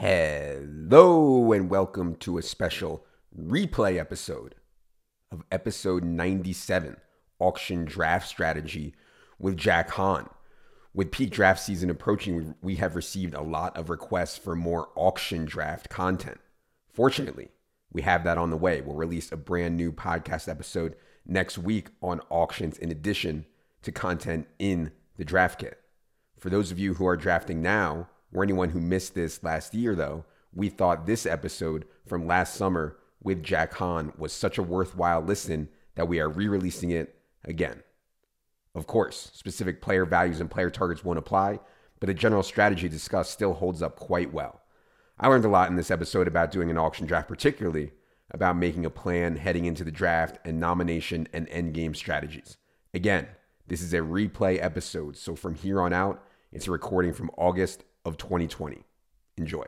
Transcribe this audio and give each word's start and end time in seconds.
Hello, 0.00 1.50
and 1.50 1.68
welcome 1.68 2.14
to 2.20 2.38
a 2.38 2.42
special 2.42 3.04
replay 3.36 3.98
episode 3.98 4.54
of 5.32 5.42
episode 5.50 6.04
97 6.04 6.98
Auction 7.40 7.84
Draft 7.84 8.28
Strategy 8.28 8.94
with 9.40 9.56
Jack 9.56 9.90
Hahn. 9.90 10.30
With 10.94 11.10
peak 11.10 11.30
draft 11.30 11.58
season 11.58 11.90
approaching, 11.90 12.54
we 12.62 12.76
have 12.76 12.94
received 12.94 13.34
a 13.34 13.42
lot 13.42 13.76
of 13.76 13.90
requests 13.90 14.38
for 14.38 14.54
more 14.54 14.90
auction 14.94 15.46
draft 15.46 15.90
content. 15.90 16.38
Fortunately, 16.94 17.48
we 17.92 18.02
have 18.02 18.22
that 18.22 18.38
on 18.38 18.50
the 18.50 18.56
way. 18.56 18.80
We'll 18.80 18.94
release 18.94 19.32
a 19.32 19.36
brand 19.36 19.76
new 19.76 19.90
podcast 19.90 20.48
episode 20.48 20.94
next 21.26 21.58
week 21.58 21.88
on 22.00 22.20
auctions, 22.30 22.78
in 22.78 22.92
addition 22.92 23.46
to 23.82 23.90
content 23.90 24.46
in 24.60 24.92
the 25.16 25.24
draft 25.24 25.58
kit. 25.58 25.80
For 26.38 26.50
those 26.50 26.70
of 26.70 26.78
you 26.78 26.94
who 26.94 27.06
are 27.08 27.16
drafting 27.16 27.60
now, 27.60 28.10
or 28.32 28.42
anyone 28.42 28.70
who 28.70 28.80
missed 28.80 29.14
this 29.14 29.42
last 29.42 29.74
year, 29.74 29.94
though, 29.94 30.24
we 30.54 30.68
thought 30.68 31.06
this 31.06 31.26
episode 31.26 31.86
from 32.06 32.26
last 32.26 32.54
summer 32.54 32.96
with 33.22 33.42
Jack 33.42 33.74
Hahn 33.74 34.12
was 34.16 34.32
such 34.32 34.58
a 34.58 34.62
worthwhile 34.62 35.20
listen 35.20 35.68
that 35.94 36.08
we 36.08 36.20
are 36.20 36.28
re 36.28 36.48
releasing 36.48 36.90
it 36.90 37.16
again. 37.44 37.82
Of 38.74 38.86
course, 38.86 39.30
specific 39.34 39.82
player 39.82 40.04
values 40.04 40.40
and 40.40 40.50
player 40.50 40.70
targets 40.70 41.04
won't 41.04 41.18
apply, 41.18 41.58
but 42.00 42.06
the 42.06 42.14
general 42.14 42.42
strategy 42.42 42.88
discussed 42.88 43.32
still 43.32 43.54
holds 43.54 43.82
up 43.82 43.96
quite 43.96 44.32
well. 44.32 44.62
I 45.18 45.26
learned 45.26 45.44
a 45.44 45.48
lot 45.48 45.68
in 45.68 45.76
this 45.76 45.90
episode 45.90 46.28
about 46.28 46.52
doing 46.52 46.70
an 46.70 46.78
auction 46.78 47.06
draft, 47.06 47.28
particularly 47.28 47.90
about 48.30 48.56
making 48.56 48.84
a 48.84 48.90
plan 48.90 49.36
heading 49.36 49.64
into 49.64 49.82
the 49.82 49.90
draft 49.90 50.38
and 50.44 50.60
nomination 50.60 51.26
and 51.32 51.48
endgame 51.48 51.96
strategies. 51.96 52.56
Again, 52.94 53.26
this 53.66 53.82
is 53.82 53.92
a 53.92 53.98
replay 53.98 54.62
episode, 54.62 55.16
so 55.16 55.34
from 55.34 55.54
here 55.54 55.80
on 55.80 55.92
out, 55.92 56.22
it's 56.52 56.68
a 56.68 56.70
recording 56.70 57.12
from 57.12 57.30
August 57.36 57.84
of 58.08 58.16
2020. 58.16 58.82
Enjoy. 59.36 59.64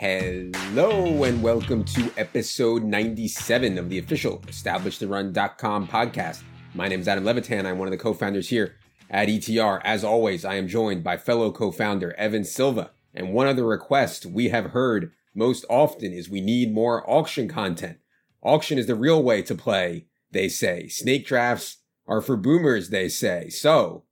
Hello 0.00 1.22
and 1.22 1.40
welcome 1.42 1.84
to 1.84 2.12
episode 2.16 2.82
97 2.82 3.78
of 3.78 3.88
the 3.88 3.98
official 3.98 4.38
EstablishTheRun.com 4.38 5.86
podcast. 5.86 6.42
My 6.74 6.88
name 6.88 7.00
is 7.00 7.06
Adam 7.06 7.24
Levitan. 7.24 7.66
I'm 7.66 7.78
one 7.78 7.86
of 7.86 7.92
the 7.92 7.98
co-founders 7.98 8.48
here 8.48 8.74
at 9.12 9.28
ETR. 9.28 9.80
As 9.84 10.02
always, 10.02 10.44
I 10.44 10.54
am 10.54 10.66
joined 10.66 11.04
by 11.04 11.18
fellow 11.18 11.52
co-founder 11.52 12.14
Evan 12.14 12.44
Silva. 12.44 12.90
And 13.14 13.34
one 13.34 13.46
of 13.46 13.56
the 13.56 13.64
requests 13.64 14.24
we 14.24 14.48
have 14.48 14.70
heard 14.70 15.12
most 15.34 15.66
often 15.68 16.12
is 16.12 16.30
we 16.30 16.40
need 16.40 16.72
more 16.72 17.08
auction 17.08 17.46
content. 17.46 17.98
Auction 18.42 18.78
is 18.78 18.86
the 18.86 18.94
real 18.94 19.22
way 19.22 19.42
to 19.42 19.54
play, 19.54 20.06
they 20.30 20.48
say. 20.48 20.88
Snake 20.88 21.26
drafts 21.26 21.78
are 22.08 22.22
for 22.22 22.36
boomers, 22.36 22.88
they 22.88 23.08
say. 23.08 23.50
So 23.50 24.04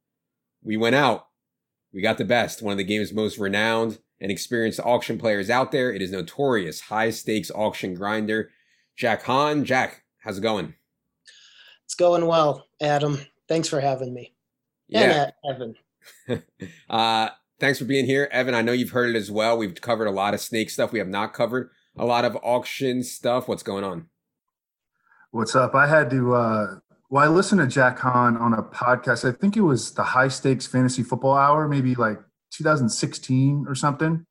we 0.62 0.76
went 0.76 0.94
out. 0.94 1.26
We 1.92 2.02
got 2.02 2.18
the 2.18 2.24
best, 2.24 2.62
one 2.62 2.72
of 2.72 2.78
the 2.78 2.84
game's 2.84 3.12
most 3.12 3.38
renowned 3.38 3.98
and 4.20 4.30
experienced 4.30 4.78
auction 4.80 5.18
players 5.18 5.50
out 5.50 5.72
there. 5.72 5.92
It 5.92 6.02
is 6.02 6.12
notorious 6.12 6.82
high 6.82 7.10
stakes 7.10 7.50
auction 7.52 7.94
grinder, 7.94 8.50
Jack 8.96 9.24
Hahn. 9.24 9.64
Jack, 9.64 10.04
how's 10.18 10.38
it 10.38 10.42
going? 10.42 10.74
It's 11.86 11.94
going 11.94 12.26
well, 12.26 12.68
Adam. 12.80 13.18
Thanks 13.48 13.66
for 13.66 13.80
having 13.80 14.14
me 14.14 14.34
yeah. 14.90 15.30
and 15.44 15.74
Evan. 16.28 16.42
uh, 16.90 17.28
thanks 17.58 17.78
for 17.78 17.84
being 17.84 18.06
here, 18.06 18.28
Evan. 18.32 18.54
I 18.54 18.62
know 18.62 18.72
you've 18.72 18.90
heard 18.90 19.14
it 19.14 19.18
as 19.18 19.30
well. 19.30 19.56
We've 19.56 19.78
covered 19.80 20.06
a 20.06 20.12
lot 20.12 20.34
of 20.34 20.40
snake 20.40 20.70
stuff. 20.70 20.92
We 20.92 20.98
have 20.98 21.08
not 21.08 21.32
covered 21.32 21.70
a 21.96 22.04
lot 22.04 22.24
of 22.24 22.36
auction 22.42 23.02
stuff. 23.02 23.48
What's 23.48 23.62
going 23.62 23.84
on? 23.84 24.06
What's 25.30 25.54
up? 25.54 25.74
I 25.74 25.86
had 25.86 26.10
to. 26.10 26.34
Uh, 26.34 26.66
well, 27.08 27.24
I 27.24 27.28
listened 27.28 27.60
to 27.60 27.66
Jack 27.66 27.98
Hahn 27.98 28.36
on 28.36 28.52
a 28.52 28.62
podcast. 28.62 29.28
I 29.28 29.36
think 29.36 29.56
it 29.56 29.62
was 29.62 29.92
the 29.94 30.02
High 30.02 30.28
Stakes 30.28 30.66
Fantasy 30.66 31.02
Football 31.02 31.34
Hour, 31.34 31.68
maybe 31.68 31.94
like 31.94 32.18
2016 32.52 33.66
or 33.68 33.74
something. 33.74 34.24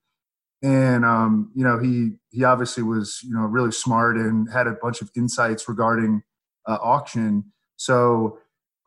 And 0.61 1.05
um, 1.05 1.51
you 1.55 1.63
know, 1.63 1.79
he 1.79 2.11
he 2.31 2.44
obviously 2.44 2.84
was 2.84 3.22
you 3.23 3.34
know 3.34 3.41
really 3.41 3.72
smart 3.72 4.17
and 4.17 4.51
had 4.51 4.67
a 4.67 4.75
bunch 4.81 5.01
of 5.01 5.09
insights 5.16 5.69
regarding 5.69 6.22
uh, 6.67 6.78
auction. 6.81 7.51
So 7.78 8.39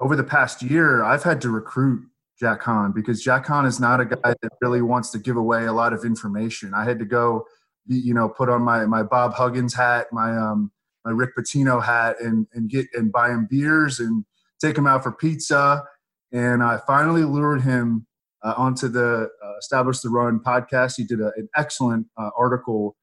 over 0.02 0.16
the 0.16 0.24
past 0.24 0.62
year, 0.62 1.04
I've 1.04 1.22
had 1.22 1.40
to 1.42 1.50
recruit 1.50 2.04
Jack 2.38 2.62
Hahn 2.62 2.90
because 2.92 3.22
Jack 3.22 3.46
Hahn 3.46 3.64
is 3.64 3.78
not 3.78 4.00
a 4.00 4.04
guy 4.04 4.34
that 4.42 4.52
really 4.60 4.82
wants 4.82 5.10
to 5.10 5.18
give 5.18 5.36
away 5.36 5.66
a 5.66 5.72
lot 5.72 5.92
of 5.92 6.04
information. 6.04 6.74
I 6.74 6.84
had 6.84 6.98
to 6.98 7.04
go, 7.04 7.46
you 7.86 8.12
know, 8.12 8.28
put 8.28 8.48
on 8.48 8.62
my 8.62 8.84
my 8.84 9.04
Bob 9.04 9.34
Huggins 9.34 9.74
hat, 9.74 10.08
my 10.10 10.36
um 10.36 10.72
my 11.04 11.12
Rick 11.12 11.36
Pitino 11.38 11.82
hat, 11.82 12.16
and 12.20 12.48
and 12.52 12.68
get 12.68 12.86
and 12.94 13.12
buy 13.12 13.30
him 13.30 13.46
beers 13.48 14.00
and 14.00 14.24
take 14.60 14.76
him 14.76 14.88
out 14.88 15.04
for 15.04 15.12
pizza. 15.12 15.84
And 16.32 16.64
I 16.64 16.80
finally 16.84 17.22
lured 17.22 17.62
him 17.62 18.06
uh, 18.42 18.54
onto 18.56 18.88
the 18.88 19.28
uh, 19.44 19.58
Establish 19.60 20.00
the 20.00 20.10
Run 20.10 20.40
podcast. 20.40 20.96
He 20.96 21.04
did 21.04 21.20
a, 21.20 21.30
an 21.36 21.48
excellent 21.56 22.08
uh, 22.16 22.30
article 22.36 22.96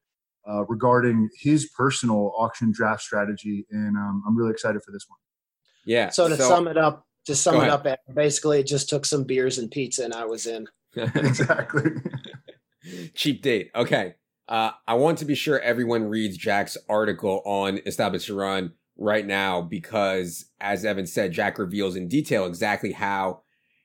uh, 0.46 0.66
regarding 0.66 1.30
his 1.40 1.66
personal 1.74 2.34
auction 2.36 2.72
draft 2.72 3.00
strategy, 3.00 3.64
and 3.70 3.96
um, 3.96 4.22
I'm 4.26 4.36
really 4.36 4.50
excited 4.50 4.82
for 4.82 4.92
this 4.92 5.06
one. 5.08 5.18
Yeah. 5.84 6.10
So 6.10 6.28
to 6.28 6.36
so, 6.36 6.48
sum 6.48 6.68
it 6.68 6.76
up, 6.76 7.06
to 7.26 7.34
sum 7.34 7.56
it 7.62 7.68
up, 7.68 7.86
basically, 8.14 8.60
it 8.60 8.66
just 8.66 8.88
took 8.88 9.04
some 9.04 9.24
beers 9.24 9.58
and 9.58 9.70
pizza, 9.70 10.04
and 10.04 10.14
I 10.14 10.24
was 10.24 10.46
in. 10.46 10.66
exactly. 10.96 11.90
Cheap 13.14 13.42
date. 13.42 13.70
Okay. 13.74 14.14
Uh, 14.48 14.72
I 14.88 14.94
want 14.94 15.18
to 15.18 15.24
be 15.24 15.36
sure 15.36 15.60
everyone 15.60 16.04
reads 16.04 16.36
Jack's 16.36 16.76
article 16.88 17.40
on 17.44 17.80
Establish 17.86 18.26
the 18.26 18.34
Run 18.34 18.72
right 18.96 19.24
now 19.24 19.60
because, 19.60 20.46
as 20.60 20.84
Evan 20.84 21.06
said, 21.06 21.32
Jack 21.32 21.58
reveals 21.58 21.94
in 21.94 22.08
detail 22.08 22.46
exactly 22.46 22.92
how 22.92 23.42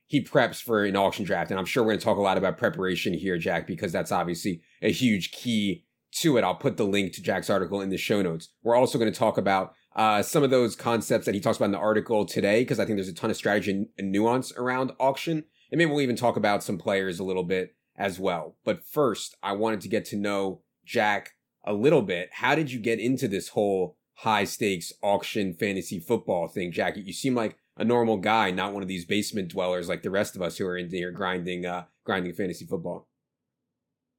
he 0.07 0.23
preps 0.23 0.61
for 0.61 0.84
an 0.84 0.95
auction 0.95 1.25
draft. 1.25 1.51
And 1.51 1.59
I'm 1.59 1.66
sure 1.66 1.84
we're 1.84 1.91
going 1.91 2.00
to 2.00 2.05
talk 2.05 2.17
a 2.17 2.22
lot 2.22 2.38
about 2.38 2.57
preparation 2.57 3.13
here, 3.13 3.38
Jack, 3.38 3.67
because 3.67 3.91
that's 3.91 4.11
obviously 4.11 4.61
a 4.81 4.91
huge 4.91 5.31
key 5.31 5.85
to 6.17 6.38
it. 6.38 6.44
I'll 6.44 6.55
put 6.55 6.78
the 6.78 6.84
link 6.84 7.13
to 7.13 7.22
Jack's 7.22 7.50
article 7.50 7.81
in 7.81 7.89
the 7.89 7.97
show 7.97 8.22
notes. 8.22 8.50
We're 8.63 8.75
also 8.75 8.97
going 8.97 9.11
to 9.11 9.17
talk 9.17 9.38
about 9.38 9.73
uh, 9.95 10.22
some 10.22 10.44
of 10.44 10.50
those 10.50 10.75
concepts 10.75 11.25
that 11.25 11.33
he 11.33 11.41
talks 11.41 11.57
about 11.57 11.66
in 11.66 11.72
the 11.72 11.78
article 11.78 12.25
today, 12.25 12.61
because 12.61 12.79
I 12.79 12.85
think 12.85 12.97
there's 12.97 13.07
a 13.07 13.13
ton 13.13 13.29
of 13.29 13.38
strategy 13.38 13.88
and 13.97 14.11
nuance 14.11 14.51
around 14.53 14.91
auction. 15.00 15.45
And 15.72 15.79
maybe 15.79 15.89
we'll 15.89 16.01
even 16.01 16.17
talk 16.17 16.35
about 16.35 16.63
some 16.63 16.78
players 16.78 17.19
a 17.19 17.23
little 17.23 17.44
bit 17.44 17.75
as 17.95 18.19
well. 18.19 18.57
But 18.66 18.84
first, 18.84 19.35
I 19.41 19.53
wanted 19.53 19.81
to 19.81 19.88
get 19.88 20.05
to 20.05 20.17
know 20.17 20.61
Jack 20.85 21.31
a 21.63 21.73
little 21.73 22.01
bit. 22.01 22.29
How 22.34 22.55
did 22.55 22.72
you 22.72 22.79
get 22.79 23.00
into 23.00 23.28
this 23.28 23.50
whole 23.50 23.97
high 24.16 24.44
stakes 24.44 24.91
auction 25.01 25.53
fantasy 25.53 26.00
football 26.00 26.47
thing, 26.47 26.72
Jack? 26.72 26.97
You 26.97 27.13
seem 27.13 27.34
like 27.34 27.57
a 27.78 27.85
normal 27.85 28.17
guy, 28.17 28.51
not 28.51 28.73
one 28.73 28.81
of 28.81 28.89
these 28.89 29.05
basement 29.05 29.50
dwellers 29.50 29.88
like 29.88 30.03
the 30.03 30.11
rest 30.11 30.35
of 30.35 30.41
us 30.41 30.57
who 30.57 30.67
are 30.67 30.78
in 30.78 30.89
here 30.89 31.11
grinding, 31.11 31.66
uh, 31.66 31.85
grinding 32.03 32.34
fantasy 32.34 32.66
football. 32.66 33.07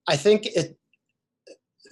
I 0.09 0.17
think 0.17 0.47
it. 0.47 0.79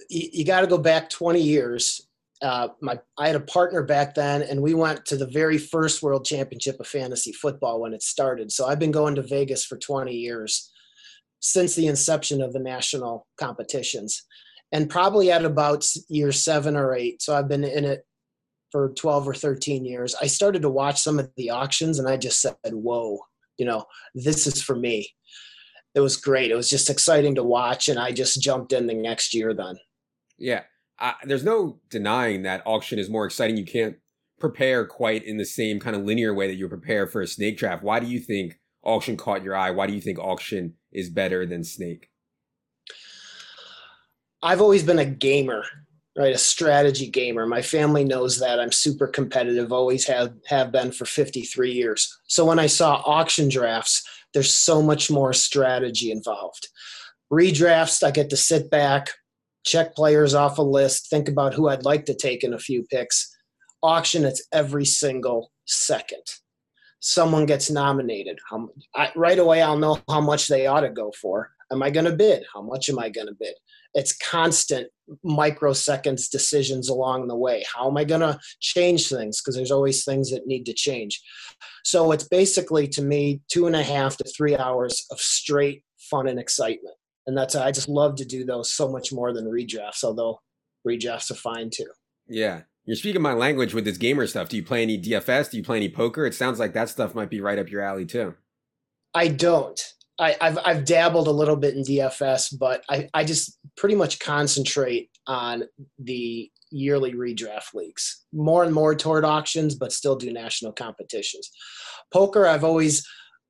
You, 0.09 0.29
you 0.33 0.45
got 0.45 0.61
to 0.61 0.67
go 0.67 0.77
back 0.77 1.09
20 1.09 1.41
years 1.41 2.04
uh, 2.41 2.69
my 2.81 2.99
I 3.17 3.27
had 3.27 3.35
a 3.35 3.41
partner 3.41 3.83
back 3.83 4.15
then, 4.15 4.41
and 4.41 4.61
we 4.61 4.73
went 4.73 5.05
to 5.05 5.17
the 5.17 5.27
very 5.27 5.57
first 5.57 6.03
World 6.03 6.25
Championship 6.25 6.79
of 6.79 6.87
Fantasy 6.87 7.31
Football 7.31 7.81
when 7.81 7.93
it 7.93 8.03
started. 8.03 8.51
So 8.51 8.67
I've 8.67 8.79
been 8.79 8.91
going 8.91 9.15
to 9.15 9.21
Vegas 9.21 9.65
for 9.65 9.77
20 9.77 10.13
years 10.13 10.71
since 11.39 11.75
the 11.75 11.87
inception 11.87 12.41
of 12.41 12.53
the 12.53 12.59
national 12.59 13.27
competitions, 13.37 14.23
and 14.71 14.89
probably 14.89 15.31
at 15.31 15.45
about 15.45 15.87
year 16.09 16.31
seven 16.31 16.75
or 16.75 16.93
eight. 16.93 17.21
So 17.21 17.35
I've 17.35 17.47
been 17.47 17.63
in 17.63 17.85
it 17.85 18.05
for 18.71 18.89
12 18.89 19.29
or 19.29 19.33
13 19.33 19.85
years. 19.85 20.15
I 20.21 20.27
started 20.27 20.61
to 20.63 20.69
watch 20.69 21.01
some 21.01 21.19
of 21.19 21.29
the 21.37 21.51
auctions, 21.51 21.99
and 21.99 22.09
I 22.09 22.17
just 22.17 22.41
said, 22.41 22.55
"Whoa, 22.65 23.19
you 23.57 23.65
know, 23.65 23.85
this 24.13 24.45
is 24.45 24.61
for 24.61 24.75
me." 24.75 25.09
It 25.93 26.01
was 26.01 26.17
great. 26.17 26.51
It 26.51 26.55
was 26.55 26.69
just 26.69 26.89
exciting 26.89 27.35
to 27.35 27.43
watch, 27.43 27.87
and 27.87 27.97
I 27.97 28.11
just 28.11 28.41
jumped 28.41 28.73
in 28.73 28.87
the 28.87 28.93
next 28.93 29.33
year 29.33 29.53
then. 29.53 29.77
Yeah 30.37 30.63
there's 31.23 31.43
no 31.43 31.79
denying 31.89 32.43
that 32.43 32.63
auction 32.65 32.99
is 32.99 33.09
more 33.09 33.25
exciting. 33.25 33.57
You 33.57 33.65
can't 33.65 33.97
prepare 34.39 34.85
quite 34.85 35.23
in 35.23 35.37
the 35.37 35.45
same 35.45 35.79
kind 35.79 35.95
of 35.95 36.03
linear 36.03 36.33
way 36.33 36.47
that 36.47 36.55
you 36.55 36.67
prepare 36.67 37.07
for 37.07 37.21
a 37.21 37.27
snake 37.27 37.57
draft. 37.57 37.83
Why 37.83 37.99
do 37.99 38.07
you 38.07 38.19
think 38.19 38.59
auction 38.83 39.17
caught 39.17 39.43
your 39.43 39.55
eye? 39.55 39.71
Why 39.71 39.87
do 39.87 39.93
you 39.93 40.01
think 40.01 40.19
auction 40.19 40.73
is 40.91 41.09
better 41.09 41.45
than 41.45 41.63
snake? 41.63 42.09
I've 44.43 44.61
always 44.61 44.83
been 44.83 44.99
a 44.99 45.05
gamer, 45.05 45.63
right? 46.15 46.35
A 46.35 46.37
strategy 46.37 47.09
gamer. 47.09 47.45
My 47.45 47.61
family 47.61 48.03
knows 48.03 48.39
that 48.39 48.59
I'm 48.59 48.71
super 48.71 49.07
competitive, 49.07 49.71
always 49.71 50.05
have, 50.05 50.33
have 50.47 50.71
been 50.71 50.91
for 50.91 51.05
53 51.05 51.71
years. 51.71 52.15
So 52.27 52.45
when 52.45 52.59
I 52.59 52.67
saw 52.67 53.01
auction 53.05 53.49
drafts, 53.49 54.03
there's 54.33 54.53
so 54.53 54.81
much 54.81 55.09
more 55.09 55.33
strategy 55.33 56.11
involved. 56.11 56.67
Redrafts, 57.31 58.03
I 58.03 58.11
get 58.11 58.29
to 58.29 58.37
sit 58.37 58.69
back, 58.69 59.09
check 59.65 59.95
players 59.95 60.33
off 60.33 60.57
a 60.57 60.61
list, 60.61 61.09
think 61.09 61.27
about 61.27 61.53
who 61.53 61.67
I'd 61.67 61.85
like 61.85 62.05
to 62.05 62.15
take 62.15 62.43
in 62.43 62.53
a 62.53 62.59
few 62.59 62.83
picks. 62.83 63.35
Auction, 63.83 64.23
it's 64.23 64.47
every 64.53 64.85
single 64.85 65.51
second. 65.65 66.23
Someone 66.99 67.45
gets 67.45 67.69
nominated. 67.69 68.39
I, 68.95 69.11
right 69.15 69.37
away, 69.37 69.61
I'll 69.61 69.77
know 69.77 69.99
how 70.09 70.21
much 70.21 70.47
they 70.47 70.67
ought 70.67 70.81
to 70.81 70.89
go 70.89 71.11
for. 71.19 71.51
Am 71.71 71.81
I 71.83 71.89
going 71.89 72.05
to 72.05 72.15
bid? 72.15 72.43
How 72.53 72.61
much 72.61 72.89
am 72.89 72.99
I 72.99 73.09
going 73.09 73.27
to 73.27 73.35
bid? 73.39 73.55
It's 73.95 74.15
constant 74.17 74.87
microseconds 75.25 76.29
decisions 76.29 76.89
along 76.89 77.27
the 77.27 77.35
way. 77.35 77.63
How 77.73 77.89
am 77.89 77.97
I 77.97 78.03
going 78.03 78.21
to 78.21 78.39
change 78.59 79.07
things? 79.07 79.41
Because 79.41 79.55
there's 79.55 79.71
always 79.71 80.03
things 80.03 80.31
that 80.31 80.47
need 80.47 80.65
to 80.65 80.73
change. 80.73 81.21
So 81.83 82.11
it's 82.11 82.27
basically 82.27 82.87
to 82.89 83.01
me 83.01 83.41
two 83.49 83.67
and 83.67 83.75
a 83.75 83.83
half 83.83 84.17
to 84.17 84.23
three 84.25 84.57
hours 84.57 85.05
of 85.11 85.19
straight 85.19 85.83
fun 85.97 86.27
and 86.27 86.39
excitement. 86.39 86.95
And 87.27 87.37
that's 87.37 87.55
I 87.55 87.71
just 87.71 87.89
love 87.89 88.15
to 88.17 88.25
do 88.25 88.45
those 88.45 88.71
so 88.71 88.89
much 88.89 89.11
more 89.11 89.33
than 89.33 89.45
redrafts, 89.45 90.03
although 90.03 90.41
redrafts 90.87 91.31
are 91.31 91.35
fine 91.35 91.69
too. 91.69 91.87
Yeah. 92.27 92.61
You're 92.85 92.95
speaking 92.95 93.21
my 93.21 93.33
language 93.33 93.73
with 93.73 93.85
this 93.85 93.97
gamer 93.97 94.27
stuff. 94.27 94.49
Do 94.49 94.57
you 94.57 94.63
play 94.63 94.83
any 94.83 95.01
DFS? 95.01 95.49
Do 95.49 95.57
you 95.57 95.63
play 95.63 95.77
any 95.77 95.89
poker? 95.89 96.25
It 96.25 96.35
sounds 96.35 96.59
like 96.59 96.73
that 96.73 96.89
stuff 96.89 97.15
might 97.15 97.31
be 97.31 97.41
right 97.41 97.57
up 97.57 97.71
your 97.71 97.81
alley 97.81 98.05
too. 98.05 98.35
I 99.13 99.29
don't. 99.29 99.81
I, 100.19 100.35
have 100.39 100.59
I've 100.63 100.85
dabbled 100.85 101.27
a 101.27 101.31
little 101.31 101.55
bit 101.55 101.75
in 101.75 101.83
DFS, 101.83 102.57
but 102.57 102.83
I, 102.89 103.09
I 103.13 103.23
just 103.23 103.57
pretty 103.75 103.95
much 103.95 104.19
concentrate 104.19 105.09
on 105.27 105.63
the 105.99 106.49
yearly 106.71 107.13
redraft 107.13 107.73
leagues. 107.73 108.23
More 108.31 108.63
and 108.63 108.73
more 108.73 108.95
toward 108.95 109.25
auctions, 109.25 109.75
but 109.75 109.91
still 109.91 110.15
do 110.15 110.31
national 110.31 110.71
competitions. 110.73 111.49
Poker, 112.13 112.45
I've 112.47 112.63
always 112.63 113.05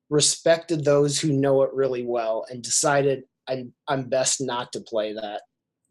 respected 0.08 0.84
those 0.84 1.20
who 1.20 1.32
know 1.32 1.62
it 1.62 1.70
really 1.72 2.04
well 2.04 2.46
and 2.48 2.62
decided 2.62 3.24
I'm 3.48 3.72
I'm 3.88 4.08
best 4.08 4.40
not 4.40 4.72
to 4.72 4.80
play 4.80 5.12
that. 5.12 5.42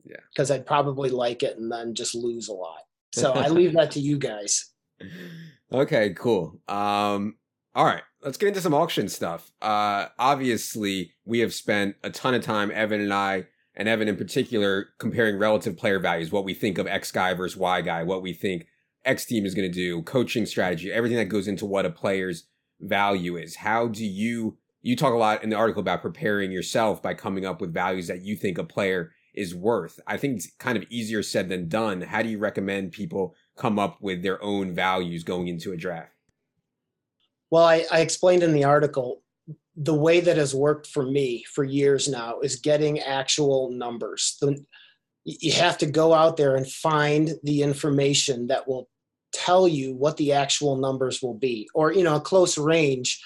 Yeah. 0.04 0.18
Because 0.34 0.52
I'd 0.52 0.66
probably 0.66 1.10
like 1.10 1.44
it 1.44 1.58
and 1.58 1.72
then 1.72 1.96
just 1.96 2.16
lose 2.16 2.48
a 2.48 2.54
lot. 2.54 2.82
So 3.14 3.32
I 3.32 3.48
leave 3.48 3.74
that 3.76 3.92
to 3.92 4.00
you 4.00 4.18
guys. 4.18 4.72
Okay, 5.72 6.14
cool. 6.14 6.60
Um, 6.68 7.36
all 7.74 7.86
right, 7.86 8.04
let's 8.22 8.38
get 8.38 8.48
into 8.48 8.62
some 8.62 8.74
auction 8.74 9.10
stuff. 9.10 9.52
Uh, 9.62 10.08
obviously, 10.18 11.14
we 11.26 11.40
have 11.40 11.54
spent 11.54 11.96
a 12.04 12.10
ton 12.10 12.34
of 12.34 12.44
time, 12.44 12.72
Evan 12.72 13.02
and 13.02 13.14
I, 13.14 13.48
and 13.76 13.90
Evan 13.90 14.08
in 14.08 14.16
particular, 14.16 14.88
comparing 15.00 15.38
relative 15.38 15.76
player 15.76 16.00
values, 16.00 16.32
what 16.32 16.46
we 16.46 16.54
think 16.54 16.78
of 16.78 16.88
X 16.88 17.12
guy 17.12 17.34
versus 17.34 17.58
Y 17.58 17.82
guy, 17.82 18.04
what 18.04 18.22
we 18.22 18.32
think 18.34 18.68
X 19.04 19.26
team 19.26 19.46
is 19.46 19.54
going 19.54 19.70
to 19.70 19.74
do, 19.74 20.02
coaching 20.04 20.46
strategy, 20.46 20.92
everything 20.92 21.18
that 21.18 21.26
goes 21.26 21.48
into 21.48 21.66
what 21.66 21.86
a 21.86 21.90
player's 21.90 22.48
value 22.80 23.36
is. 23.36 23.58
How 23.58 23.88
do 23.88 24.06
you, 24.06 24.58
you 24.86 24.96
talk 24.96 25.14
a 25.14 25.18
lot 25.18 25.44
in 25.44 25.50
the 25.50 25.56
article 25.56 25.80
about 25.80 26.04
preparing 26.04 26.52
yourself 26.52 27.02
by 27.02 27.16
coming 27.16 27.44
up 27.44 27.60
with 27.60 27.74
values 27.74 28.06
that 28.06 28.22
you 28.22 28.36
think 28.36 28.60
a 28.60 28.64
player 28.64 29.12
is 29.34 29.56
worth. 29.56 30.00
I 30.06 30.18
think 30.18 30.36
it's 30.36 30.52
kind 30.60 30.78
of 30.78 30.86
easier 30.92 31.24
said 31.24 31.50
than 31.50 31.68
done. 31.68 32.02
How 32.02 32.22
do 32.22 32.30
you 32.30 32.38
recommend 32.38 32.92
people 32.92 33.34
come 33.58 33.80
up 33.80 34.00
with 34.00 34.22
their 34.22 34.42
own 34.44 34.76
values 34.76 35.24
going 35.24 35.48
into 35.48 35.72
a 35.72 35.76
draft? 35.76 36.12
Well, 37.50 37.66
I, 37.66 37.84
I 37.92 38.02
explained 38.02 38.44
in 38.44 38.54
the 38.54 38.64
article 38.64 39.24
the 39.76 39.96
way 39.96 40.20
that 40.20 40.38
has 40.38 40.54
worked 40.54 40.86
for 40.86 41.04
me 41.04 41.44
for 41.52 41.64
years 41.64 42.08
now 42.08 42.40
is 42.42 42.58
getting 42.58 43.00
actual 43.00 43.72
numbers. 43.72 44.38
The, 44.40 44.64
you 45.24 45.54
have 45.54 45.80
to 45.80 45.88
go 45.88 46.14
out 46.14 46.38
there 46.38 46.58
and 46.58 46.70
find 46.70 47.32
the 47.42 47.64
information 47.64 48.46
that 48.48 48.68
will 48.68 48.88
tell 49.34 49.68
you 49.68 49.96
what 49.96 50.16
the 50.18 50.34
actual 50.34 50.78
numbers 50.78 51.24
will 51.24 51.34
be, 51.34 51.68
or 51.74 51.92
you 51.92 52.04
know, 52.04 52.18
a 52.18 52.22
close 52.22 52.60
range 52.60 53.20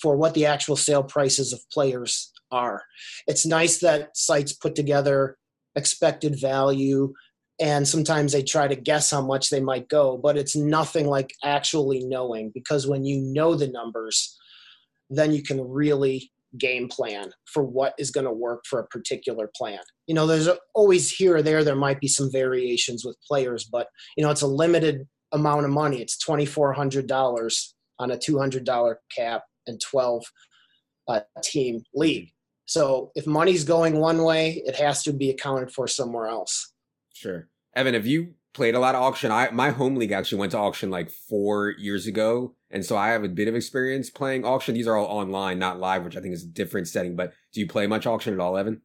for 0.00 0.16
what 0.16 0.34
the 0.34 0.46
actual 0.46 0.76
sale 0.76 1.02
prices 1.02 1.52
of 1.52 1.60
players 1.72 2.32
are. 2.50 2.82
It's 3.26 3.46
nice 3.46 3.78
that 3.80 4.16
sites 4.16 4.52
put 4.52 4.74
together 4.74 5.36
expected 5.76 6.40
value 6.40 7.12
and 7.60 7.86
sometimes 7.86 8.32
they 8.32 8.42
try 8.42 8.68
to 8.68 8.76
guess 8.76 9.10
how 9.10 9.20
much 9.20 9.50
they 9.50 9.60
might 9.60 9.88
go 9.88 10.16
but 10.16 10.36
it's 10.36 10.54
nothing 10.54 11.06
like 11.06 11.34
actually 11.42 12.00
knowing 12.04 12.52
because 12.54 12.86
when 12.86 13.04
you 13.04 13.20
know 13.20 13.56
the 13.56 13.66
numbers 13.66 14.36
then 15.10 15.32
you 15.32 15.42
can 15.42 15.60
really 15.60 16.30
game 16.58 16.88
plan 16.88 17.30
for 17.52 17.62
what 17.62 17.94
is 17.98 18.10
going 18.10 18.26
to 18.26 18.32
work 18.32 18.64
for 18.68 18.78
a 18.78 18.86
particular 18.86 19.50
plan. 19.56 19.80
You 20.06 20.14
know 20.14 20.26
there's 20.26 20.48
always 20.74 21.10
here 21.10 21.36
or 21.36 21.42
there 21.42 21.64
there 21.64 21.74
might 21.74 22.00
be 22.00 22.08
some 22.08 22.30
variations 22.30 23.04
with 23.04 23.16
players 23.26 23.64
but 23.64 23.88
you 24.16 24.24
know 24.24 24.30
it's 24.30 24.42
a 24.42 24.46
limited 24.46 25.06
amount 25.32 25.64
of 25.64 25.70
money. 25.70 26.00
It's 26.00 26.16
$2400 26.24 27.68
on 27.98 28.10
a 28.10 28.16
$200 28.16 28.94
cap 29.14 29.42
and 29.66 29.80
12 29.80 30.24
uh, 31.08 31.20
team 31.42 31.82
league 31.94 32.34
so 32.66 33.12
if 33.14 33.26
money's 33.26 33.64
going 33.64 33.98
one 33.98 34.22
way, 34.22 34.62
it 34.64 34.76
has 34.76 35.02
to 35.04 35.12
be 35.12 35.30
accounted 35.30 35.70
for 35.70 35.86
somewhere 35.86 36.26
else. 36.26 36.72
Sure. 37.12 37.48
Evan, 37.74 37.94
have 37.94 38.06
you 38.06 38.34
played 38.54 38.74
a 38.74 38.80
lot 38.80 38.94
of 38.94 39.02
auction? 39.02 39.30
I 39.30 39.50
my 39.50 39.70
home 39.70 39.96
league 39.96 40.12
actually 40.12 40.38
went 40.38 40.52
to 40.52 40.58
auction 40.58 40.90
like 40.90 41.10
four 41.10 41.70
years 41.70 42.06
ago. 42.06 42.54
And 42.70 42.84
so 42.84 42.96
I 42.96 43.08
have 43.08 43.24
a 43.24 43.28
bit 43.28 43.48
of 43.48 43.54
experience 43.54 44.10
playing 44.10 44.44
auction. 44.44 44.74
These 44.74 44.86
are 44.86 44.96
all 44.96 45.06
online, 45.06 45.58
not 45.58 45.78
live, 45.78 46.04
which 46.04 46.16
I 46.16 46.20
think 46.20 46.34
is 46.34 46.44
a 46.44 46.48
different 46.48 46.88
setting. 46.88 47.16
But 47.16 47.32
do 47.52 47.60
you 47.60 47.68
play 47.68 47.86
much 47.86 48.06
auction 48.06 48.34
at 48.34 48.40
all, 48.40 48.56
Evan? 48.56 48.80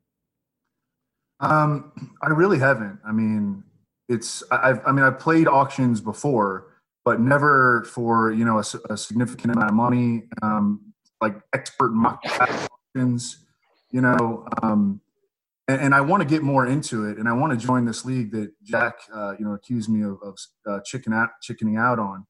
Um, 1.39 2.11
I 2.21 2.29
really 2.29 2.59
haven't. 2.59 2.99
I 3.07 3.13
mean, 3.13 3.63
it's 4.09 4.43
I've 4.51 4.81
I 4.85 4.91
mean 4.91 5.05
I've 5.05 5.19
played 5.19 5.47
auctions 5.47 6.01
before, 6.01 6.68
but 7.09 7.19
never 7.19 7.85
for 7.85 8.31
you 8.31 8.45
know 8.45 8.59
a, 8.59 8.93
a 8.93 8.95
significant 8.95 9.51
amount 9.51 9.67
of 9.71 9.75
money. 9.75 10.25
Um, 10.43 10.93
like 11.21 11.33
expert 11.53 11.89
mock 11.91 12.21
questions, 12.21 13.45
you 13.89 13.99
know, 13.99 14.47
um, 14.61 15.01
and, 15.67 15.81
and, 15.81 15.95
I 15.95 16.01
want 16.01 16.21
to 16.21 16.29
get 16.29 16.43
more 16.43 16.67
into 16.67 17.05
it, 17.09 17.17
and 17.17 17.27
I 17.27 17.33
want 17.33 17.59
to 17.59 17.65
join 17.65 17.83
this 17.83 18.05
league 18.05 18.31
that 18.33 18.51
Jack, 18.63 18.99
uh, 19.11 19.33
you 19.39 19.43
know, 19.43 19.53
accused 19.53 19.89
me 19.89 20.03
of, 20.03 20.19
of 20.21 20.37
uh, 20.67 20.79
chicken 20.85 21.11
out, 21.11 21.29
chickening 21.41 21.77
out 21.77 21.97
on. 21.97 22.27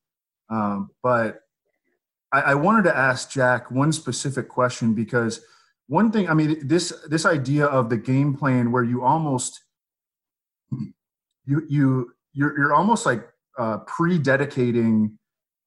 Um, 0.50 0.92
but 1.04 1.42
I, 2.32 2.42
I 2.42 2.56
wanted 2.56 2.86
to 2.86 2.98
ask 2.98 3.30
Jack 3.30 3.70
one 3.70 3.92
specific 3.92 4.48
question 4.48 4.94
because 4.94 5.42
one 5.88 6.10
thing, 6.10 6.30
I 6.30 6.34
mean, 6.34 6.66
this 6.66 6.94
this 7.10 7.26
idea 7.26 7.66
of 7.66 7.90
the 7.90 7.98
game 7.98 8.34
plan 8.34 8.72
where 8.72 8.84
you 8.84 9.04
almost 9.04 9.62
you 11.46 11.66
you 11.68 12.14
you're, 12.32 12.58
you're 12.58 12.74
almost 12.74 13.06
like 13.06 13.28
uh, 13.60 13.78
pre-dedicating 13.80 15.18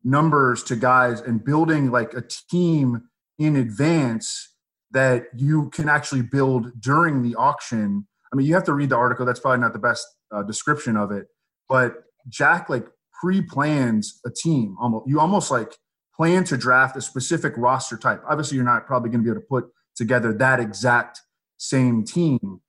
numbers 0.02 0.64
to 0.64 0.74
guys 0.74 1.20
and 1.20 1.44
building 1.44 1.90
like 1.90 2.14
a 2.14 2.22
team 2.50 3.02
in 3.38 3.54
advance 3.54 4.48
that 4.90 5.24
you 5.36 5.70
can 5.70 5.88
actually 5.88 6.22
build 6.22 6.80
during 6.80 7.22
the 7.22 7.34
auction. 7.36 8.06
I 8.32 8.36
mean, 8.36 8.46
you 8.46 8.54
have 8.54 8.64
to 8.64 8.72
read 8.72 8.90
the 8.90 8.96
article. 8.96 9.24
That's 9.24 9.40
probably 9.40 9.60
not 9.60 9.72
the 9.72 9.78
best 9.78 10.06
uh, 10.34 10.42
description 10.42 10.96
of 10.96 11.12
it, 11.12 11.26
but 11.68 11.94
Jack 12.28 12.68
like 12.68 12.86
pre-plans 13.20 14.20
a 14.26 14.30
team. 14.30 14.76
Almost, 14.80 15.08
you 15.08 15.20
almost 15.20 15.50
like 15.50 15.76
plan 16.16 16.44
to 16.44 16.56
draft 16.56 16.96
a 16.96 17.00
specific 17.00 17.54
roster 17.56 17.96
type. 17.96 18.22
Obviously, 18.28 18.56
you're 18.56 18.64
not 18.64 18.86
probably 18.86 19.10
going 19.10 19.20
to 19.20 19.24
be 19.24 19.30
able 19.30 19.40
to 19.40 19.46
put 19.46 19.66
together 19.94 20.32
that 20.32 20.60
exact 20.60 21.20
same 21.58 22.04
team, 22.04 22.60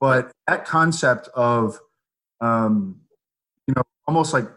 but 0.00 0.30
that 0.46 0.64
concept 0.64 1.28
of, 1.34 1.78
um, 2.40 3.00
you 3.66 3.74
know, 3.74 3.82
almost 4.06 4.32
like 4.32 4.48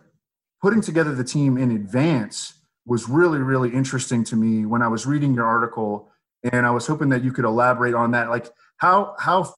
putting 0.65 0.81
together 0.81 1.13
the 1.13 1.23
team 1.23 1.59
in 1.59 1.69
advance 1.69 2.55
was 2.87 3.07
really, 3.07 3.37
really 3.37 3.71
interesting 3.71 4.23
to 4.23 4.35
me 4.35 4.65
when 4.65 4.81
I 4.81 4.87
was 4.87 5.05
reading 5.05 5.31
your 5.31 5.45
article 5.45 6.09
and 6.51 6.65
I 6.65 6.71
was 6.71 6.87
hoping 6.87 7.09
that 7.09 7.23
you 7.23 7.31
could 7.31 7.45
elaborate 7.45 7.93
on 7.93 8.09
that. 8.11 8.31
Like, 8.31 8.47
how 8.77 9.13
how 9.19 9.53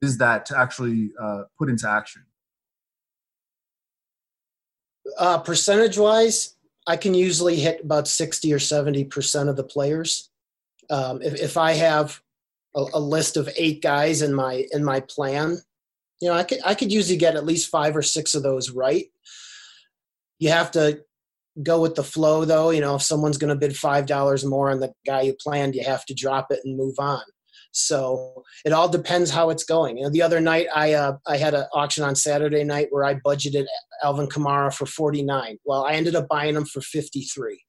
is 0.00 0.18
that 0.18 0.46
to 0.46 0.56
actually 0.56 1.10
uh, 1.20 1.42
put 1.58 1.68
into 1.68 1.88
action? 1.88 2.22
Uh, 5.18 5.38
percentage 5.38 5.98
wise, 5.98 6.54
I 6.86 6.98
can 6.98 7.14
usually 7.14 7.56
hit 7.56 7.80
about 7.82 8.06
sixty 8.06 8.52
or 8.52 8.60
seventy 8.60 9.02
percent 9.02 9.48
of 9.48 9.56
the 9.56 9.64
players. 9.64 10.30
Um, 10.88 11.20
if, 11.20 11.34
if 11.34 11.56
I 11.56 11.72
have 11.72 12.22
a, 12.76 12.84
a 12.94 13.00
list 13.00 13.36
of 13.36 13.48
eight 13.56 13.82
guys 13.82 14.22
in 14.22 14.32
my 14.32 14.68
in 14.70 14.84
my 14.84 15.00
plan, 15.00 15.58
you 16.20 16.28
know, 16.28 16.34
I 16.34 16.44
could 16.44 16.60
I 16.64 16.76
could 16.76 16.92
usually 16.92 17.18
get 17.18 17.34
at 17.34 17.44
least 17.44 17.70
five 17.70 17.96
or 17.96 18.02
six 18.02 18.36
of 18.36 18.44
those 18.44 18.70
right. 18.70 19.06
You 20.38 20.50
have 20.50 20.70
to 20.72 21.00
go 21.62 21.80
with 21.80 21.94
the 21.94 22.02
flow 22.02 22.44
though. 22.44 22.70
You 22.70 22.80
know 22.80 22.96
if 22.96 23.02
someone's 23.02 23.38
going 23.38 23.50
to 23.50 23.58
bid 23.58 23.76
five 23.76 24.06
dollars 24.06 24.44
more 24.44 24.70
on 24.70 24.80
the 24.80 24.92
guy 25.06 25.22
you 25.22 25.34
planned 25.40 25.74
you 25.74 25.84
have 25.84 26.04
to 26.06 26.14
drop 26.14 26.48
it 26.50 26.60
and 26.64 26.76
move 26.76 26.96
on. 26.98 27.22
So 27.72 28.44
it 28.64 28.72
all 28.72 28.88
depends 28.88 29.30
how 29.30 29.50
it's 29.50 29.64
going. 29.64 29.98
You 29.98 30.04
know 30.04 30.10
the 30.10 30.22
other 30.22 30.40
night 30.40 30.66
i 30.74 30.92
uh, 30.92 31.16
i 31.26 31.36
had 31.36 31.54
an 31.54 31.66
auction 31.72 32.04
on 32.04 32.14
saturday 32.16 32.64
night 32.64 32.88
where 32.90 33.04
i 33.04 33.14
budgeted 33.14 33.66
alvin 34.02 34.26
kamara 34.26 34.74
for 34.74 34.86
49 34.86 35.58
well 35.64 35.84
i 35.84 35.92
ended 35.92 36.14
up 36.14 36.28
buying 36.28 36.56
him 36.56 36.64
for 36.64 36.80
53 36.80 37.62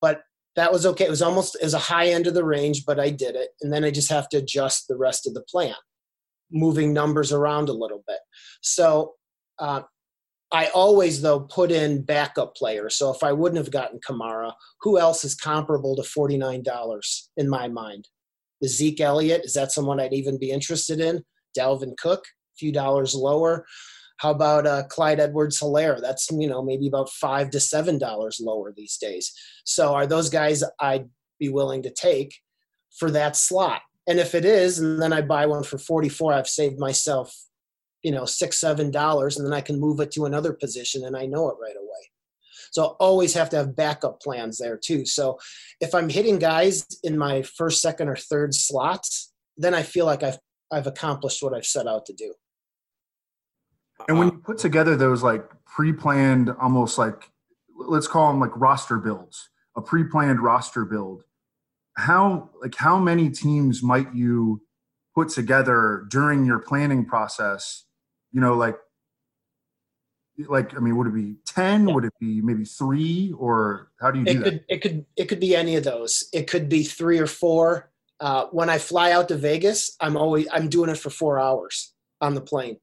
but 0.00 0.22
that 0.56 0.72
was 0.72 0.84
okay. 0.84 1.04
It 1.04 1.10
was 1.10 1.22
almost 1.22 1.56
as 1.62 1.74
a 1.74 1.78
high 1.78 2.08
end 2.08 2.26
of 2.26 2.34
the 2.34 2.44
range 2.44 2.84
but 2.84 2.98
i 3.00 3.10
did 3.10 3.34
it. 3.36 3.50
And 3.62 3.72
then 3.72 3.84
i 3.84 3.90
just 3.90 4.10
have 4.10 4.28
to 4.30 4.38
adjust 4.38 4.86
the 4.88 4.96
rest 4.96 5.26
of 5.26 5.34
the 5.34 5.42
plan 5.42 5.74
moving 6.52 6.92
numbers 6.92 7.32
around 7.32 7.68
a 7.68 7.72
little 7.72 8.02
bit. 8.06 8.18
So 8.60 9.14
uh, 9.58 9.82
I 10.52 10.66
always 10.68 11.22
though 11.22 11.40
put 11.40 11.70
in 11.70 12.02
backup 12.02 12.56
players. 12.56 12.96
So 12.96 13.12
if 13.12 13.22
I 13.22 13.32
wouldn't 13.32 13.58
have 13.58 13.70
gotten 13.70 14.00
Kamara, 14.00 14.52
who 14.80 14.98
else 14.98 15.24
is 15.24 15.34
comparable 15.34 15.96
to 15.96 16.02
forty 16.02 16.36
nine 16.36 16.62
dollars 16.62 17.30
in 17.36 17.48
my 17.48 17.68
mind? 17.68 18.08
Is 18.60 18.76
Zeke 18.76 19.00
Elliott 19.00 19.44
is 19.44 19.54
that 19.54 19.72
someone 19.72 20.00
I'd 20.00 20.12
even 20.12 20.38
be 20.38 20.50
interested 20.50 21.00
in? 21.00 21.22
Dalvin 21.58 21.96
Cook, 21.96 22.20
a 22.20 22.56
few 22.58 22.72
dollars 22.72 23.14
lower. 23.14 23.64
How 24.18 24.32
about 24.32 24.66
uh, 24.66 24.82
Clyde 24.88 25.18
Edwards-Helaire? 25.18 26.00
That's 26.00 26.30
you 26.30 26.48
know 26.48 26.62
maybe 26.62 26.88
about 26.88 27.10
five 27.10 27.50
to 27.50 27.60
seven 27.60 27.98
dollars 27.98 28.40
lower 28.42 28.72
these 28.76 28.96
days. 28.98 29.32
So 29.64 29.94
are 29.94 30.06
those 30.06 30.28
guys 30.28 30.62
I'd 30.78 31.08
be 31.38 31.48
willing 31.48 31.82
to 31.84 31.90
take 31.90 32.34
for 32.98 33.10
that 33.12 33.36
slot? 33.36 33.82
And 34.06 34.18
if 34.18 34.34
it 34.34 34.44
is, 34.44 34.78
and 34.78 35.00
then 35.00 35.12
I 35.12 35.20
buy 35.20 35.46
one 35.46 35.62
for 35.62 35.78
44, 35.78 36.32
I've 36.32 36.48
saved 36.48 36.78
myself, 36.78 37.34
you 38.02 38.10
know, 38.10 38.24
six, 38.24 38.58
seven 38.58 38.90
dollars, 38.90 39.36
and 39.36 39.46
then 39.46 39.52
I 39.52 39.60
can 39.60 39.78
move 39.78 40.00
it 40.00 40.10
to 40.12 40.24
another 40.24 40.52
position 40.52 41.04
and 41.04 41.16
I 41.16 41.26
know 41.26 41.48
it 41.50 41.56
right 41.60 41.76
away. 41.76 42.10
So 42.70 42.96
always 43.00 43.34
have 43.34 43.50
to 43.50 43.56
have 43.56 43.76
backup 43.76 44.20
plans 44.20 44.58
there 44.58 44.76
too. 44.76 45.04
So 45.04 45.38
if 45.80 45.94
I'm 45.94 46.08
hitting 46.08 46.38
guys 46.38 46.86
in 47.02 47.18
my 47.18 47.42
first, 47.42 47.82
second, 47.82 48.08
or 48.08 48.16
third 48.16 48.54
slots, 48.54 49.32
then 49.56 49.74
I 49.74 49.82
feel 49.82 50.06
like 50.06 50.22
I've 50.22 50.38
I've 50.72 50.86
accomplished 50.86 51.42
what 51.42 51.54
I've 51.54 51.66
set 51.66 51.86
out 51.88 52.06
to 52.06 52.12
do. 52.12 52.32
And 54.08 54.18
when 54.18 54.28
uh, 54.28 54.32
you 54.32 54.38
put 54.38 54.58
together 54.58 54.96
those 54.96 55.22
like 55.22 55.44
pre-planned, 55.66 56.50
almost 56.60 56.96
like 56.96 57.30
let's 57.76 58.06
call 58.06 58.30
them 58.30 58.40
like 58.40 58.52
roster 58.54 58.98
builds, 58.98 59.50
a 59.76 59.82
pre-planned 59.82 60.40
roster 60.40 60.84
build, 60.84 61.24
how 61.96 62.50
like 62.62 62.74
how 62.76 62.98
many 62.98 63.30
teams 63.30 63.82
might 63.82 64.14
you 64.14 64.62
put 65.14 65.28
together 65.28 66.06
during 66.08 66.44
your 66.44 66.60
planning 66.60 67.04
process? 67.04 67.84
You 68.32 68.40
know, 68.40 68.54
like 68.54 68.76
like 70.48 70.76
I 70.76 70.80
mean, 70.80 70.96
would 70.96 71.06
it 71.06 71.14
be 71.14 71.36
ten? 71.46 71.88
Yeah. 71.88 71.94
Would 71.94 72.04
it 72.04 72.14
be 72.20 72.40
maybe 72.40 72.64
three? 72.64 73.34
Or 73.38 73.90
how 74.00 74.10
do 74.10 74.20
you 74.20 74.24
do 74.24 74.30
it 74.30 74.34
that? 74.38 74.44
Could, 74.44 74.64
it 74.68 74.82
could 74.82 75.06
it 75.16 75.24
could 75.26 75.40
be 75.40 75.56
any 75.56 75.76
of 75.76 75.84
those. 75.84 76.28
It 76.32 76.48
could 76.48 76.68
be 76.68 76.82
three 76.82 77.18
or 77.18 77.26
four. 77.26 77.90
Uh, 78.20 78.46
when 78.52 78.68
I 78.68 78.78
fly 78.78 79.12
out 79.12 79.28
to 79.28 79.36
Vegas, 79.36 79.96
I'm 80.00 80.16
always 80.16 80.46
I'm 80.52 80.68
doing 80.68 80.90
it 80.90 80.98
for 80.98 81.10
four 81.10 81.38
hours 81.38 81.92
on 82.20 82.34
the 82.34 82.40
plane. 82.40 82.76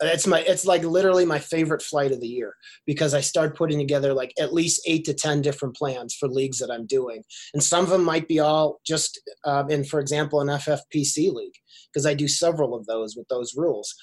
It's 0.00 0.26
my 0.26 0.40
it's 0.40 0.64
like 0.64 0.84
literally 0.84 1.24
my 1.24 1.40
favorite 1.40 1.82
flight 1.82 2.12
of 2.12 2.20
the 2.20 2.28
year 2.28 2.54
because 2.86 3.14
I 3.14 3.20
start 3.20 3.56
putting 3.56 3.78
together 3.78 4.14
like 4.14 4.32
at 4.38 4.54
least 4.54 4.82
eight 4.86 5.04
to 5.06 5.14
ten 5.14 5.42
different 5.42 5.76
plans 5.76 6.14
for 6.14 6.28
leagues 6.28 6.58
that 6.58 6.70
I'm 6.70 6.86
doing, 6.86 7.24
and 7.52 7.62
some 7.62 7.84
of 7.84 7.90
them 7.90 8.04
might 8.04 8.28
be 8.28 8.38
all 8.38 8.80
just 8.86 9.20
um, 9.44 9.70
in, 9.70 9.84
for 9.84 9.98
example, 9.98 10.40
an 10.40 10.48
FFPC 10.48 11.32
league 11.32 11.54
because 11.92 12.06
I 12.06 12.14
do 12.14 12.28
several 12.28 12.74
of 12.74 12.86
those 12.86 13.16
with 13.16 13.26
those 13.28 13.54
rules. 13.56 13.94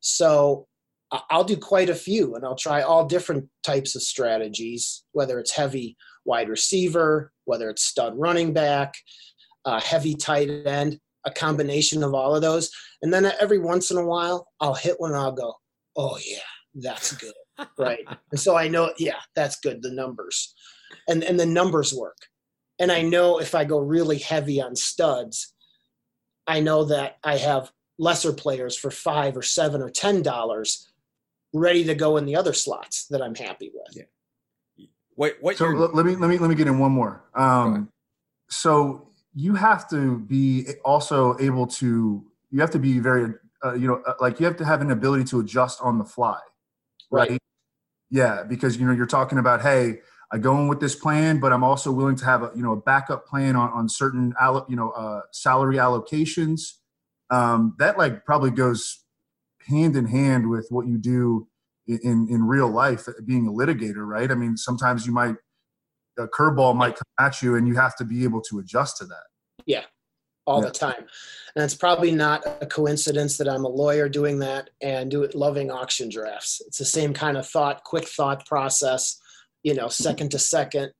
So 0.00 0.66
I'll 1.10 1.44
do 1.44 1.56
quite 1.56 1.88
a 1.88 1.94
few 1.94 2.34
and 2.34 2.44
I'll 2.44 2.56
try 2.56 2.82
all 2.82 3.06
different 3.06 3.48
types 3.62 3.96
of 3.96 4.02
strategies, 4.02 5.04
whether 5.12 5.38
it's 5.38 5.54
heavy 5.54 5.96
wide 6.24 6.48
receiver, 6.48 7.32
whether 7.44 7.70
it's 7.70 7.84
stud 7.84 8.12
running 8.16 8.52
back, 8.52 8.94
uh, 9.64 9.80
heavy 9.80 10.14
tight 10.14 10.50
end, 10.66 10.98
a 11.24 11.30
combination 11.30 12.02
of 12.02 12.14
all 12.14 12.34
of 12.34 12.42
those. 12.42 12.70
And 13.02 13.12
then 13.12 13.30
every 13.40 13.58
once 13.58 13.90
in 13.90 13.96
a 13.96 14.04
while, 14.04 14.48
I'll 14.60 14.74
hit 14.74 15.00
one 15.00 15.12
and 15.12 15.20
I'll 15.20 15.32
go, 15.32 15.54
oh, 15.96 16.18
yeah, 16.24 16.38
that's 16.74 17.12
good. 17.14 17.32
right. 17.78 18.06
And 18.30 18.38
so 18.38 18.56
I 18.56 18.68
know, 18.68 18.92
yeah, 18.98 19.20
that's 19.34 19.58
good. 19.60 19.82
The 19.82 19.90
numbers 19.90 20.54
and, 21.08 21.24
and 21.24 21.40
the 21.40 21.46
numbers 21.46 21.94
work. 21.94 22.18
And 22.78 22.92
I 22.92 23.02
know 23.02 23.40
if 23.40 23.54
I 23.54 23.64
go 23.64 23.78
really 23.78 24.18
heavy 24.18 24.60
on 24.60 24.76
studs, 24.76 25.54
I 26.46 26.60
know 26.60 26.84
that 26.84 27.16
I 27.24 27.36
have 27.36 27.72
lesser 27.98 28.32
players 28.32 28.76
for 28.76 28.90
five 28.90 29.36
or 29.36 29.42
seven 29.42 29.82
or 29.82 29.90
ten 29.90 30.22
dollars 30.22 30.88
ready 31.52 31.84
to 31.84 31.94
go 31.94 32.16
in 32.16 32.24
the 32.26 32.36
other 32.36 32.52
slots 32.52 33.06
that 33.08 33.22
I'm 33.22 33.34
happy 33.34 33.70
with. 33.74 33.96
Yeah. 33.96 34.86
Wait, 35.16 35.34
what? 35.40 35.56
So 35.56 35.66
let 35.66 36.06
me 36.06 36.14
let 36.14 36.30
me 36.30 36.38
let 36.38 36.48
me 36.48 36.54
get 36.54 36.68
in 36.68 36.78
one 36.78 36.92
more. 36.92 37.24
Um, 37.34 37.90
so 38.48 39.08
you 39.34 39.54
have 39.54 39.88
to 39.90 40.18
be 40.20 40.66
also 40.84 41.36
able 41.38 41.66
to. 41.66 42.24
You 42.50 42.60
have 42.60 42.70
to 42.70 42.78
be 42.78 42.98
very, 42.98 43.34
uh, 43.64 43.74
you 43.74 43.88
know, 43.88 44.00
uh, 44.06 44.14
like 44.20 44.40
you 44.40 44.46
have 44.46 44.56
to 44.56 44.64
have 44.64 44.80
an 44.80 44.90
ability 44.90 45.24
to 45.24 45.40
adjust 45.40 45.80
on 45.82 45.98
the 45.98 46.04
fly, 46.04 46.38
right? 47.10 47.30
right? 47.30 47.40
Yeah, 48.10 48.44
because 48.44 48.78
you 48.78 48.86
know 48.86 48.92
you're 48.92 49.06
talking 49.06 49.38
about, 49.38 49.60
hey, 49.60 49.98
I 50.30 50.38
go 50.38 50.56
in 50.58 50.68
with 50.68 50.80
this 50.80 50.94
plan, 50.94 51.40
but 51.40 51.52
I'm 51.52 51.64
also 51.64 51.90
willing 51.90 52.16
to 52.16 52.24
have 52.24 52.42
a 52.42 52.52
you 52.54 52.62
know 52.62 52.72
a 52.72 52.76
backup 52.80 53.26
plan 53.26 53.56
on 53.56 53.70
on 53.70 53.88
certain 53.88 54.34
allo, 54.40 54.64
you 54.68 54.76
know 54.76 54.90
uh, 54.90 55.22
salary 55.32 55.76
allocations. 55.76 56.74
Um, 57.30 57.74
that 57.78 57.98
like 57.98 58.24
probably 58.24 58.50
goes 58.50 59.04
hand 59.66 59.96
in 59.96 60.06
hand 60.06 60.48
with 60.48 60.66
what 60.70 60.86
you 60.86 60.98
do 60.98 61.48
in 61.86 62.28
in 62.30 62.44
real 62.44 62.68
life 62.68 63.06
being 63.24 63.46
a 63.46 63.50
litigator 63.52 64.06
right? 64.06 64.30
I 64.30 64.34
mean 64.34 64.56
sometimes 64.56 65.06
you 65.06 65.12
might 65.12 65.36
a 66.18 66.26
curveball 66.26 66.74
might 66.74 66.96
come 66.96 67.26
at 67.26 67.42
you 67.42 67.56
and 67.56 67.68
you 67.68 67.76
have 67.76 67.94
to 67.96 68.04
be 68.04 68.24
able 68.24 68.40
to 68.42 68.58
adjust 68.58 68.96
to 68.98 69.04
that. 69.06 69.24
Yeah 69.66 69.84
all 70.46 70.62
yeah. 70.62 70.68
the 70.68 70.72
time. 70.72 71.06
And 71.54 71.62
it's 71.62 71.74
probably 71.74 72.10
not 72.10 72.42
a 72.62 72.66
coincidence 72.66 73.36
that 73.36 73.48
i'm 73.48 73.64
a 73.64 73.68
lawyer 73.68 74.08
doing 74.08 74.38
that 74.38 74.70
and 74.80 75.10
do 75.10 75.22
it 75.22 75.34
loving 75.34 75.70
auction 75.70 76.08
drafts. 76.08 76.62
It's 76.66 76.78
the 76.78 76.86
same 76.86 77.12
kind 77.12 77.36
of 77.36 77.46
thought 77.46 77.84
quick 77.84 78.08
thought 78.08 78.46
process 78.46 79.20
you 79.62 79.74
know 79.74 79.88
second 79.88 80.30
to 80.30 80.38
second 80.38 80.92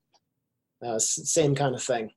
uh, 0.85 0.99
same 0.99 1.55
kind 1.55 1.75
of 1.75 1.83
thing 1.83 2.11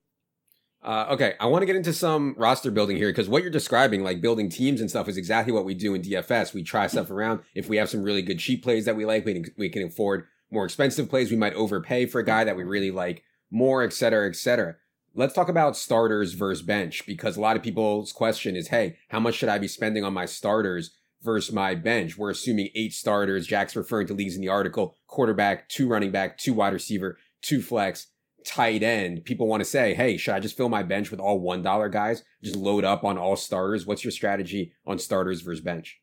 uh, 0.83 1.07
okay, 1.11 1.35
I 1.39 1.45
want 1.45 1.61
to 1.61 1.67
get 1.67 1.75
into 1.75 1.93
some 1.93 2.33
roster 2.38 2.71
building 2.71 2.97
here 2.97 3.09
because 3.09 3.29
what 3.29 3.43
you're 3.43 3.51
describing, 3.51 4.03
like 4.03 4.19
building 4.19 4.50
teams 4.50 4.81
and 4.81 4.89
stuff, 4.89 5.07
is 5.07 5.17
exactly 5.17 5.53
what 5.53 5.65
we 5.65 5.75
do 5.75 5.93
in 5.93 6.01
DFS. 6.01 6.53
We 6.53 6.63
try 6.63 6.88
stuff 6.88 7.11
around. 7.11 7.41
If 7.53 7.69
we 7.69 7.77
have 7.77 7.89
some 7.89 8.01
really 8.01 8.23
good 8.23 8.39
cheap 8.39 8.63
plays 8.63 8.85
that 8.85 8.95
we 8.95 9.05
like, 9.05 9.23
we 9.23 9.45
we 9.57 9.69
can 9.69 9.83
afford 9.83 10.25
more 10.50 10.65
expensive 10.65 11.07
plays. 11.07 11.29
We 11.29 11.38
might 11.38 11.53
overpay 11.53 12.07
for 12.07 12.19
a 12.19 12.25
guy 12.25 12.43
that 12.43 12.55
we 12.55 12.63
really 12.63 12.89
like 12.89 13.23
more, 13.51 13.83
et 13.83 13.93
cetera, 13.93 14.27
et 14.27 14.35
cetera. 14.35 14.75
Let's 15.13 15.33
talk 15.33 15.50
about 15.50 15.77
starters 15.77 16.33
versus 16.33 16.63
bench 16.63 17.05
because 17.05 17.38
a 17.38 17.41
lot 17.41 17.57
of 17.57 17.63
people's 17.63 18.11
question 18.11 18.55
is, 18.55 18.69
hey, 18.69 18.97
how 19.09 19.19
much 19.19 19.35
should 19.35 19.50
I 19.50 19.59
be 19.59 19.67
spending 19.67 20.03
on 20.03 20.13
my 20.13 20.25
starters 20.25 20.95
versus 21.21 21.53
my 21.53 21.75
bench? 21.75 22.17
We're 22.17 22.31
assuming 22.31 22.69
eight 22.73 22.93
starters. 22.93 23.45
Jack's 23.45 23.75
referring 23.75 24.07
to 24.07 24.15
leagues 24.15 24.35
in 24.35 24.41
the 24.41 24.50
article: 24.50 24.95
quarterback, 25.05 25.69
two 25.69 25.88
running 25.88 26.09
back, 26.09 26.39
two 26.39 26.53
wide 26.53 26.73
receiver, 26.73 27.19
two 27.43 27.61
flex 27.61 28.07
tight 28.45 28.83
end, 28.83 29.25
people 29.25 29.48
want 29.48 29.62
to 29.62 29.69
say, 29.69 29.93
hey, 29.93 30.17
should 30.17 30.33
I 30.33 30.39
just 30.39 30.57
fill 30.57 30.69
my 30.69 30.83
bench 30.83 31.12
with 31.12 31.19
all 31.19 31.41
$1 31.41 31.91
guys? 31.91 32.24
Just 32.43 32.55
load 32.55 32.83
up 32.83 33.03
on 33.03 33.17
all 33.17 33.36
starters? 33.36 33.86
What's 33.86 34.03
your 34.03 34.12
strategy 34.12 34.74
on 34.86 35.00
starters 35.00 35.41
versus 35.41 35.63
bench? 35.63 36.00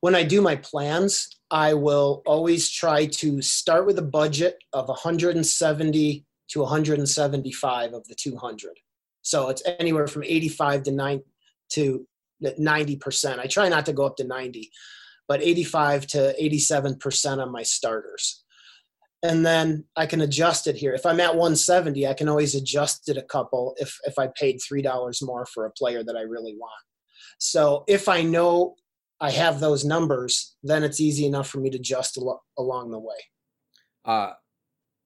When 0.00 0.14
I 0.14 0.22
do 0.22 0.40
my 0.40 0.56
plans, 0.56 1.28
I 1.50 1.74
will 1.74 2.22
always 2.24 2.70
try 2.70 3.06
to 3.06 3.42
start 3.42 3.86
with 3.86 3.98
a 3.98 4.02
budget 4.02 4.56
of 4.72 4.88
170 4.88 6.24
to 6.48 6.60
175 6.60 7.92
of 7.92 8.06
the 8.08 8.14
200. 8.14 8.70
So 9.22 9.48
it's 9.50 9.62
anywhere 9.78 10.06
from 10.06 10.24
85 10.24 10.84
to 10.84 10.90
9 10.92 11.22
to 11.72 12.06
90%. 12.42 13.38
I 13.38 13.46
try 13.46 13.68
not 13.68 13.86
to 13.86 13.92
go 13.92 14.06
up 14.06 14.16
to 14.16 14.24
90, 14.24 14.70
but 15.28 15.42
85 15.42 16.06
to 16.08 16.34
87% 16.40 17.42
on 17.42 17.52
my 17.52 17.62
starters 17.62 18.42
and 19.22 19.44
then 19.44 19.84
I 19.96 20.06
can 20.06 20.20
adjust 20.20 20.66
it 20.66 20.76
here. 20.76 20.94
If 20.94 21.04
I'm 21.04 21.20
at 21.20 21.34
170, 21.34 22.06
I 22.06 22.14
can 22.14 22.28
always 22.28 22.54
adjust 22.54 23.08
it 23.08 23.16
a 23.16 23.22
couple 23.22 23.74
if 23.78 23.98
if 24.04 24.18
I 24.18 24.28
paid 24.28 24.58
three 24.58 24.82
dollars 24.82 25.22
more 25.22 25.46
for 25.46 25.66
a 25.66 25.72
player 25.72 26.02
that 26.02 26.16
I 26.16 26.22
really 26.22 26.54
want. 26.58 26.82
So 27.38 27.84
if 27.86 28.08
I 28.08 28.22
know 28.22 28.76
I 29.20 29.30
have 29.30 29.60
those 29.60 29.84
numbers, 29.84 30.56
then 30.62 30.82
it's 30.82 31.00
easy 31.00 31.26
enough 31.26 31.48
for 31.48 31.58
me 31.58 31.70
to 31.70 31.76
adjust 31.76 32.16
al- 32.16 32.42
along 32.58 32.90
the 32.90 32.98
way. 32.98 33.16
Uh, 34.04 34.32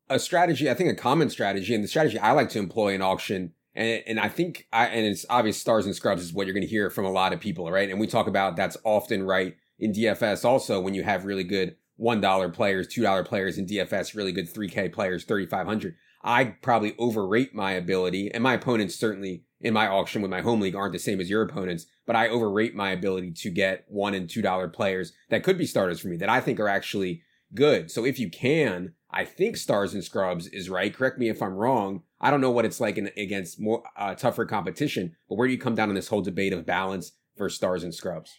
a 0.08 0.18
strategy, 0.18 0.70
I 0.70 0.74
think, 0.74 0.90
a 0.90 0.94
common 0.94 1.30
strategy, 1.30 1.74
and 1.74 1.82
the 1.82 1.88
strategy 1.88 2.18
I 2.18 2.32
like 2.32 2.50
to 2.50 2.58
employ 2.58 2.94
in 2.94 3.02
auction, 3.02 3.52
and 3.74 4.02
and 4.06 4.20
I 4.20 4.28
think 4.28 4.68
I 4.72 4.86
and 4.86 5.06
it's 5.06 5.26
obvious 5.28 5.60
stars 5.60 5.86
and 5.86 5.94
scrubs 5.94 6.22
is 6.22 6.32
what 6.32 6.46
you're 6.46 6.54
going 6.54 6.66
to 6.66 6.70
hear 6.70 6.90
from 6.90 7.04
a 7.04 7.10
lot 7.10 7.32
of 7.32 7.40
people, 7.40 7.70
right? 7.70 7.90
And 7.90 7.98
we 7.98 8.06
talk 8.06 8.28
about 8.28 8.54
that's 8.54 8.76
often 8.84 9.24
right 9.24 9.56
in 9.80 9.92
DFS 9.92 10.44
also 10.44 10.80
when 10.80 10.94
you 10.94 11.02
have 11.02 11.24
really 11.24 11.42
good 11.42 11.76
$1 12.00 12.52
players, 12.52 12.88
$2 12.88 13.24
players 13.24 13.58
in 13.58 13.66
DFS, 13.66 14.14
really 14.14 14.32
good 14.32 14.52
3K 14.52 14.92
players, 14.92 15.24
3,500. 15.24 15.94
I 16.22 16.56
probably 16.62 16.94
overrate 16.98 17.54
my 17.54 17.72
ability, 17.72 18.32
and 18.32 18.42
my 18.42 18.54
opponents 18.54 18.96
certainly 18.96 19.44
in 19.60 19.74
my 19.74 19.86
auction 19.86 20.22
with 20.22 20.30
my 20.30 20.40
home 20.40 20.60
league 20.60 20.74
aren't 20.74 20.92
the 20.92 20.98
same 20.98 21.20
as 21.20 21.28
your 21.28 21.42
opponents, 21.42 21.86
but 22.06 22.16
I 22.16 22.28
overrate 22.28 22.74
my 22.74 22.90
ability 22.90 23.32
to 23.32 23.50
get 23.50 23.84
one 23.88 24.14
and 24.14 24.28
two 24.28 24.42
dollar 24.42 24.68
players 24.68 25.12
that 25.28 25.42
could 25.42 25.58
be 25.58 25.66
starters 25.66 26.00
for 26.00 26.08
me 26.08 26.16
that 26.16 26.28
I 26.28 26.40
think 26.40 26.58
are 26.60 26.68
actually 26.68 27.22
good. 27.54 27.90
So 27.90 28.04
if 28.04 28.18
you 28.18 28.30
can, 28.30 28.94
I 29.10 29.24
think 29.24 29.56
stars 29.56 29.94
and 29.94 30.02
scrubs 30.02 30.46
is 30.48 30.68
right. 30.68 30.94
Correct 30.94 31.18
me 31.18 31.28
if 31.28 31.42
I'm 31.42 31.54
wrong. 31.54 32.02
I 32.20 32.30
don't 32.30 32.40
know 32.40 32.50
what 32.50 32.64
it's 32.64 32.80
like 32.80 32.98
in, 32.98 33.10
against 33.16 33.60
more 33.60 33.82
uh, 33.96 34.14
tougher 34.14 34.44
competition, 34.44 35.14
but 35.28 35.36
where 35.36 35.46
do 35.46 35.52
you 35.52 35.60
come 35.60 35.74
down 35.74 35.88
on 35.88 35.94
this 35.94 36.08
whole 36.08 36.22
debate 36.22 36.52
of 36.52 36.66
balance 36.66 37.12
for 37.36 37.48
stars 37.48 37.84
and 37.84 37.94
scrubs? 37.94 38.32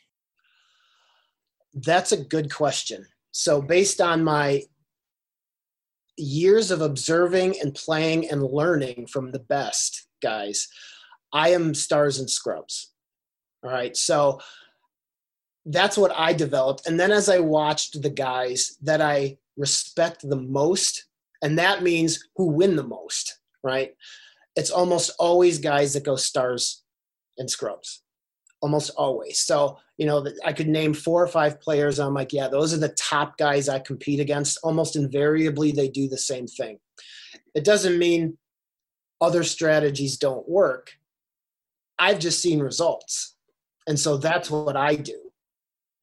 That's 1.74 2.12
a 2.12 2.24
good 2.24 2.52
question. 2.52 3.06
So, 3.38 3.62
based 3.62 4.00
on 4.00 4.24
my 4.24 4.64
years 6.16 6.72
of 6.72 6.80
observing 6.80 7.56
and 7.60 7.76
playing 7.76 8.30
and 8.30 8.42
learning 8.42 9.08
from 9.08 9.34
the 9.34 9.40
best 9.40 10.08
guys, 10.22 10.70
I 11.34 11.50
am 11.50 11.74
stars 11.74 12.18
and 12.18 12.30
scrubs. 12.30 12.94
All 13.62 13.70
right. 13.70 13.96
So, 13.98 14.40
that's 15.66 15.98
what 15.98 16.14
I 16.16 16.32
developed. 16.32 16.88
And 16.88 16.98
then 16.98 17.12
as 17.12 17.28
I 17.28 17.40
watched 17.40 18.02
the 18.02 18.10
guys 18.10 18.78
that 18.82 19.02
I 19.02 19.38
respect 19.58 20.22
the 20.22 20.40
most, 20.40 21.06
and 21.42 21.60
that 21.60 21.84
means 21.84 22.30
who 22.38 22.46
win 22.46 22.78
the 22.78 22.88
most, 22.88 23.40
right? 23.66 23.96
It's 24.56 24.72
almost 24.72 25.12
always 25.20 25.60
guys 25.60 25.94
that 25.94 26.06
go 26.06 26.16
stars 26.16 26.84
and 27.38 27.52
scrubs 27.52 28.02
almost 28.62 28.92
always. 28.92 29.40
So, 29.42 29.78
you 29.98 30.06
know, 30.06 30.26
I 30.44 30.52
could 30.54 30.68
name 30.68 30.94
four 30.94 31.24
or 31.24 31.28
five 31.28 31.62
players. 31.62 32.00
I'm 32.00 32.14
like, 32.14 32.34
yeah, 32.34 32.48
those 32.48 32.74
are 32.74 32.78
the 32.78 32.90
top 32.90 33.38
guys 33.38 33.70
I 33.70 33.80
compete 33.80 34.20
against. 34.20 34.60
Almost 34.64 34.96
invariably, 34.96 35.72
they 35.72 35.88
do 35.88 36.08
the 36.08 36.18
same 36.18 36.48
thing. 36.48 36.80
It 37.54 37.64
doesn't 37.64 37.98
mean 37.98 38.38
other 39.22 39.44
strategies 39.44 40.18
don't 40.18 40.48
work. 40.48 40.92
I've 41.98 42.20
just 42.20 42.42
seen 42.42 42.60
results. 42.60 43.36
And 43.88 43.98
so 43.98 44.18
that's 44.18 44.52
what 44.52 44.76
I 44.76 44.96
do. 44.96 45.18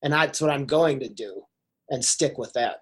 And 0.02 0.12
that's 0.12 0.40
what 0.40 0.50
I'm 0.50 0.64
going 0.64 1.00
to 1.00 1.08
do 1.08 1.42
and 1.90 2.04
stick 2.04 2.38
with 2.38 2.52
that. 2.54 2.78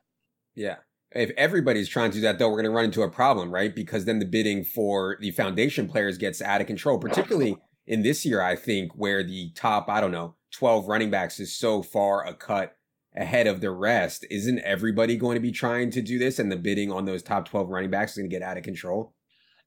Yeah. 0.55 0.77
If 1.13 1.31
everybody's 1.37 1.89
trying 1.89 2.11
to 2.13 2.19
do 2.19 2.21
that, 2.23 2.39
though, 2.39 2.49
we're 2.49 2.63
going 2.63 2.65
to 2.65 2.71
run 2.71 2.85
into 2.85 3.03
a 3.03 3.11
problem, 3.11 3.51
right? 3.51 3.75
Because 3.75 4.05
then 4.05 4.21
the 4.21 4.25
bidding 4.25 4.63
for 4.63 5.17
the 5.21 5.33
foundation 5.33 5.89
players 5.89 6.19
gets 6.19 6.41
out 6.41 6.61
of 6.61 6.69
control, 6.69 6.99
particularly 6.99 7.57
in 7.89 8.03
this 8.03 8.25
year, 8.25 8.41
I 8.41 8.55
think, 8.55 8.93
where 8.95 9.25
the 9.25 9.51
top, 9.57 9.89
I 9.89 10.01
don't 10.01 10.13
know, 10.13 10.37
12 10.53 10.89
running 10.89 11.11
backs 11.11 11.41
is 11.41 11.57
so 11.57 11.83
far 11.83 12.27
a 12.27 12.35
cut 12.35 12.77
ahead 13.17 13.47
of 13.47 13.61
the 13.61 13.71
rest. 13.71 14.25
Isn't 14.31 14.61
everybody 14.61 15.17
going 15.17 15.35
to 15.35 15.41
be 15.41 15.53
trying 15.53 15.91
to 15.91 16.03
do 16.03 16.19
this 16.19 16.39
and 16.39 16.51
the 16.51 16.57
bidding 16.57 16.93
on 16.93 17.05
those 17.05 17.23
top 17.23 17.49
12 17.49 17.69
running 17.69 17.91
backs 17.91 18.13
is 18.13 18.19
going 18.19 18.31
to 18.31 18.37
get 18.37 18.43
out 18.43 18.57
of 18.57 18.63
control? 18.63 19.15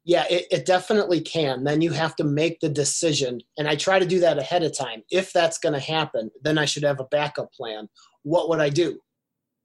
Yeah, 0.06 0.25
it, 0.30 0.48
it 0.52 0.66
definitely 0.66 1.22
can. 1.22 1.63
Then 1.63 1.82
you 1.82 1.92
have 1.92 2.16
to 2.18 2.25
make 2.25 2.60
the 2.60 2.70
decision. 2.70 3.40
And 3.58 3.68
I 3.68 3.75
try 3.75 4.00
to 4.00 4.06
do 4.06 4.20
that 4.20 4.38
ahead 4.38 4.63
of 4.63 4.78
time. 4.78 5.02
If 5.10 5.32
that's 5.32 5.58
going 5.58 5.74
to 5.74 5.80
happen, 5.80 6.30
then 6.42 6.58
I 6.58 6.66
should 6.66 6.84
have 6.84 7.00
a 7.00 7.06
backup 7.06 7.54
plan. 7.54 7.88
What 8.24 8.50
would 8.50 8.60
I 8.60 8.70
do 8.70 9.00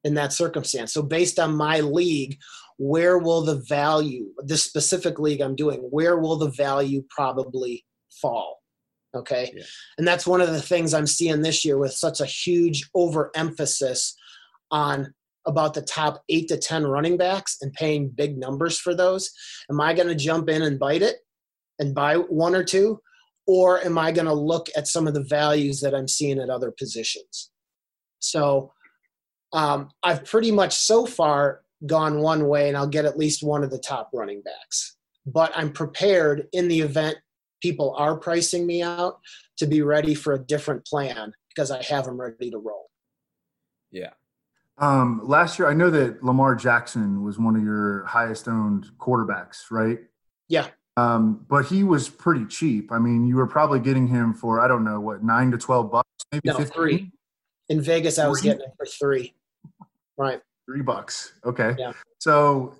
in 0.05 0.15
that 0.15 0.33
circumstance? 0.33 0.93
So, 0.93 1.03
based 1.03 1.41
on 1.41 1.57
my 1.57 1.81
league, 1.81 2.39
where 2.77 3.19
will 3.19 3.43
the 3.43 3.61
value, 3.69 4.27
this 4.39 4.63
specific 4.63 5.19
league 5.19 5.41
I'm 5.41 5.57
doing, 5.57 5.81
where 5.91 6.19
will 6.19 6.37
the 6.37 6.51
value 6.51 7.03
probably 7.11 7.85
fall? 8.23 8.58
Okay. 9.15 9.53
Yeah. 9.55 9.63
And 9.97 10.07
that's 10.07 10.27
one 10.27 10.41
of 10.41 10.51
the 10.51 10.61
things 10.61 10.93
I'm 10.93 11.07
seeing 11.07 11.43
this 11.43 11.65
year 11.65 11.79
with 11.79 11.93
such 11.93 12.21
a 12.21 12.27
huge 12.27 12.89
overemphasis 12.95 14.15
on 14.71 15.15
about 15.47 15.73
the 15.73 15.83
top 15.83 16.23
eight 16.29 16.49
to 16.49 16.59
10 16.59 16.87
running 16.87 17.17
backs 17.17 17.57
and 17.63 17.73
paying 17.73 18.11
big 18.11 18.37
numbers 18.37 18.79
for 18.79 18.95
those. 18.95 19.31
Am 19.71 19.81
I 19.81 19.95
going 19.95 20.09
to 20.09 20.15
jump 20.15 20.51
in 20.51 20.63
and 20.63 20.79
bite 20.79 21.03
it 21.03 21.17
and 21.79 21.95
buy 21.95 22.17
one 22.17 22.55
or 22.55 22.63
two? 22.63 23.01
Or 23.47 23.83
am 23.83 23.97
I 23.97 24.13
going 24.13 24.27
to 24.27 24.35
look 24.35 24.69
at 24.77 24.89
some 24.89 25.07
of 25.07 25.15
the 25.15 25.25
values 25.25 25.81
that 25.81 25.95
I'm 25.95 26.09
seeing 26.09 26.39
at 26.39 26.51
other 26.51 26.71
positions? 26.71 27.51
So 28.19 28.73
um, 29.55 29.89
I've 30.03 30.27
pretty 30.27 30.51
much 30.51 30.75
so 30.75 31.07
far 31.07 31.63
gone 31.87 32.19
one 32.19 32.47
way 32.49 32.69
and 32.69 32.77
I'll 32.77 32.87
get 32.87 33.07
at 33.07 33.19
least 33.19 33.43
one 33.43 33.65
of 33.65 33.71
the 33.71 33.79
top 33.79 34.11
running 34.13 34.43
backs. 34.43 34.97
But 35.25 35.53
I'm 35.55 35.73
prepared 35.73 36.49
in 36.53 36.69
the 36.69 36.81
event 36.81 37.17
people 37.61 37.95
are 37.97 38.17
pricing 38.17 38.67
me 38.67 38.83
out 38.83 39.19
to 39.59 39.67
be 39.67 39.83
ready 39.83 40.15
for 40.15 40.35
a 40.35 40.39
different 40.39 40.85
plan 40.87 41.33
because 41.49 41.71
I 41.71 41.83
have 41.83 42.05
them 42.05 42.21
ready 42.21 42.51
to 42.51 42.59
roll. 42.59 42.91
Yeah. 43.91 44.11
Um, 44.79 45.21
last 45.25 45.59
year, 45.59 45.69
I 45.69 45.75
know 45.75 45.91
that 45.91 46.23
Lamar 46.23 46.55
Jackson 46.55 47.23
was 47.23 47.39
one 47.39 47.57
of 47.57 47.63
your 47.63 48.05
highest 48.05 48.47
owned 48.47 48.87
quarterbacks, 48.99 49.71
right? 49.71 49.99
Yeah. 50.49 50.69
Um, 50.97 51.45
but 51.49 51.67
he 51.67 51.85
was 51.85 52.09
pretty 52.09 52.45
cheap. 52.47 52.93
I 52.93 52.99
mean, 52.99 53.27
you 53.27 53.37
were 53.37 53.47
probably 53.47 53.81
getting 53.81 54.07
him 54.07 54.35
for 54.35 54.61
I 54.61 54.69
don't 54.69 54.85
know 54.85 55.01
what 55.01 55.23
nine 55.23 55.51
to 55.53 55.59
twelve 55.59 55.91
bucks, 55.91 56.09
maybe 56.33 56.49
no, 56.49 56.57
15? 56.57 56.73
three. 56.73 57.13
In 57.69 57.81
Vegas, 57.81 58.19
I 58.19 58.29
was 58.29 58.41
getting 58.41 58.63
it 58.63 58.73
for 58.77 58.87
three. 58.87 59.35
Right. 60.17 60.41
Three 60.67 60.83
bucks. 60.83 61.35
Okay. 61.45 61.75
Yeah. 61.79 61.93
So 62.19 62.75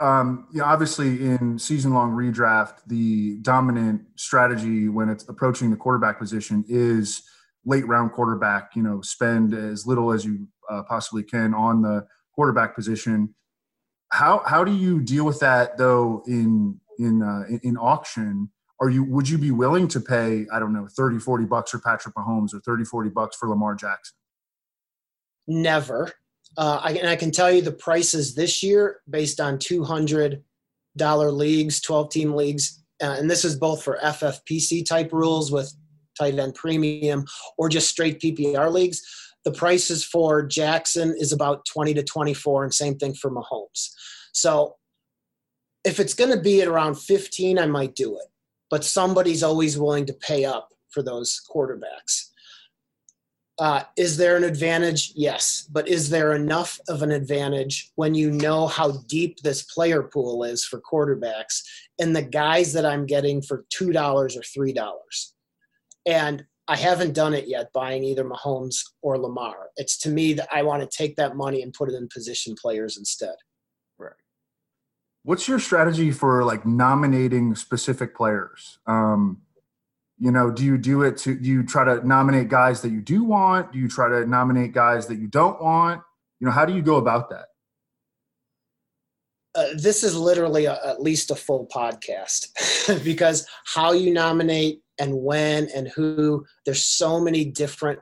um, 0.00 0.46
yeah, 0.52 0.62
obviously 0.62 1.24
in 1.24 1.58
season 1.58 1.92
long 1.92 2.12
redraft, 2.12 2.78
the 2.86 3.38
dominant 3.42 4.02
strategy 4.14 4.88
when 4.88 5.08
it's 5.08 5.28
approaching 5.28 5.70
the 5.70 5.76
quarterback 5.76 6.18
position 6.18 6.64
is 6.68 7.22
late 7.64 7.86
round 7.88 8.12
quarterback. 8.12 8.76
You 8.76 8.82
know, 8.82 9.00
spend 9.00 9.54
as 9.54 9.86
little 9.86 10.12
as 10.12 10.24
you 10.24 10.46
uh, 10.70 10.82
possibly 10.84 11.24
can 11.24 11.52
on 11.52 11.82
the 11.82 12.06
quarterback 12.32 12.74
position. 12.74 13.34
How 14.10 14.42
how 14.46 14.62
do 14.62 14.72
you 14.72 15.00
deal 15.00 15.24
with 15.24 15.40
that 15.40 15.76
though 15.76 16.22
in 16.26 16.80
in 16.98 17.22
uh, 17.22 17.44
in, 17.62 17.76
auction? 17.76 18.50
Are 18.80 18.88
you 18.88 19.02
would 19.02 19.28
you 19.28 19.36
be 19.36 19.50
willing 19.50 19.88
to 19.88 20.00
pay 20.00 20.46
I 20.52 20.60
don't 20.60 20.72
know 20.72 20.86
30 20.86 21.18
40 21.18 21.44
bucks 21.46 21.72
for 21.72 21.80
Patrick 21.80 22.14
Mahomes 22.14 22.54
or 22.54 22.60
30 22.60 22.84
40 22.84 23.10
bucks 23.10 23.36
for 23.36 23.48
Lamar 23.48 23.74
Jackson? 23.74 24.16
Never. 25.48 26.12
Uh, 26.58 26.80
I, 26.82 26.92
and 26.94 27.08
I 27.08 27.14
can 27.14 27.30
tell 27.30 27.52
you 27.52 27.62
the 27.62 27.70
prices 27.70 28.34
this 28.34 28.64
year 28.64 29.00
based 29.08 29.40
on 29.40 29.58
$200 29.58 30.42
leagues, 30.98 31.80
12 31.80 32.10
team 32.10 32.34
leagues. 32.34 32.82
Uh, 33.00 33.14
and 33.16 33.30
this 33.30 33.44
is 33.44 33.54
both 33.54 33.84
for 33.84 34.00
FFPC 34.02 34.84
type 34.84 35.12
rules 35.12 35.52
with 35.52 35.72
tight 36.18 36.36
end 36.36 36.56
premium 36.56 37.24
or 37.56 37.68
just 37.68 37.88
straight 37.88 38.20
PPR 38.20 38.72
leagues. 38.72 39.00
The 39.44 39.52
prices 39.52 40.04
for 40.04 40.44
Jackson 40.44 41.14
is 41.16 41.32
about 41.32 41.64
20 41.64 41.94
to 41.94 42.02
24, 42.02 42.64
and 42.64 42.74
same 42.74 42.96
thing 42.96 43.14
for 43.14 43.30
Mahomes. 43.30 43.90
So 44.32 44.74
if 45.84 46.00
it's 46.00 46.12
going 46.12 46.32
to 46.32 46.42
be 46.42 46.60
at 46.60 46.66
around 46.66 46.98
15, 46.98 47.56
I 47.56 47.66
might 47.66 47.94
do 47.94 48.16
it. 48.16 48.26
But 48.68 48.84
somebody's 48.84 49.44
always 49.44 49.78
willing 49.78 50.06
to 50.06 50.12
pay 50.12 50.44
up 50.44 50.70
for 50.90 51.04
those 51.04 51.40
quarterbacks. 51.48 52.27
Uh, 53.58 53.82
is 53.96 54.16
there 54.16 54.36
an 54.36 54.44
advantage? 54.44 55.12
Yes. 55.16 55.68
But 55.70 55.88
is 55.88 56.10
there 56.10 56.32
enough 56.32 56.78
of 56.88 57.02
an 57.02 57.10
advantage 57.10 57.90
when 57.96 58.14
you 58.14 58.30
know 58.30 58.68
how 58.68 58.92
deep 59.08 59.40
this 59.40 59.62
player 59.62 60.02
pool 60.02 60.44
is 60.44 60.64
for 60.64 60.80
quarterbacks 60.80 61.62
and 61.98 62.14
the 62.14 62.22
guys 62.22 62.72
that 62.74 62.86
I'm 62.86 63.04
getting 63.04 63.42
for 63.42 63.64
$2 63.74 63.96
or 63.96 64.28
$3? 64.28 64.94
And 66.06 66.44
I 66.68 66.76
haven't 66.76 67.14
done 67.14 67.34
it 67.34 67.48
yet 67.48 67.72
buying 67.72 68.04
either 68.04 68.24
Mahomes 68.24 68.76
or 69.02 69.18
Lamar. 69.18 69.70
It's 69.76 69.98
to 70.00 70.10
me 70.10 70.34
that 70.34 70.48
I 70.52 70.62
want 70.62 70.82
to 70.82 70.96
take 70.96 71.16
that 71.16 71.34
money 71.34 71.62
and 71.62 71.72
put 71.72 71.88
it 71.88 71.94
in 71.94 72.08
position 72.12 72.54
players 72.60 72.96
instead. 72.96 73.34
Right. 73.98 74.12
What's 75.22 75.48
your 75.48 75.58
strategy 75.58 76.12
for 76.12 76.44
like 76.44 76.66
nominating 76.66 77.54
specific 77.56 78.14
players? 78.14 78.78
Um, 78.86 79.42
you 80.18 80.30
know 80.30 80.50
do 80.50 80.64
you 80.64 80.78
do 80.78 81.02
it 81.02 81.16
to 81.18 81.34
do 81.34 81.48
you 81.48 81.62
try 81.62 81.84
to 81.84 82.06
nominate 82.06 82.48
guys 82.48 82.82
that 82.82 82.90
you 82.90 83.00
do 83.00 83.24
want? 83.24 83.72
Do 83.72 83.78
you 83.78 83.88
try 83.88 84.08
to 84.08 84.26
nominate 84.26 84.72
guys 84.72 85.06
that 85.06 85.18
you 85.18 85.28
don't 85.28 85.62
want? 85.62 86.02
You 86.40 86.46
know 86.46 86.52
how 86.52 86.64
do 86.64 86.74
you 86.74 86.82
go 86.82 86.96
about 86.96 87.30
that? 87.30 87.46
Uh, 89.54 89.68
this 89.76 90.04
is 90.04 90.14
literally 90.14 90.66
a, 90.66 90.78
at 90.86 91.00
least 91.00 91.30
a 91.30 91.34
full 91.34 91.66
podcast 91.74 93.04
because 93.04 93.46
how 93.74 93.92
you 93.92 94.12
nominate 94.12 94.80
and 95.00 95.14
when 95.14 95.68
and 95.74 95.88
who 95.88 96.44
there's 96.64 96.84
so 96.84 97.20
many 97.20 97.44
different 97.44 97.98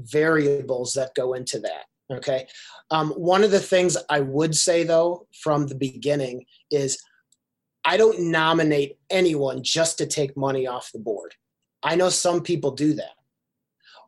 variables 0.00 0.94
that 0.94 1.14
go 1.14 1.34
into 1.34 1.58
that 1.58 1.84
okay? 2.12 2.46
Um, 2.90 3.10
one 3.12 3.42
of 3.44 3.50
the 3.50 3.60
things 3.60 3.96
i 4.10 4.20
would 4.20 4.54
say 4.54 4.84
though 4.84 5.26
from 5.42 5.66
the 5.66 5.74
beginning 5.74 6.44
is 6.70 6.98
I 7.84 7.96
don't 7.96 8.30
nominate 8.30 8.98
anyone 9.10 9.62
just 9.62 9.98
to 9.98 10.06
take 10.06 10.36
money 10.36 10.66
off 10.66 10.90
the 10.92 10.98
board. 10.98 11.34
I 11.82 11.96
know 11.96 12.08
some 12.08 12.42
people 12.42 12.70
do 12.70 12.94
that. 12.94 13.12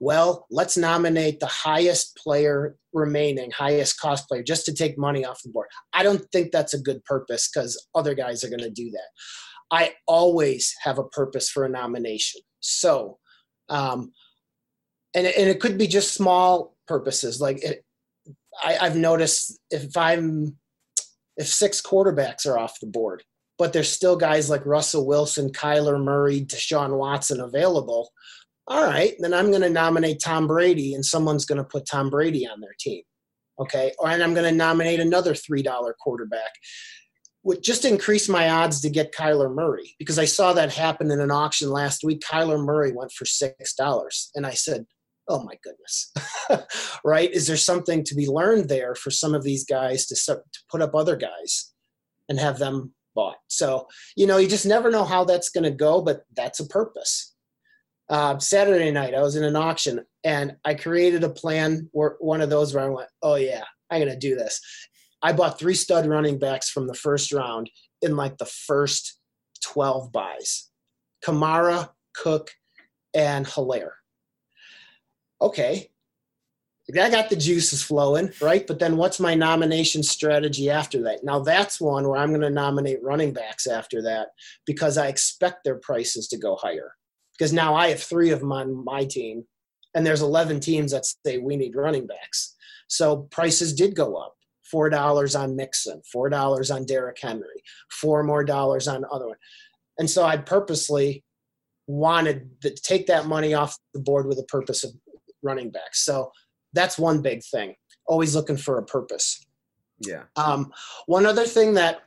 Well, 0.00 0.46
let's 0.50 0.76
nominate 0.76 1.40
the 1.40 1.46
highest 1.46 2.16
player 2.16 2.76
remaining, 2.92 3.50
highest 3.50 4.00
cost 4.00 4.28
player, 4.28 4.42
just 4.42 4.66
to 4.66 4.74
take 4.74 4.98
money 4.98 5.24
off 5.24 5.42
the 5.42 5.50
board. 5.50 5.68
I 5.92 6.02
don't 6.02 6.24
think 6.32 6.52
that's 6.52 6.74
a 6.74 6.80
good 6.80 7.04
purpose 7.04 7.48
because 7.48 7.86
other 7.94 8.14
guys 8.14 8.44
are 8.44 8.48
going 8.48 8.60
to 8.60 8.70
do 8.70 8.90
that. 8.90 9.08
I 9.70 9.94
always 10.06 10.74
have 10.82 10.98
a 10.98 11.04
purpose 11.04 11.50
for 11.50 11.64
a 11.64 11.68
nomination. 11.68 12.40
So, 12.60 13.18
um, 13.68 14.12
and, 15.14 15.26
and 15.26 15.48
it 15.48 15.60
could 15.60 15.78
be 15.78 15.86
just 15.86 16.14
small 16.14 16.76
purposes. 16.86 17.40
Like 17.40 17.62
it, 17.64 17.84
I, 18.62 18.78
I've 18.78 18.96
noticed 18.96 19.58
if 19.70 19.96
I'm, 19.96 20.56
if 21.36 21.46
six 21.48 21.80
quarterbacks 21.82 22.46
are 22.46 22.58
off 22.58 22.80
the 22.80 22.86
board, 22.86 23.22
but 23.58 23.72
there's 23.72 23.90
still 23.90 24.16
guys 24.16 24.50
like 24.50 24.66
Russell 24.66 25.06
Wilson, 25.06 25.50
Kyler 25.50 26.02
Murray, 26.02 26.42
Deshaun 26.42 26.98
Watson 26.98 27.40
available. 27.40 28.10
All 28.68 28.84
right, 28.84 29.14
then 29.20 29.32
I'm 29.32 29.50
going 29.50 29.62
to 29.62 29.70
nominate 29.70 30.20
Tom 30.20 30.46
Brady, 30.46 30.94
and 30.94 31.04
someone's 31.04 31.44
going 31.44 31.58
to 31.58 31.64
put 31.64 31.86
Tom 31.86 32.10
Brady 32.10 32.46
on 32.46 32.60
their 32.60 32.74
team. 32.78 33.02
Okay, 33.60 33.92
or 33.98 34.10
and 34.10 34.22
I'm 34.22 34.34
going 34.34 34.50
to 34.50 34.56
nominate 34.56 35.00
another 35.00 35.34
three 35.34 35.62
dollar 35.62 35.94
quarterback, 35.98 36.50
would 37.42 37.62
just 37.62 37.84
increase 37.84 38.28
my 38.28 38.50
odds 38.50 38.80
to 38.80 38.90
get 38.90 39.14
Kyler 39.14 39.54
Murray 39.54 39.94
because 39.98 40.18
I 40.18 40.24
saw 40.24 40.52
that 40.52 40.72
happen 40.72 41.10
in 41.12 41.20
an 41.20 41.30
auction 41.30 41.70
last 41.70 42.02
week. 42.02 42.20
Kyler 42.20 42.62
Murray 42.62 42.92
went 42.92 43.12
for 43.12 43.24
six 43.24 43.72
dollars, 43.74 44.30
and 44.34 44.44
I 44.44 44.50
said, 44.50 44.84
"Oh 45.28 45.44
my 45.44 45.54
goodness!" 45.62 46.12
right? 47.04 47.30
Is 47.30 47.46
there 47.46 47.56
something 47.56 48.02
to 48.04 48.14
be 48.14 48.26
learned 48.26 48.68
there 48.68 48.96
for 48.96 49.12
some 49.12 49.32
of 49.32 49.44
these 49.44 49.64
guys 49.64 50.06
to, 50.06 50.16
to 50.16 50.42
put 50.68 50.82
up 50.82 50.94
other 50.94 51.16
guys 51.16 51.72
and 52.28 52.40
have 52.40 52.58
them 52.58 52.92
bought. 53.16 53.38
So, 53.48 53.88
you 54.16 54.28
know, 54.28 54.36
you 54.36 54.46
just 54.46 54.66
never 54.66 54.90
know 54.90 55.04
how 55.04 55.24
that's 55.24 55.48
going 55.48 55.64
to 55.64 55.72
go, 55.72 56.00
but 56.00 56.20
that's 56.36 56.60
a 56.60 56.66
purpose. 56.68 57.34
Uh, 58.08 58.38
Saturday 58.38 58.92
night, 58.92 59.14
I 59.14 59.22
was 59.22 59.34
in 59.34 59.42
an 59.42 59.56
auction 59.56 60.04
and 60.22 60.56
I 60.64 60.74
created 60.74 61.24
a 61.24 61.30
plan 61.30 61.88
where 61.90 62.14
one 62.20 62.40
of 62.40 62.50
those 62.50 62.72
where 62.72 62.84
I 62.84 62.88
went, 62.88 63.08
oh, 63.22 63.34
yeah, 63.34 63.64
I'm 63.90 64.00
going 64.00 64.12
to 64.12 64.18
do 64.18 64.36
this. 64.36 64.60
I 65.22 65.32
bought 65.32 65.58
three 65.58 65.74
stud 65.74 66.06
running 66.06 66.38
backs 66.38 66.70
from 66.70 66.86
the 66.86 66.94
first 66.94 67.32
round 67.32 67.68
in 68.02 68.14
like 68.14 68.36
the 68.36 68.46
first 68.46 69.18
12 69.64 70.12
buys 70.12 70.70
Kamara, 71.24 71.90
Cook, 72.14 72.50
and 73.14 73.46
Helaire. 73.46 73.94
Okay, 75.40 75.90
I 76.90 77.10
got 77.10 77.30
the 77.30 77.36
juices 77.36 77.82
flowing, 77.82 78.30
right? 78.40 78.64
But 78.66 78.78
then 78.78 78.96
what's 78.96 79.18
my 79.18 79.34
nomination 79.34 80.02
strategy 80.04 80.70
after 80.70 81.02
that? 81.02 81.24
Now 81.24 81.40
that's 81.40 81.80
one 81.80 82.06
where 82.08 82.16
I'm 82.18 82.28
going 82.28 82.42
to 82.42 82.50
nominate 82.50 83.02
running 83.02 83.32
backs 83.32 83.66
after 83.66 84.02
that 84.02 84.28
because 84.66 84.96
I 84.96 85.08
expect 85.08 85.64
their 85.64 85.76
prices 85.76 86.28
to 86.28 86.38
go 86.38 86.54
higher. 86.56 86.92
because 87.36 87.52
now 87.52 87.74
I 87.74 87.88
have 87.88 88.02
three 88.02 88.30
of 88.30 88.40
them 88.40 88.52
on 88.52 88.84
my 88.84 89.04
team, 89.04 89.44
and 89.94 90.06
there's 90.06 90.22
11 90.22 90.60
teams 90.60 90.92
that 90.92 91.04
say 91.04 91.38
we 91.38 91.56
need 91.56 91.76
running 91.76 92.06
backs. 92.06 92.54
So 92.88 93.22
prices 93.30 93.74
did 93.74 93.94
go 93.96 94.16
up. 94.16 94.34
Four 94.70 94.90
dollars 94.90 95.36
on 95.36 95.54
Mixon, 95.54 96.02
four 96.12 96.28
dollars 96.28 96.72
on 96.72 96.86
Derrick 96.86 97.18
Henry, 97.20 97.62
four 97.90 98.24
more 98.24 98.44
dollars 98.44 98.88
on 98.88 99.04
other 99.12 99.28
one. 99.28 99.36
And 99.98 100.10
so 100.10 100.24
I 100.24 100.36
purposely 100.38 101.22
wanted 101.86 102.60
to 102.62 102.70
take 102.70 103.06
that 103.06 103.26
money 103.26 103.54
off 103.54 103.78
the 103.94 104.00
board 104.00 104.26
with 104.26 104.38
the 104.38 104.44
purpose 104.44 104.82
of 104.82 104.90
running 105.42 105.70
backs. 105.70 106.04
So 106.04 106.32
that's 106.76 106.98
one 106.98 107.22
big 107.22 107.42
thing. 107.42 107.74
Always 108.06 108.34
looking 108.36 108.56
for 108.56 108.78
a 108.78 108.84
purpose. 108.84 109.44
Yeah. 109.98 110.24
Um, 110.36 110.72
one 111.06 111.26
other 111.26 111.44
thing 111.44 111.74
that 111.74 112.02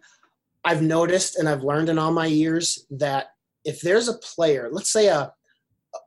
I've 0.64 0.82
noticed 0.82 1.38
and 1.38 1.50
I've 1.50 1.64
learned 1.64 1.90
in 1.90 1.98
all 1.98 2.12
my 2.12 2.28
years 2.28 2.86
that 2.92 3.28
if 3.66 3.82
there's 3.82 4.08
a 4.08 4.18
player, 4.20 4.70
let's 4.72 4.92
say 4.92 5.08
a 5.08 5.34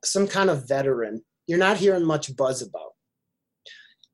some 0.05 0.29
kind 0.29 0.49
of 0.49 0.69
veteran, 0.69 1.23
you're 1.47 1.59
not 1.59 1.77
hearing 1.77 2.05
much 2.05 2.35
buzz 2.37 2.63
about. 2.63 2.93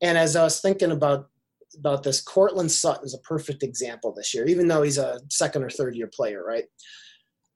And 0.01 0.17
as 0.17 0.35
I 0.35 0.43
was 0.43 0.61
thinking 0.61 0.91
about 0.91 1.29
about 1.77 2.03
this, 2.03 2.21
Courtland 2.21 2.71
Sutton 2.71 3.05
is 3.05 3.13
a 3.13 3.19
perfect 3.19 3.61
example 3.61 4.11
this 4.11 4.33
year, 4.33 4.47
even 4.47 4.67
though 4.67 4.81
he's 4.81 4.97
a 4.97 5.19
second 5.29 5.63
or 5.63 5.69
third 5.69 5.95
year 5.95 6.07
player, 6.07 6.43
right? 6.43 6.65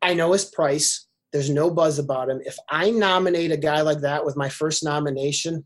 I 0.02 0.14
know 0.14 0.34
his 0.34 0.46
price. 0.46 1.08
There's 1.32 1.50
no 1.50 1.72
buzz 1.72 1.98
about 1.98 2.30
him. 2.30 2.42
If 2.46 2.58
I 2.70 2.92
nominate 2.92 3.52
a 3.52 3.58
guy 3.58 3.82
like 3.82 4.02
that 4.02 4.24
with 4.24 4.38
my 4.38 4.50
first 4.50 4.84
nomination, 4.84 5.66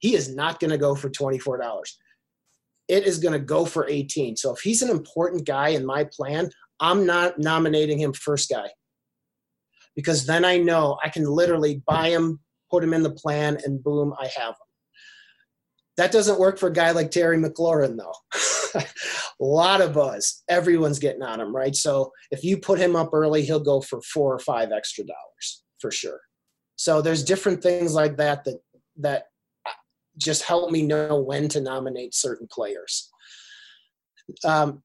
he 0.00 0.14
is 0.14 0.34
not 0.34 0.58
going 0.60 0.70
to 0.70 0.78
go 0.78 0.94
for 0.94 1.08
$24. 1.08 1.82
It 2.88 3.06
is 3.06 3.18
going 3.18 3.32
to 3.32 3.38
go 3.38 3.64
for 3.64 3.88
18. 3.88 4.36
So 4.36 4.52
if 4.52 4.60
he's 4.60 4.82
an 4.82 4.90
important 4.90 5.46
guy 5.46 5.68
in 5.68 5.86
my 5.86 6.04
plan, 6.04 6.50
I'm 6.80 7.06
not 7.06 7.38
nominating 7.38 8.00
him 8.00 8.12
first 8.12 8.50
guy. 8.50 8.68
Because 9.94 10.26
then 10.26 10.44
I 10.44 10.56
know 10.56 10.98
I 11.04 11.08
can 11.10 11.24
literally 11.24 11.82
buy 11.86 12.08
him, 12.08 12.40
put 12.70 12.82
him 12.82 12.94
in 12.94 13.02
the 13.02 13.10
plan, 13.10 13.58
and 13.64 13.82
boom, 13.82 14.14
I 14.18 14.30
have 14.36 14.50
him. 14.50 14.66
That 15.98 16.12
doesn't 16.12 16.40
work 16.40 16.58
for 16.58 16.68
a 16.68 16.72
guy 16.72 16.92
like 16.92 17.10
Terry 17.10 17.36
McLaurin, 17.36 17.98
though. 17.98 18.80
a 18.80 18.84
lot 19.40 19.82
of 19.82 19.92
buzz. 19.92 20.42
Everyone's 20.48 20.98
getting 20.98 21.22
on 21.22 21.40
him, 21.40 21.54
right? 21.54 21.76
So 21.76 22.12
if 22.30 22.42
you 22.42 22.56
put 22.56 22.78
him 22.78 22.96
up 22.96 23.10
early, 23.12 23.42
he'll 23.42 23.60
go 23.60 23.80
for 23.82 24.00
four 24.00 24.32
or 24.32 24.38
five 24.38 24.72
extra 24.72 25.04
dollars 25.04 25.62
for 25.78 25.90
sure. 25.90 26.20
So 26.76 27.02
there's 27.02 27.22
different 27.22 27.62
things 27.62 27.92
like 27.92 28.16
that 28.16 28.44
that 28.44 28.60
that 28.96 29.24
just 30.20 30.42
help 30.42 30.70
me 30.70 30.82
know 30.82 31.20
when 31.20 31.48
to 31.48 31.60
nominate 31.60 32.14
certain 32.14 32.46
players. 32.50 33.10
Um, 34.44 34.82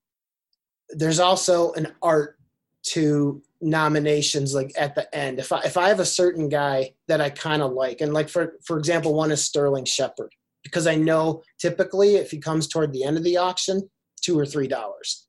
there's 0.89 1.19
also 1.19 1.73
an 1.73 1.93
art 2.01 2.37
to 2.83 3.41
nominations 3.61 4.53
like 4.53 4.71
at 4.77 4.95
the 4.95 5.13
end. 5.15 5.39
If 5.39 5.51
I 5.51 5.61
if 5.61 5.77
I 5.77 5.89
have 5.89 5.99
a 5.99 6.05
certain 6.05 6.49
guy 6.49 6.93
that 7.07 7.21
I 7.21 7.29
kind 7.29 7.61
of 7.61 7.73
like, 7.73 8.01
and 8.01 8.13
like 8.13 8.29
for 8.29 8.53
for 8.63 8.77
example, 8.77 9.13
one 9.13 9.31
is 9.31 9.43
Sterling 9.43 9.85
Shepard 9.85 10.33
because 10.63 10.87
I 10.87 10.95
know 10.95 11.43
typically 11.59 12.15
if 12.15 12.31
he 12.31 12.39
comes 12.39 12.67
toward 12.67 12.91
the 12.91 13.03
end 13.03 13.17
of 13.17 13.23
the 13.23 13.37
auction, 13.37 13.89
two 14.21 14.37
or 14.37 14.45
three 14.45 14.67
dollars. 14.67 15.27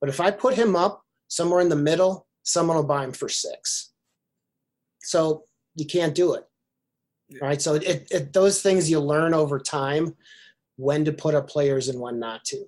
But 0.00 0.10
if 0.10 0.20
I 0.20 0.30
put 0.30 0.54
him 0.54 0.76
up 0.76 1.02
somewhere 1.28 1.60
in 1.60 1.68
the 1.68 1.76
middle, 1.76 2.26
someone 2.42 2.76
will 2.76 2.84
buy 2.84 3.04
him 3.04 3.12
for 3.12 3.28
six. 3.28 3.92
So 5.02 5.44
you 5.74 5.86
can't 5.86 6.14
do 6.14 6.34
it. 6.34 6.44
Right. 7.40 7.60
So 7.60 7.74
it, 7.74 8.06
it 8.10 8.32
those 8.32 8.62
things 8.62 8.88
you 8.88 9.00
learn 9.00 9.34
over 9.34 9.58
time 9.58 10.14
when 10.76 11.04
to 11.04 11.12
put 11.12 11.34
up 11.34 11.48
players 11.48 11.88
and 11.88 12.00
when 12.00 12.18
not 12.18 12.44
to. 12.46 12.64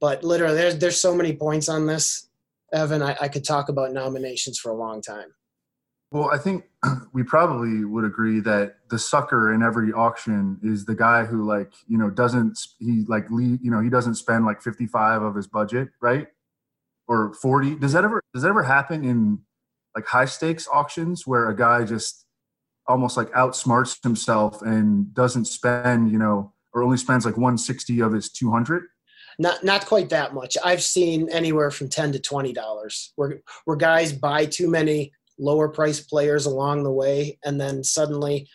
But 0.00 0.24
literally 0.24 0.56
there's 0.56 0.78
there's 0.78 0.98
so 0.98 1.14
many 1.14 1.34
points 1.34 1.68
on 1.68 1.86
this, 1.86 2.28
Evan. 2.72 3.02
I, 3.02 3.16
I 3.20 3.28
could 3.28 3.44
talk 3.44 3.68
about 3.68 3.92
nominations 3.92 4.58
for 4.58 4.70
a 4.70 4.74
long 4.74 5.02
time. 5.02 5.34
Well, 6.14 6.30
I 6.32 6.38
think 6.38 6.64
we 7.12 7.24
probably 7.24 7.84
would 7.84 8.04
agree 8.04 8.38
that 8.40 8.76
the 8.88 8.98
sucker 9.00 9.52
in 9.52 9.62
every 9.62 9.92
auction 9.92 10.60
is 10.62 10.84
the 10.84 10.94
guy 10.94 11.24
who 11.24 11.44
like, 11.44 11.72
you 11.88 11.98
know, 11.98 12.08
doesn't 12.08 12.58
he 12.78 13.04
like 13.08 13.28
leave, 13.30 13.58
you 13.62 13.70
know, 13.70 13.80
he 13.80 13.90
doesn't 13.90 14.14
spend 14.14 14.46
like 14.46 14.62
55 14.62 15.22
of 15.22 15.34
his 15.34 15.48
budget, 15.48 15.88
right? 16.00 16.28
Or 17.08 17.34
40. 17.34 17.74
Does 17.76 17.92
that 17.92 18.04
ever 18.04 18.22
does 18.32 18.44
that 18.44 18.48
ever 18.48 18.62
happen 18.62 19.04
in 19.04 19.40
like 19.96 20.06
high 20.06 20.24
stakes 20.24 20.68
auctions 20.72 21.26
where 21.26 21.48
a 21.48 21.56
guy 21.56 21.84
just 21.84 22.24
almost 22.86 23.16
like 23.16 23.30
outsmarts 23.32 24.02
himself 24.02 24.62
and 24.62 25.12
doesn't 25.14 25.46
spend, 25.46 26.10
you 26.10 26.18
know, 26.18 26.52
or 26.72 26.82
only 26.82 26.96
spends 26.96 27.24
like 27.24 27.36
160 27.36 28.00
of 28.00 28.12
his 28.12 28.30
200? 28.30 28.84
Not 29.38 29.64
not 29.64 29.86
quite 29.86 30.10
that 30.10 30.32
much. 30.32 30.56
I've 30.64 30.82
seen 30.82 31.28
anywhere 31.30 31.70
from 31.70 31.88
10 31.88 32.12
to 32.12 32.20
20 32.20 32.52
dollars 32.52 33.12
where 33.16 33.40
where 33.64 33.76
guys 33.76 34.12
buy 34.12 34.46
too 34.46 34.68
many 34.68 35.12
lower 35.38 35.68
price 35.68 36.00
players 36.00 36.46
along 36.46 36.84
the 36.84 36.92
way 36.92 37.38
and 37.44 37.60
then 37.60 37.82
suddenly 37.82 38.48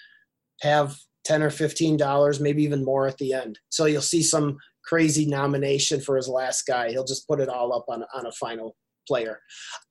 have 0.62 0.98
10 1.26 1.44
or 1.44 1.50
15 1.50 1.98
dollars 1.98 2.40
maybe 2.40 2.64
even 2.64 2.86
more 2.86 3.08
at 3.08 3.18
the 3.18 3.34
end 3.34 3.60
so 3.70 3.86
you'll 3.86 4.02
see 4.02 4.24
some 4.24 4.58
crazy 4.84 5.26
nomination 5.26 6.00
for 6.00 6.16
his 6.16 6.28
last 6.28 6.66
guy 6.66 6.90
he'll 6.90 7.06
just 7.06 7.28
put 7.28 7.40
it 7.40 7.50
all 7.50 7.74
up 7.74 7.86
on, 7.90 8.04
on 8.14 8.26
a 8.26 8.32
final 8.32 8.76
player 9.08 9.40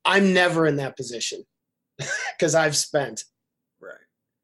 i'm 0.05 0.33
never 0.33 0.65
in 0.65 0.75
that 0.77 0.97
position 0.97 1.43
because 2.37 2.55
i've 2.55 2.75
spent 2.75 3.23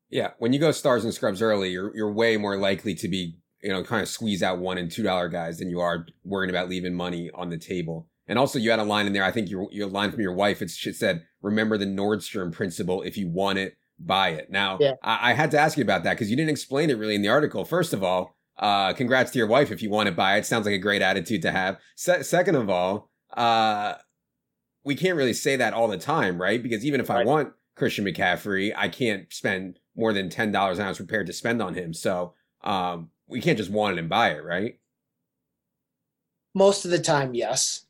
yeah 0.09 0.31
when 0.39 0.53
you 0.53 0.59
go 0.59 0.71
stars 0.71 1.03
and 1.03 1.13
scrubs 1.13 1.41
early 1.41 1.69
you're, 1.69 1.95
you're 1.95 2.11
way 2.11 2.37
more 2.37 2.57
likely 2.57 2.95
to 2.95 3.07
be 3.07 3.37
you 3.61 3.69
know 3.69 3.83
kind 3.83 4.01
of 4.01 4.07
squeeze 4.07 4.43
out 4.43 4.59
one 4.59 4.77
and 4.77 4.91
two 4.91 5.03
dollar 5.03 5.29
guys 5.29 5.59
than 5.59 5.69
you 5.69 5.79
are 5.79 6.05
worrying 6.23 6.49
about 6.49 6.69
leaving 6.69 6.93
money 6.93 7.29
on 7.33 7.49
the 7.49 7.57
table 7.57 8.07
and 8.27 8.39
also, 8.39 8.57
you 8.57 8.71
had 8.71 8.79
a 8.79 8.83
line 8.83 9.05
in 9.05 9.13
there. 9.13 9.23
I 9.23 9.31
think 9.31 9.49
your 9.49 9.67
your 9.71 9.87
line 9.87 10.11
from 10.11 10.21
your 10.21 10.33
wife. 10.33 10.61
It 10.61 10.69
said, 10.69 11.25
"Remember 11.41 11.77
the 11.77 11.85
Nordstrom 11.85 12.51
principle. 12.51 13.03
If 13.03 13.17
you 13.17 13.29
want 13.29 13.59
it, 13.59 13.77
buy 13.99 14.29
it." 14.29 14.49
Now, 14.49 14.77
yeah. 14.79 14.93
I, 15.03 15.31
I, 15.31 15.33
had 15.33 15.51
to 15.51 15.59
ask 15.59 15.77
you 15.77 15.83
about 15.83 16.03
that 16.03 16.13
because 16.13 16.31
you 16.31 16.35
didn't 16.35 16.49
explain 16.49 16.89
it 16.89 16.97
really 16.97 17.15
in 17.15 17.21
the 17.21 17.29
article. 17.29 17.65
First 17.65 17.93
of 17.93 18.03
all, 18.03 18.35
uh, 18.57 18.93
congrats 18.93 19.31
to 19.31 19.37
your 19.37 19.47
wife 19.47 19.71
if 19.71 19.83
you 19.83 19.91
want 19.91 20.07
to 20.07 20.11
buy 20.11 20.37
it. 20.37 20.45
Sounds 20.45 20.65
like 20.65 20.73
a 20.73 20.79
great 20.79 21.03
attitude 21.03 21.43
to 21.43 21.51
have. 21.51 21.77
Se- 21.95 22.23
second 22.23 22.55
of 22.55 22.67
all, 22.67 23.11
uh, 23.37 23.93
we 24.83 24.95
can't 24.95 25.17
really 25.17 25.33
say 25.33 25.55
that 25.57 25.73
all 25.73 25.87
the 25.87 25.97
time, 25.97 26.41
right? 26.41 26.61
Because 26.61 26.83
even 26.83 26.99
if 26.99 27.09
right. 27.09 27.21
I 27.21 27.29
want 27.29 27.53
Christian 27.75 28.05
McCaffrey, 28.05 28.73
I 28.75 28.89
can't 28.89 29.31
spend 29.31 29.77
more 29.95 30.13
than 30.13 30.29
ten 30.29 30.51
dollars 30.51 30.79
I 30.79 30.87
was 30.87 30.97
prepared 30.97 31.27
to 31.27 31.33
spend 31.33 31.61
on 31.61 31.73
him. 31.73 31.93
So 31.93 32.33
um, 32.63 33.09
we 33.27 33.41
can't 33.41 33.57
just 33.57 33.71
want 33.71 33.97
it 33.97 33.99
and 33.99 34.09
buy 34.09 34.31
it, 34.31 34.43
right? 34.43 34.79
Most 36.53 36.85
of 36.85 36.91
the 36.91 36.99
time, 36.99 37.33
yes 37.33 37.85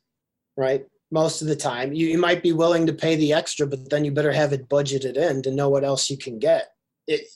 right? 0.56 0.84
Most 1.10 1.42
of 1.42 1.48
the 1.48 1.56
time, 1.56 1.92
you, 1.92 2.08
you 2.08 2.18
might 2.18 2.42
be 2.42 2.52
willing 2.52 2.86
to 2.86 2.92
pay 2.92 3.16
the 3.16 3.32
extra, 3.32 3.66
but 3.66 3.88
then 3.90 4.04
you 4.04 4.10
better 4.10 4.32
have 4.32 4.52
it 4.52 4.68
budgeted 4.68 5.16
in 5.16 5.42
to 5.42 5.50
know 5.50 5.68
what 5.68 5.84
else 5.84 6.10
you 6.10 6.18
can 6.18 6.38
get. 6.38 6.72
It, 7.06 7.26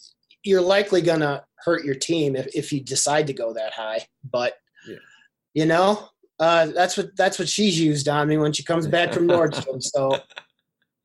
you're 0.43 0.61
likely 0.61 1.03
going 1.03 1.21
to 1.21 1.45
hurt 1.57 1.85
your 1.85 1.95
team 1.95 2.35
if, 2.35 2.49
if 2.55 2.73
you 2.73 2.81
decide 2.81 3.27
to 3.29 3.33
go 3.33 3.53
that 3.53 3.73
high. 3.73 4.07
But 4.29 4.55
yeah. 4.89 4.97
you 5.55 5.67
know, 5.67 6.09
uh, 6.41 6.67
that's 6.67 6.97
what 6.97 7.15
that's 7.17 7.39
what 7.39 7.49
she's 7.49 7.79
used 7.79 8.09
on 8.09 8.27
me 8.27 8.39
when 8.39 8.53
she 8.53 8.65
comes 8.65 8.87
back 8.87 9.13
from 9.13 9.29
Nordstrom. 9.29 9.83
so 9.83 10.19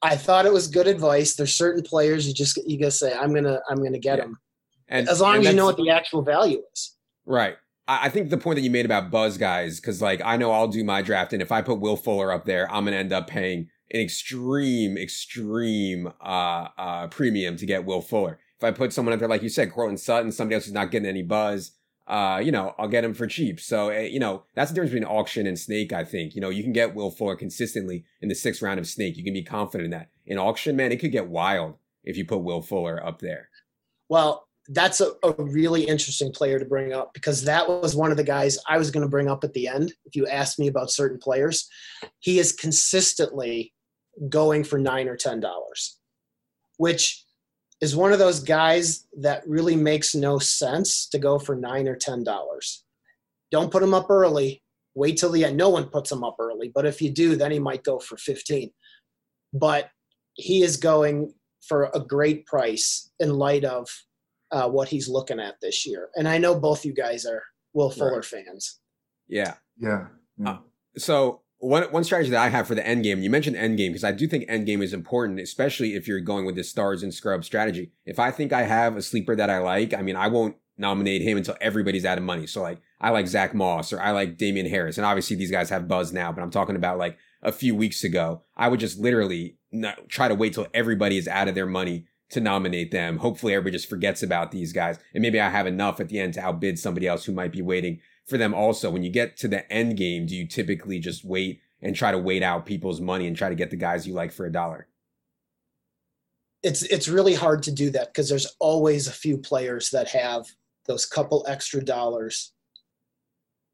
I 0.06 0.16
thought 0.16 0.46
it 0.46 0.54
was 0.54 0.68
good 0.68 0.88
advice. 0.88 1.36
There's 1.36 1.54
certain 1.54 1.82
players 1.82 2.28
you 2.28 2.34
just 2.34 2.58
you 2.66 2.78
gotta 2.78 2.92
say 2.92 3.14
I'm 3.14 3.34
gonna 3.34 3.60
I'm 3.70 3.84
gonna 3.84 3.98
get 3.98 4.20
yeah. 4.20 4.26
them, 4.26 4.40
and 4.88 5.10
as 5.10 5.20
long 5.20 5.38
and 5.38 5.46
as 5.46 5.52
you 5.52 5.58
know 5.58 5.66
what 5.66 5.78
the 5.78 5.90
actual 5.90 6.22
value 6.22 6.62
is. 6.74 6.96
Right. 7.26 7.56
I 7.88 8.10
think 8.10 8.32
the 8.32 8.38
point 8.38 8.56
that 8.56 8.64
you 8.64 8.72
made 8.72 8.86
about 8.86 9.12
buzz 9.12 9.38
guys, 9.38 9.80
because 9.80 10.02
like 10.02 10.22
I 10.24 10.38
know 10.38 10.52
I'll 10.52 10.68
do 10.68 10.84
my 10.84 11.02
draft, 11.02 11.34
and 11.34 11.42
if 11.42 11.52
I 11.52 11.62
put 11.62 11.80
Will 11.80 11.98
Fuller 11.98 12.32
up 12.32 12.46
there, 12.46 12.72
I'm 12.72 12.86
gonna 12.86 12.98
end 12.98 13.14
up 13.14 13.28
paying 13.28 13.70
an 13.92 14.00
extreme, 14.00 14.98
extreme 14.98 16.12
uh, 16.22 16.68
uh, 16.78 17.08
premium 17.08 17.58
to 17.58 17.66
get 17.66 17.86
Will 17.86 18.02
Fuller. 18.02 18.40
If 18.58 18.64
I 18.64 18.72
put 18.72 18.94
someone 18.94 19.14
up 19.14 19.20
there, 19.20 19.30
like 19.30 19.44
you 19.44 19.50
said, 19.50 19.72
Courtland 19.72 20.00
Sutton, 20.00 20.32
somebody 20.32 20.56
else 20.56 20.66
who's 20.66 20.74
not 20.74 20.92
getting 20.92 21.10
any 21.10 21.24
buzz, 21.24 21.72
uh, 22.08 22.40
you 22.44 22.52
know, 22.52 22.76
I'll 22.78 22.88
get 22.88 23.04
him 23.04 23.14
for 23.14 23.26
cheap. 23.26 23.60
So, 23.60 23.90
uh, 23.90 24.00
you 24.00 24.20
know, 24.20 24.44
that's 24.54 24.70
the 24.70 24.76
difference 24.76 24.94
between 24.94 25.10
auction 25.10 25.48
and 25.48 25.58
snake, 25.58 25.92
I 25.92 26.04
think. 26.04 26.36
You 26.36 26.42
know, 26.42 26.50
you 26.50 26.62
can 26.62 26.74
get 26.74 26.94
Will 26.94 27.10
Fuller 27.10 27.36
consistently 27.36 28.06
in 28.22 28.30
the 28.30 28.36
sixth 28.36 28.62
round 28.62 28.80
of 28.80 28.88
snake. 28.88 29.18
You 29.18 29.24
can 29.24 29.34
be 29.34 29.44
confident 29.44 29.86
in 29.86 29.92
that. 29.92 30.10
In 30.28 30.38
auction, 30.38 30.76
man, 30.76 30.92
it 30.92 31.00
could 31.00 31.12
get 31.12 31.28
wild 31.28 31.78
if 32.04 32.16
you 32.16 32.26
put 32.26 32.40
Will 32.40 32.62
Fuller 32.62 33.04
up 33.04 33.20
there. 33.20 33.50
Well, 34.08 34.48
that's 34.70 35.02
a, 35.02 35.12
a, 35.24 35.34
really 35.38 35.84
interesting 35.84 36.32
player 36.32 36.58
to 36.58 36.66
bring 36.66 36.92
up 36.92 37.14
because 37.14 37.44
that 37.44 37.68
was 37.68 37.96
one 37.96 38.10
of 38.10 38.18
the 38.18 38.24
guys 38.24 38.58
I 38.68 38.78
was 38.78 38.90
going 38.90 39.06
to 39.06 39.10
bring 39.10 39.28
up 39.28 39.44
at 39.44 39.54
the 39.54 39.68
end. 39.68 39.94
If 40.06 40.16
you 40.16 40.28
asked 40.28 40.58
me 40.58 40.68
about 40.68 40.90
certain 40.90 41.20
players, 41.20 41.68
he 42.20 42.40
is 42.40 42.52
consistently 42.52 43.74
going 44.30 44.64
for 44.64 44.80
nine 44.80 45.08
or 45.08 45.18
ten 45.18 45.40
dollars, 45.40 45.98
which 46.78 47.25
is 47.82 47.96
one 47.96 48.14
of 48.14 48.20
those 48.20 48.40
guys 48.40 49.06
that 49.20 49.48
really 49.48 49.76
makes 49.76 50.16
no 50.16 50.40
sense 50.40 51.08
to 51.10 51.20
go 51.20 51.38
for 51.40 51.56
nine 51.56 51.88
or 51.88 51.96
ten 51.96 52.24
dollars. 52.24 52.84
Don't 53.52 53.72
put 53.72 53.84
him 53.84 53.94
up 53.94 54.10
early. 54.10 54.64
Wait 54.96 55.18
till 55.18 55.32
the 55.32 55.44
end. 55.44 55.58
No 55.58 55.70
one 55.70 55.86
puts 55.86 56.12
him 56.12 56.24
up 56.24 56.38
early, 56.40 56.72
but 56.74 56.86
if 56.86 57.02
you 57.02 57.12
do, 57.12 57.36
then 57.36 57.52
he 57.52 57.60
might 57.60 57.84
go 57.84 58.00
for 58.00 58.18
fifteen. 58.18 58.72
But 59.54 59.90
he 60.34 60.64
is 60.64 60.78
going 60.78 61.34
for 61.68 61.90
a 61.94 62.00
great 62.00 62.46
price 62.46 63.12
in 63.20 63.34
light 63.34 63.66
of 63.66 63.90
uh, 64.52 64.70
what 64.70 64.88
he's 64.88 65.10
looking 65.10 65.40
at 65.40 65.56
this 65.62 65.86
year. 65.86 66.10
And 66.16 66.28
I 66.28 66.38
know 66.38 66.58
both 66.58 66.86
you 66.86 66.94
guys 66.94 67.26
are 67.26 67.44
Will 67.74 67.90
Fuller 67.90 68.18
right. 68.18 68.26
fans. 68.26 68.80
Yeah. 69.28 69.56
Yeah. 69.78 70.08
yeah. 70.38 70.50
Uh, 70.50 70.58
so 70.98 71.42
one 71.66 71.84
one 71.86 72.04
strategy 72.04 72.30
that 72.30 72.42
I 72.42 72.50
have 72.50 72.68
for 72.68 72.76
the 72.76 72.86
end 72.86 73.04
game. 73.04 73.22
You 73.22 73.30
mentioned 73.30 73.56
end 73.56 73.78
game 73.78 73.92
because 73.92 74.04
I 74.04 74.12
do 74.12 74.28
think 74.28 74.46
end 74.48 74.66
game 74.66 74.82
is 74.82 74.94
important, 74.94 75.40
especially 75.40 75.96
if 75.96 76.08
you're 76.08 76.20
going 76.20 76.46
with 76.46 76.56
the 76.56 76.64
stars 76.64 77.02
and 77.02 77.14
scrub 77.14 77.44
strategy. 77.44 77.92
If 78.06 78.20
I 78.20 78.32
think 78.32 78.54
I 78.54 78.64
have 78.64 78.96
a 78.96 79.02
sleeper 79.02 79.36
that 79.36 79.50
I 79.50 79.58
like, 79.60 79.94
I 79.94 80.02
mean, 80.02 80.16
I 80.16 80.28
won't 80.28 80.56
nominate 80.78 81.22
him 81.22 81.38
until 81.38 81.58
everybody's 81.62 82.06
out 82.06 82.18
of 82.18 82.24
money. 82.24 82.46
So 82.46 82.62
like, 82.62 82.82
I 83.02 83.10
like 83.10 83.28
Zach 83.28 83.54
Moss 83.56 83.92
or 83.92 84.00
I 84.00 84.12
like 84.12 84.38
Damien 84.38 84.70
Harris, 84.70 84.98
and 84.98 85.06
obviously 85.06 85.36
these 85.36 85.52
guys 85.52 85.70
have 85.70 85.88
buzz 85.88 86.14
now. 86.14 86.32
But 86.32 86.44
I'm 86.44 86.52
talking 86.52 86.76
about 86.76 87.00
like 87.00 87.18
a 87.42 87.52
few 87.52 87.76
weeks 87.76 88.04
ago. 88.04 88.44
I 88.56 88.68
would 88.68 88.80
just 88.80 89.00
literally 89.00 89.58
not, 89.72 90.08
try 90.08 90.28
to 90.28 90.36
wait 90.36 90.54
till 90.54 90.68
everybody 90.74 91.18
is 91.18 91.28
out 91.28 91.48
of 91.48 91.56
their 91.56 91.66
money 91.66 92.06
to 92.30 92.42
nominate 92.42 92.92
them. 92.92 93.18
Hopefully, 93.18 93.54
everybody 93.54 93.78
just 93.78 93.90
forgets 93.90 94.22
about 94.22 94.52
these 94.52 94.72
guys, 94.72 95.00
and 95.16 95.22
maybe 95.24 95.40
I 95.40 95.50
have 95.50 95.66
enough 95.66 96.00
at 96.00 96.10
the 96.10 96.20
end 96.20 96.36
to 96.36 96.42
outbid 96.42 96.78
somebody 96.78 97.08
else 97.08 97.26
who 97.26 97.32
might 97.32 97.52
be 97.52 97.62
waiting 97.64 98.02
for 98.26 98.38
them 98.38 98.54
also. 98.54 98.90
When 98.90 99.04
you 99.04 99.10
get 99.10 99.38
to 99.38 99.48
the 99.48 99.72
end 99.72 99.98
game, 99.98 100.26
do 100.26 100.36
you 100.36 100.48
typically 100.48 101.00
just 101.00 101.24
wait 101.24 101.62
and 101.82 101.96
try 101.96 102.12
to 102.12 102.18
wait 102.18 102.44
out 102.44 102.66
people's 102.66 103.02
money 103.02 103.28
and 103.28 103.36
try 103.36 103.50
to 103.50 103.56
get 103.56 103.70
the 103.70 103.76
guys 103.76 104.08
you 104.08 104.14
like 104.14 104.32
for 104.32 104.46
a 104.46 104.52
dollar? 104.52 104.88
It's 106.64 106.82
it's 106.84 107.08
really 107.08 107.36
hard 107.36 107.64
to 107.64 107.72
do 107.72 107.92
that 107.92 108.08
because 108.08 108.28
there's 108.28 108.56
always 108.60 109.08
a 109.08 109.12
few 109.12 109.38
players 109.38 109.92
that 109.92 110.08
have 110.10 110.48
those 110.88 111.06
couple 111.06 111.46
extra 111.48 111.84
dollars 111.84 112.54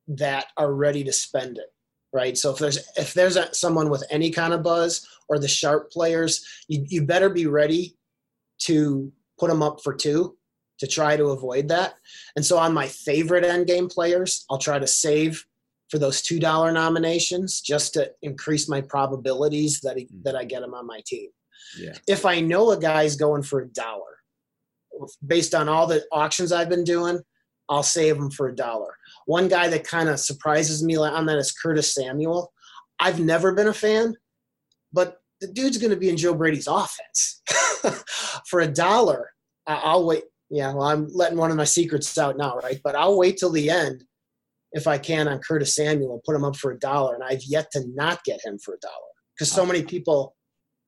that 0.07 0.47
are 0.57 0.73
ready 0.73 1.03
to 1.03 1.13
spend 1.13 1.57
it 1.57 1.73
right 2.11 2.37
so 2.37 2.51
if 2.51 2.57
there's 2.57 2.79
if 2.97 3.13
there's 3.13 3.37
a, 3.37 3.53
someone 3.53 3.89
with 3.89 4.03
any 4.09 4.29
kind 4.29 4.53
of 4.53 4.63
buzz 4.63 5.07
or 5.29 5.39
the 5.39 5.47
sharp 5.47 5.91
players 5.91 6.45
you, 6.67 6.83
you 6.87 7.01
better 7.05 7.29
be 7.29 7.45
ready 7.45 7.95
to 8.57 9.11
put 9.39 9.49
them 9.49 9.63
up 9.63 9.81
for 9.81 9.93
two 9.93 10.35
to 10.81 10.87
try 10.87 11.15
to 11.15 11.25
avoid 11.25 11.67
that. 11.67 11.93
And 12.35 12.43
so 12.43 12.57
on 12.57 12.73
my 12.73 12.87
favorite 12.87 13.45
end 13.45 13.67
game 13.67 13.87
players, 13.87 14.45
I'll 14.49 14.57
try 14.57 14.79
to 14.79 14.87
save 14.87 15.45
for 15.89 15.99
those 15.99 16.23
two 16.23 16.39
dollar 16.39 16.71
nominations 16.71 17.61
just 17.61 17.93
to 17.93 18.11
increase 18.23 18.67
my 18.67 18.81
probabilities 18.81 19.79
that 19.81 19.97
he, 19.97 20.05
mm. 20.05 20.23
that 20.23 20.35
I 20.35 20.43
get 20.43 20.63
him 20.63 20.73
on 20.73 20.87
my 20.87 21.01
team. 21.05 21.29
Yeah. 21.77 21.93
If 22.07 22.25
I 22.25 22.39
know 22.39 22.71
a 22.71 22.79
guy's 22.79 23.15
going 23.15 23.43
for 23.43 23.61
a 23.61 23.67
dollar, 23.67 24.01
based 25.25 25.53
on 25.53 25.69
all 25.69 25.85
the 25.85 26.03
auctions 26.11 26.51
I've 26.51 26.69
been 26.69 26.83
doing, 26.83 27.19
I'll 27.69 27.83
save 27.83 28.17
him 28.17 28.31
for 28.31 28.47
a 28.47 28.55
dollar. 28.55 28.97
One 29.27 29.47
guy 29.47 29.67
that 29.67 29.83
kind 29.83 30.09
of 30.09 30.19
surprises 30.19 30.83
me 30.83 30.97
on 30.97 31.27
that 31.27 31.37
is 31.37 31.51
Curtis 31.51 31.93
Samuel. 31.93 32.51
I've 32.99 33.19
never 33.19 33.53
been 33.53 33.67
a 33.67 33.73
fan, 33.73 34.15
but 34.91 35.19
the 35.41 35.47
dude's 35.47 35.77
going 35.77 35.91
to 35.91 35.97
be 35.97 36.09
in 36.09 36.17
Joe 36.17 36.33
Brady's 36.33 36.67
offense 36.67 37.41
for 38.47 38.61
a 38.61 38.67
dollar. 38.67 39.29
I'll 39.67 40.05
wait. 40.05 40.23
Yeah, 40.51 40.73
well, 40.73 40.87
I'm 40.87 41.07
letting 41.13 41.37
one 41.37 41.49
of 41.49 41.55
my 41.55 41.63
secrets 41.63 42.17
out 42.17 42.37
now, 42.37 42.57
right? 42.57 42.79
But 42.83 42.95
I'll 42.95 43.17
wait 43.17 43.37
till 43.37 43.51
the 43.51 43.69
end 43.69 44.03
if 44.73 44.85
I 44.85 44.97
can 44.97 45.29
on 45.29 45.39
Curtis 45.39 45.75
Samuel 45.75 46.13
and 46.13 46.23
put 46.23 46.35
him 46.35 46.43
up 46.43 46.57
for 46.57 46.71
a 46.71 46.79
dollar. 46.79 47.15
And 47.15 47.23
I've 47.23 47.43
yet 47.47 47.71
to 47.71 47.83
not 47.93 48.23
get 48.25 48.41
him 48.43 48.59
for 48.59 48.73
a 48.73 48.79
dollar 48.79 48.95
because 49.33 49.49
so 49.49 49.65
many 49.65 49.81
people 49.81 50.35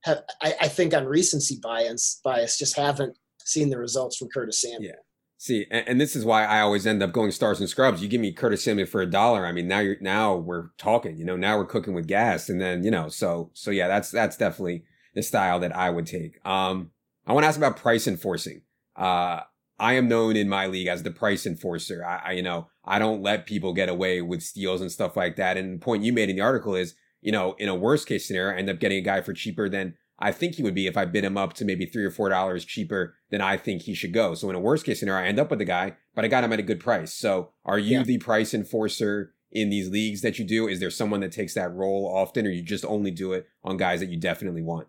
have, 0.04 0.21
I, 0.41 0.54
I, 0.62 0.67
think, 0.67 0.93
on 0.93 1.06
recency 1.06 1.60
bias, 1.63 2.19
bias 2.26 2.58
just 2.58 2.76
haven't 2.76 3.17
seen 3.45 3.69
the 3.69 3.78
results 3.78 4.17
from 4.17 4.28
Curtis 4.34 4.62
Samuel. 4.62 4.84
Yeah. 4.84 4.99
See, 5.38 5.65
and, 5.71 5.88
and, 5.88 6.02
this 6.02 6.15
is 6.15 6.23
why 6.23 6.45
I 6.45 6.62
always 6.62 6.88
end 6.88 7.04
up 7.04 7.12
going 7.12 7.32
stars 7.32 7.60
and 7.60 7.69
scrubs. 7.69 8.02
You 8.02 8.08
give 8.08 8.21
me 8.21 8.32
Curtis 8.32 8.63
Samuel 8.63 8.88
for 8.88 9.02
a 9.02 9.06
dollar. 9.06 9.45
I 9.45 9.52
mean, 9.52 9.67
now 9.67 9.80
you're 9.80 9.97
now 9.99 10.36
we're 10.36 10.69
talking. 10.78 11.17
You 11.17 11.26
know, 11.26 11.36
now 11.36 11.58
we're 11.58 11.65
cooking 11.65 11.93
with 11.93 12.08
gas, 12.08 12.47
and 12.47 12.62
then 12.62 12.86
you 12.86 12.91
know, 12.91 13.10
so 13.10 13.49
so 13.54 13.69
yeah, 13.69 13.89
that's 13.89 14.10
that's 14.10 14.38
definitely 14.38 14.86
the 15.15 15.21
style 15.21 15.60
that 15.60 15.76
I 15.76 15.89
would 15.89 16.06
take. 16.06 16.39
Um, 16.45 16.91
I 17.28 17.34
want 17.34 17.43
to 17.43 17.47
ask 17.49 17.58
about 17.58 17.76
price 17.76 18.08
enforcing. 18.08 18.62
Uh, 18.95 19.41
I 19.84 19.96
am 19.96 20.08
known 20.08 20.38
in 20.38 20.48
my 20.48 20.65
league 20.65 20.88
as 20.88 21.04
the 21.04 21.12
price 21.12 21.46
enforcer. 21.46 22.06
I, 22.06 22.22
I, 22.24 22.32
you 22.32 22.41
know, 22.41 22.69
I 22.86 23.00
don't 23.00 23.22
let 23.22 23.46
people 23.46 23.74
get 23.74 23.89
away 23.89 24.22
with 24.22 24.41
steals 24.41 24.80
and 24.80 24.89
stuff 24.89 25.17
like 25.17 25.36
that. 25.36 25.58
And 25.58 25.74
the 25.74 25.84
point 25.84 26.06
you 26.06 26.13
made 26.13 26.30
in 26.30 26.38
the 26.38 26.41
article 26.41 26.74
is, 26.74 26.96
you 27.19 27.34
know, 27.34 27.58
in 27.60 27.67
a 27.67 27.76
worst 27.76 28.08
case 28.08 28.26
scenario, 28.26 28.56
I 28.56 28.60
end 28.60 28.69
up 28.69 28.80
getting 28.80 29.00
a 29.00 29.02
guy 29.02 29.19
for 29.19 29.34
cheaper 29.34 29.67
than 29.67 29.96
I 30.17 30.32
think 30.32 30.56
he 30.56 30.63
would 30.63 30.74
be 30.74 30.88
if 30.88 30.96
I 30.96 31.04
bid 31.04 31.26
him 31.26 31.38
up 31.38 31.52
to 31.56 31.65
maybe 31.65 31.86
three 31.86 32.06
or 32.06 32.12
four 32.12 32.30
dollars 32.30 32.63
cheaper 32.63 33.15
than 33.30 33.41
I 33.41 33.58
think 33.58 33.82
he 33.82 33.93
should 33.93 34.13
go. 34.13 34.36
So 34.36 34.50
in 34.50 34.56
a 34.56 34.60
worst 34.62 34.86
case 34.86 35.02
scenario, 35.02 35.26
I 35.26 35.28
end 35.28 35.38
up 35.38 35.52
with 35.52 35.60
a 35.60 35.65
guy, 35.65 35.98
but 36.15 36.24
I 36.24 36.30
got 36.30 36.46
him 36.46 36.54
at 36.54 36.60
a 36.60 36.63
good 36.63 36.80
price. 36.80 37.13
So 37.13 37.50
are 37.65 37.78
you 37.78 37.98
yeah. 37.98 38.04
the 38.04 38.19
price 38.19 38.54
enforcer 38.54 39.34
in 39.52 39.69
these 39.69 39.89
leagues 39.89 40.22
that 40.22 40.39
you 40.39 40.46
do? 40.46 40.69
Is 40.69 40.80
there 40.80 40.91
someone 40.91 41.19
that 41.19 41.34
takes 41.34 41.56
that 41.56 41.74
role 41.74 42.10
often, 42.10 42.48
or 42.48 42.52
you 42.52 42.62
just 42.62 42.86
only 42.86 43.12
do 43.12 43.34
it 43.34 43.48
on 43.65 43.76
guys 43.76 44.00
that 44.00 44.10
you 44.10 44.17
definitely 44.17 44.62
want? 44.62 44.88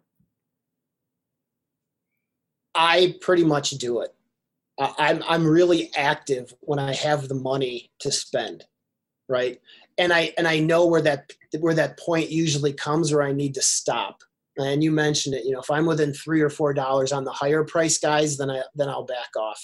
I 2.76 3.16
pretty 3.20 3.44
much 3.44 3.70
do 3.70 4.00
it. 4.00 4.14
I'm 4.78 5.22
I'm 5.28 5.46
really 5.46 5.90
active 5.96 6.52
when 6.60 6.78
I 6.78 6.94
have 6.94 7.28
the 7.28 7.34
money 7.34 7.92
to 8.00 8.10
spend, 8.10 8.64
right? 9.28 9.60
And 9.98 10.12
I 10.12 10.32
and 10.36 10.48
I 10.48 10.58
know 10.58 10.86
where 10.86 11.02
that 11.02 11.30
where 11.60 11.74
that 11.74 11.98
point 11.98 12.30
usually 12.30 12.72
comes 12.72 13.12
where 13.12 13.22
I 13.22 13.32
need 13.32 13.54
to 13.54 13.62
stop. 13.62 14.22
And 14.56 14.82
you 14.82 14.90
mentioned 14.90 15.34
it. 15.34 15.44
You 15.44 15.52
know, 15.52 15.60
if 15.60 15.70
I'm 15.70 15.86
within 15.86 16.12
three 16.12 16.40
or 16.40 16.50
four 16.50 16.74
dollars 16.74 17.12
on 17.12 17.24
the 17.24 17.32
higher 17.32 17.64
price 17.64 17.98
guys, 17.98 18.36
then 18.36 18.50
I 18.50 18.62
then 18.74 18.88
I'll 18.88 19.04
back 19.04 19.36
off. 19.36 19.60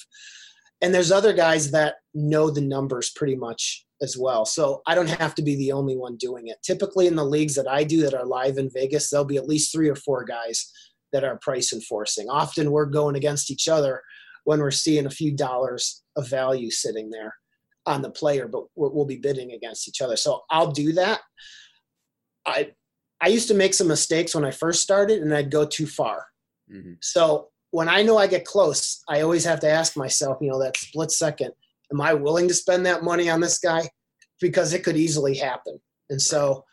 And 0.80 0.94
there's 0.94 1.12
other 1.12 1.32
guys 1.32 1.72
that 1.72 1.96
know 2.14 2.50
the 2.50 2.60
numbers 2.60 3.10
pretty 3.10 3.36
much 3.36 3.84
as 4.02 4.16
well. 4.16 4.46
So 4.46 4.80
I 4.86 4.94
don't 4.94 5.10
have 5.10 5.34
to 5.34 5.42
be 5.42 5.56
the 5.56 5.72
only 5.72 5.96
one 5.96 6.16
doing 6.16 6.46
it. 6.46 6.56
Typically 6.62 7.06
in 7.06 7.16
the 7.16 7.24
leagues 7.24 7.54
that 7.56 7.68
I 7.68 7.84
do 7.84 8.00
that 8.02 8.14
are 8.14 8.24
live 8.24 8.56
in 8.56 8.70
Vegas, 8.72 9.10
there'll 9.10 9.26
be 9.26 9.36
at 9.36 9.48
least 9.48 9.72
three 9.72 9.90
or 9.90 9.94
four 9.94 10.24
guys 10.24 10.72
that 11.12 11.24
are 11.24 11.38
price 11.38 11.72
enforcing. 11.72 12.30
Often 12.30 12.70
we're 12.70 12.86
going 12.86 13.16
against 13.16 13.50
each 13.50 13.68
other 13.68 14.02
when 14.50 14.58
we're 14.58 14.72
seeing 14.72 15.06
a 15.06 15.10
few 15.10 15.30
dollars 15.30 16.02
of 16.16 16.28
value 16.28 16.72
sitting 16.72 17.08
there 17.08 17.32
on 17.86 18.02
the 18.02 18.10
player, 18.10 18.48
but 18.48 18.64
we'll 18.74 19.04
be 19.04 19.16
bidding 19.16 19.52
against 19.52 19.86
each 19.86 20.00
other. 20.02 20.16
So 20.16 20.42
I'll 20.50 20.72
do 20.72 20.90
that. 20.94 21.20
I 22.44 22.72
I 23.20 23.28
used 23.28 23.46
to 23.46 23.54
make 23.54 23.74
some 23.74 23.86
mistakes 23.86 24.34
when 24.34 24.44
I 24.44 24.50
first 24.50 24.82
started, 24.82 25.22
and 25.22 25.32
I'd 25.32 25.52
go 25.52 25.64
too 25.64 25.86
far. 25.86 26.26
Mm-hmm. 26.68 26.94
So 27.00 27.50
when 27.70 27.88
I 27.88 28.02
know 28.02 28.18
I 28.18 28.26
get 28.26 28.44
close, 28.44 29.04
I 29.08 29.20
always 29.20 29.44
have 29.44 29.60
to 29.60 29.70
ask 29.70 29.96
myself, 29.96 30.38
you 30.40 30.50
know, 30.50 30.58
that 30.58 30.76
split 30.76 31.12
second, 31.12 31.52
am 31.92 32.00
I 32.00 32.12
willing 32.14 32.48
to 32.48 32.54
spend 32.54 32.84
that 32.86 33.04
money 33.04 33.30
on 33.30 33.38
this 33.38 33.60
guy? 33.60 33.88
Because 34.40 34.72
it 34.72 34.82
could 34.82 34.96
easily 34.96 35.36
happen. 35.36 35.78
And 36.08 36.20
so 36.20 36.64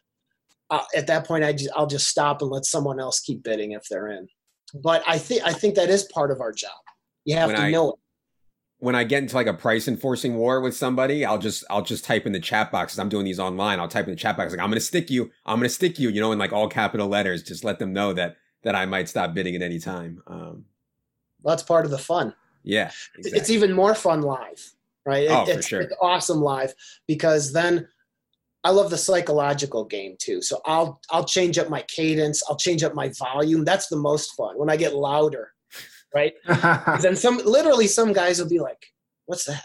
uh, 0.72 0.86
at 0.96 1.06
that 1.08 1.28
point, 1.28 1.44
I 1.44 1.54
just, 1.54 1.70
I'll 1.76 1.86
just 1.86 2.08
stop 2.08 2.42
and 2.42 2.50
let 2.50 2.66
someone 2.66 3.00
else 3.00 3.20
keep 3.20 3.44
bidding 3.44 3.74
if 3.74 3.84
they're 3.88 4.08
in. 4.08 4.28
But 4.74 5.04
I 5.08 5.20
think 5.20 5.44
I 5.46 5.54
think 5.54 5.76
that 5.76 5.92
is 5.92 6.06
part 6.06 6.32
of 6.32 6.42
our 6.42 6.52
job. 6.52 6.82
You 7.28 7.36
have 7.36 7.48
when 7.48 7.58
to 7.58 7.63
I, 7.63 7.72
know 7.72 7.90
it. 7.90 7.96
When 8.80 8.96
I 8.96 9.04
get 9.04 9.22
into 9.22 9.36
like 9.36 9.48
a 9.48 9.54
price 9.54 9.90
enforcing 9.90 10.36
war 10.36 10.62
with 10.62 10.76
somebody, 10.76 11.26
I'll 11.26 11.38
just 11.38 11.66
I'll 11.70 11.82
just 11.82 12.06
type 12.06 12.26
in 12.26 12.32
the 12.32 12.40
chat 12.40 12.72
box. 12.72 12.98
I'm 12.98 13.10
doing 13.10 13.26
these 13.26 13.40
online. 13.40 13.82
I'll 13.82 13.90
type 13.90 14.06
in 14.06 14.12
the 14.12 14.18
chat 14.18 14.38
box 14.38 14.52
like 14.52 14.62
I'm 14.62 14.70
gonna 14.70 14.80
stick 14.80 15.10
you. 15.10 15.30
I'm 15.46 15.60
gonna 15.60 15.68
stick 15.68 16.00
you. 16.00 16.08
You 16.08 16.22
know, 16.22 16.32
in 16.32 16.40
like 16.40 16.54
all 16.54 16.70
capital 16.70 17.10
letters. 17.10 17.44
Just 17.44 17.66
let 17.66 17.80
them 17.80 17.92
know 17.92 18.13
that 18.13 18.38
that 18.63 18.76
I 18.76 18.86
might 18.86 19.10
stop 19.10 19.34
bidding 19.34 19.56
at 19.58 19.62
any 19.62 19.78
time. 19.78 20.24
Um, 20.26 20.66
well, 21.42 21.54
that's 21.54 21.63
part 21.63 21.84
of 21.84 21.92
the 21.92 21.98
fun. 21.98 22.34
Yeah, 22.63 22.92
exactly. 23.18 23.40
it's 23.40 23.50
even 23.50 23.74
more 23.74 23.94
fun 23.94 24.22
live, 24.22 24.72
right? 25.06 25.26
It, 25.26 25.32
oh, 25.32 25.44
it's, 25.44 25.56
for 25.56 25.62
sure. 25.63 25.82
It's 25.82 25.94
awesome 26.02 26.40
live 26.42 26.74
because 27.08 27.52
then 27.52 27.90
I 28.63 28.70
love 28.70 28.90
the 28.90 28.98
psychological 28.98 29.84
game 29.84 30.16
too. 30.18 30.42
So 30.42 30.62
I'll 30.66 31.02
I'll 31.10 31.26
change 31.26 31.58
up 31.58 31.70
my 31.70 31.82
cadence. 31.90 32.42
I'll 32.50 32.56
change 32.56 32.84
up 32.84 32.96
my 32.96 33.10
volume. 33.10 33.66
That's 33.66 33.88
the 33.88 33.98
most 33.98 34.34
fun 34.38 34.58
when 34.58 34.70
I 34.70 34.78
get 34.78 34.96
louder 34.96 35.52
right? 36.18 36.34
then 37.02 37.16
some 37.16 37.38
literally 37.46 37.88
some 37.88 38.12
guys 38.12 38.40
will 38.40 38.50
be 38.50 38.60
like, 38.60 38.84
"What's 39.28 39.46
that?" 39.46 39.64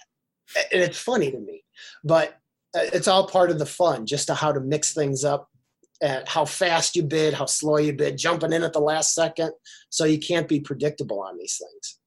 And 0.73 0.83
it's 0.83 0.99
funny 0.99 1.31
to 1.31 1.39
me, 1.39 1.65
but 2.05 2.37
uh, 2.77 2.85
it's 2.93 3.09
all 3.09 3.27
part 3.27 3.51
of 3.51 3.59
the 3.59 3.67
fun, 3.67 4.05
just 4.07 4.27
to 4.27 4.35
how 4.35 4.53
to 4.53 4.61
mix 4.61 4.93
things 4.93 5.25
up, 5.25 5.49
and 6.03 6.29
how 6.29 6.45
fast 6.45 6.95
you 6.95 7.03
bid, 7.03 7.33
how 7.33 7.47
slow 7.47 7.79
you 7.79 7.95
bid, 7.95 8.19
jumping 8.19 8.53
in 8.53 8.63
at 8.63 8.75
the 8.75 8.81
last 8.81 9.15
second. 9.15 9.53
So 9.89 10.05
you 10.05 10.19
can't 10.19 10.49
be 10.49 10.61
predictable 10.61 11.21
on 11.21 11.39
these 11.39 11.59
things. 11.59 11.99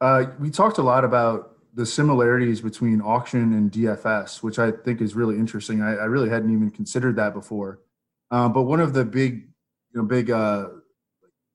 Uh, 0.00 0.32
we 0.38 0.50
talked 0.50 0.78
a 0.78 0.82
lot 0.82 1.04
about 1.04 1.56
the 1.74 1.86
similarities 1.86 2.60
between 2.60 3.00
auction 3.00 3.54
and 3.54 3.70
DFS, 3.72 4.42
which 4.42 4.58
I 4.58 4.72
think 4.72 5.00
is 5.00 5.14
really 5.14 5.36
interesting. 5.36 5.80
I, 5.80 5.94
I 5.94 6.04
really 6.04 6.28
hadn't 6.28 6.52
even 6.52 6.70
considered 6.70 7.16
that 7.16 7.32
before. 7.32 7.80
Um, 8.30 8.52
but 8.52 8.62
one 8.62 8.80
of 8.80 8.92
the 8.92 9.04
big, 9.04 9.48
you 9.92 10.00
know, 10.00 10.02
big 10.02 10.30
uh, 10.30 10.68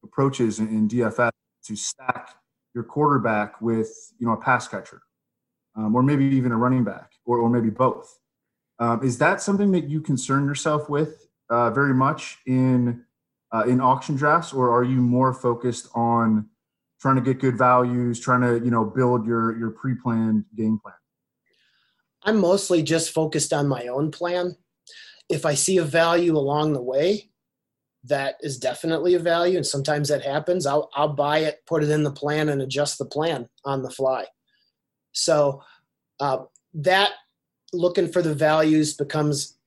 approaches 0.03 0.59
in, 0.59 0.69
in 0.69 0.87
DFS 0.87 1.31
to 1.67 1.75
stack 1.75 2.35
your 2.73 2.83
quarterback 2.83 3.61
with 3.61 3.89
you 4.19 4.27
know 4.27 4.33
a 4.33 4.37
pass 4.37 4.67
catcher, 4.67 5.01
um, 5.75 5.95
or 5.95 6.03
maybe 6.03 6.25
even 6.25 6.51
a 6.51 6.57
running 6.57 6.83
back, 6.83 7.11
or 7.25 7.39
or 7.39 7.49
maybe 7.49 7.69
both. 7.69 8.19
Um, 8.79 9.03
is 9.03 9.17
that 9.17 9.41
something 9.41 9.71
that 9.71 9.89
you 9.89 10.01
concern 10.01 10.45
yourself 10.45 10.89
with 10.89 11.27
uh, 11.49 11.71
very 11.71 11.93
much 11.93 12.37
in 12.45 13.03
uh, 13.53 13.63
in 13.67 13.81
auction 13.81 14.15
drafts, 14.15 14.53
or 14.53 14.71
are 14.71 14.83
you 14.83 14.97
more 14.97 15.33
focused 15.33 15.89
on 15.95 16.47
trying 17.01 17.15
to 17.15 17.21
get 17.21 17.39
good 17.39 17.57
values, 17.57 18.19
trying 18.19 18.41
to 18.41 18.63
you 18.63 18.71
know 18.71 18.85
build 18.85 19.25
your 19.25 19.57
your 19.57 19.71
pre-planned 19.71 20.45
game 20.55 20.79
plan? 20.79 20.95
I'm 22.23 22.39
mostly 22.39 22.83
just 22.83 23.11
focused 23.11 23.53
on 23.53 23.67
my 23.67 23.87
own 23.87 24.11
plan. 24.11 24.55
If 25.29 25.45
I 25.45 25.55
see 25.55 25.77
a 25.77 25.83
value 25.83 26.37
along 26.37 26.73
the 26.73 26.81
way, 26.81 27.29
that 28.03 28.35
is 28.41 28.57
definitely 28.57 29.15
a 29.15 29.19
value 29.19 29.57
and 29.57 29.65
sometimes 29.65 30.09
that 30.09 30.23
happens 30.23 30.65
I'll, 30.65 30.89
I'll 30.93 31.13
buy 31.13 31.39
it 31.39 31.61
put 31.65 31.83
it 31.83 31.89
in 31.89 32.03
the 32.03 32.11
plan 32.11 32.49
and 32.49 32.61
adjust 32.61 32.97
the 32.97 33.05
plan 33.05 33.47
on 33.65 33.81
the 33.81 33.89
fly 33.89 34.25
so 35.11 35.61
uh, 36.19 36.39
that 36.73 37.11
looking 37.73 38.07
for 38.07 38.21
the 38.21 38.33
values 38.33 38.93
becomes 38.93 39.57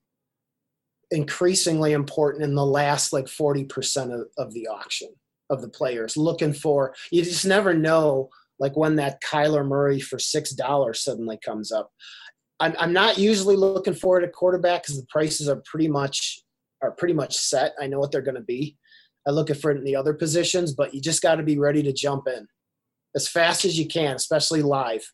increasingly 1.10 1.92
important 1.92 2.44
in 2.44 2.54
the 2.54 2.64
last 2.64 3.12
like 3.12 3.26
40% 3.26 4.14
of, 4.14 4.28
of 4.38 4.54
the 4.54 4.68
auction 4.68 5.08
of 5.50 5.60
the 5.60 5.68
players 5.68 6.16
looking 6.16 6.52
for 6.52 6.94
you 7.10 7.24
just 7.24 7.44
never 7.44 7.74
know 7.74 8.30
like 8.60 8.76
when 8.76 8.96
that 8.96 9.22
Kyler 9.22 9.66
Murray 9.66 9.98
for 9.98 10.18
six 10.18 10.50
dollars 10.50 11.02
suddenly 11.02 11.38
comes 11.42 11.72
up. 11.72 11.90
I'm, 12.60 12.74
I'm 12.78 12.92
not 12.92 13.18
usually 13.18 13.56
looking 13.56 13.94
forward 13.94 14.20
to 14.20 14.28
quarterback 14.28 14.82
because 14.82 15.00
the 15.00 15.06
prices 15.08 15.48
are 15.48 15.62
pretty 15.64 15.88
much 15.88 16.42
are 16.82 16.92
pretty 16.92 17.14
much 17.14 17.36
set. 17.36 17.74
I 17.80 17.86
know 17.86 17.98
what 17.98 18.12
they're 18.12 18.22
going 18.22 18.36
to 18.36 18.40
be. 18.40 18.76
I 19.26 19.30
look 19.30 19.54
for 19.56 19.70
it 19.70 19.78
in 19.78 19.84
the 19.84 19.96
other 19.96 20.14
positions, 20.14 20.72
but 20.72 20.94
you 20.94 21.00
just 21.00 21.22
got 21.22 21.36
to 21.36 21.42
be 21.42 21.58
ready 21.58 21.82
to 21.82 21.92
jump 21.92 22.26
in 22.26 22.46
as 23.14 23.28
fast 23.28 23.64
as 23.64 23.78
you 23.78 23.86
can, 23.86 24.16
especially 24.16 24.62
live, 24.62 25.04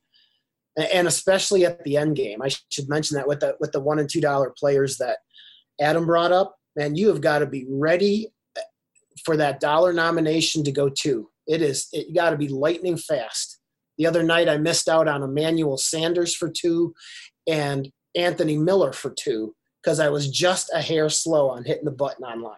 and 0.92 1.08
especially 1.08 1.64
at 1.64 1.82
the 1.84 1.96
end 1.96 2.16
game. 2.16 2.42
I 2.42 2.48
should 2.70 2.88
mention 2.88 3.16
that 3.16 3.26
with 3.26 3.40
the 3.40 3.56
with 3.60 3.72
the 3.72 3.80
one 3.80 3.98
and 3.98 4.08
two 4.08 4.20
dollar 4.20 4.54
players 4.56 4.98
that 4.98 5.18
Adam 5.80 6.06
brought 6.06 6.32
up, 6.32 6.54
man, 6.76 6.94
you 6.94 7.08
have 7.08 7.20
got 7.20 7.40
to 7.40 7.46
be 7.46 7.66
ready 7.68 8.32
uh, 8.56 8.62
for 9.24 9.36
that 9.36 9.60
dollar 9.60 9.92
nomination 9.92 10.62
to 10.64 10.72
go 10.72 10.88
to. 10.88 11.28
It 11.46 11.62
is 11.62 11.88
it, 11.92 12.08
you 12.08 12.14
got 12.14 12.30
to 12.30 12.36
be 12.36 12.48
lightning 12.48 12.96
fast. 12.96 13.58
The 13.98 14.06
other 14.06 14.22
night 14.22 14.48
I 14.48 14.58
missed 14.58 14.88
out 14.88 15.08
on 15.08 15.22
Emmanuel 15.22 15.78
Sanders 15.78 16.34
for 16.34 16.50
two 16.50 16.94
and 17.48 17.90
Anthony 18.14 18.58
Miller 18.58 18.92
for 18.92 19.10
two 19.10 19.54
because 19.86 20.00
I 20.00 20.08
was 20.08 20.28
just 20.28 20.68
a 20.74 20.82
hair 20.82 21.08
slow 21.08 21.48
on 21.48 21.62
hitting 21.62 21.84
the 21.84 21.92
button 21.92 22.24
online. 22.24 22.56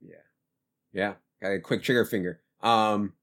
Yeah. 0.00 0.14
Yeah. 0.92 1.14
Got 1.42 1.54
a 1.54 1.60
quick 1.60 1.82
trigger 1.82 2.04
finger. 2.04 2.40
Um 2.62 3.14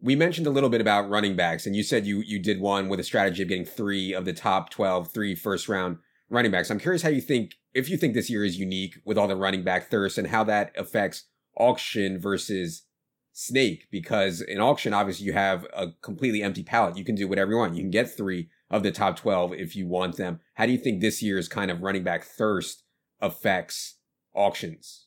we 0.00 0.14
mentioned 0.14 0.46
a 0.46 0.50
little 0.50 0.70
bit 0.70 0.80
about 0.80 1.10
running 1.10 1.34
backs 1.34 1.66
and 1.66 1.74
you 1.74 1.82
said 1.82 2.06
you 2.06 2.20
you 2.20 2.38
did 2.38 2.60
one 2.60 2.88
with 2.88 3.00
a 3.00 3.04
strategy 3.04 3.42
of 3.42 3.48
getting 3.48 3.64
three 3.64 4.14
of 4.14 4.24
the 4.24 4.32
top 4.32 4.70
12 4.70 5.10
three 5.10 5.34
first 5.34 5.68
round 5.68 5.98
running 6.30 6.52
backs. 6.52 6.70
I'm 6.70 6.78
curious 6.78 7.02
how 7.02 7.08
you 7.08 7.20
think 7.20 7.56
if 7.74 7.88
you 7.88 7.96
think 7.96 8.14
this 8.14 8.30
year 8.30 8.44
is 8.44 8.56
unique 8.56 8.94
with 9.04 9.18
all 9.18 9.26
the 9.26 9.34
running 9.34 9.64
back 9.64 9.90
thirst 9.90 10.16
and 10.16 10.28
how 10.28 10.44
that 10.44 10.70
affects 10.78 11.24
auction 11.56 12.20
versus 12.20 12.84
snake 13.32 13.88
because 13.90 14.40
in 14.40 14.60
auction 14.60 14.94
obviously 14.94 15.26
you 15.26 15.32
have 15.32 15.66
a 15.74 15.88
completely 16.02 16.42
empty 16.42 16.62
palette 16.62 16.96
you 16.96 17.04
can 17.04 17.16
do 17.16 17.26
whatever 17.26 17.50
you 17.50 17.56
want 17.56 17.74
you 17.74 17.82
can 17.82 17.90
get 17.90 18.16
three 18.16 18.48
of 18.70 18.82
the 18.82 18.92
top 18.92 19.16
12 19.16 19.54
if 19.54 19.74
you 19.74 19.86
want 19.86 20.16
them 20.16 20.40
how 20.54 20.66
do 20.66 20.72
you 20.72 20.78
think 20.78 21.00
this 21.00 21.22
year's 21.22 21.48
kind 21.48 21.70
of 21.70 21.82
running 21.82 22.04
back 22.04 22.24
thirst 22.24 22.82
affects 23.20 23.98
auctions 24.34 25.06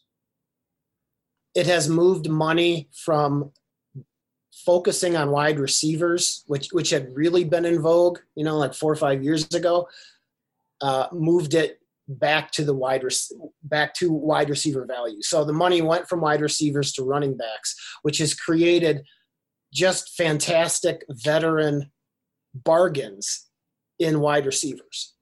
it 1.54 1.67
has 1.67 1.89
moved 1.89 2.30
money 2.30 2.89
from 2.93 3.52
focusing 4.65 5.15
on 5.15 5.32
wide 5.32 5.60
receivers 5.60 6.43
which 6.47 6.69
which 6.71 6.89
had 6.89 7.15
really 7.15 7.43
been 7.43 7.65
in 7.65 7.82
vogue 7.82 8.19
you 8.36 8.43
know 8.43 8.58
like 8.58 8.74
four 8.74 8.91
or 8.91 8.95
five 8.95 9.24
years 9.24 9.47
ago 9.54 9.88
uh, 10.82 11.08
moved 11.12 11.54
it 11.54 11.82
back 12.08 12.52
to 12.52 12.63
the 12.63 12.74
wide 12.74 13.04
back 13.63 13.93
to 13.95 14.12
wide 14.12 14.50
receiver 14.50 14.86
value. 14.86 15.21
So 15.21 15.43
the 15.43 15.54
money 15.54 15.82
went 15.82 16.08
from 16.08 16.21
wide 16.21 16.41
receivers 16.41 16.91
to 16.93 17.04
running 17.04 17.38
backs, 17.38 17.76
which 18.02 18.17
has 18.17 18.34
created 18.34 19.04
just 19.74 20.15
fantastic 20.15 21.06
veteran 21.10 21.91
bargains 22.54 23.47
in 24.02 24.20
wide 24.20 24.46
receivers. 24.46 25.14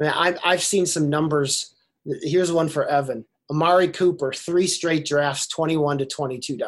I 0.00 0.28
I've, 0.28 0.38
I've 0.44 0.62
seen 0.62 0.86
some 0.86 1.08
numbers. 1.08 1.74
Here's 2.22 2.52
one 2.52 2.68
for 2.68 2.86
Evan. 2.86 3.24
Amari 3.50 3.88
Cooper, 3.88 4.32
three 4.32 4.66
straight 4.66 5.06
drafts, 5.06 5.46
21 5.48 5.98
to 5.98 6.06
$22. 6.06 6.60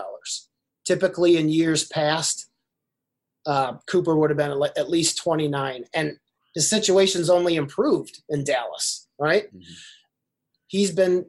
Typically 0.85 1.37
in 1.37 1.49
years 1.49 1.85
past, 1.85 2.49
uh, 3.47 3.75
Cooper 3.87 4.17
would 4.17 4.31
have 4.31 4.37
been 4.37 4.63
at 4.77 4.91
least 4.91 5.19
29. 5.19 5.85
And 5.95 6.17
the 6.55 6.61
situation's 6.61 7.31
only 7.31 7.57
improved 7.57 8.23
in 8.29 8.45
Dallas, 8.45 9.07
right? 9.19 9.47
Mm-hmm. 9.55 9.73
He's 10.67 10.91
been 10.91 11.27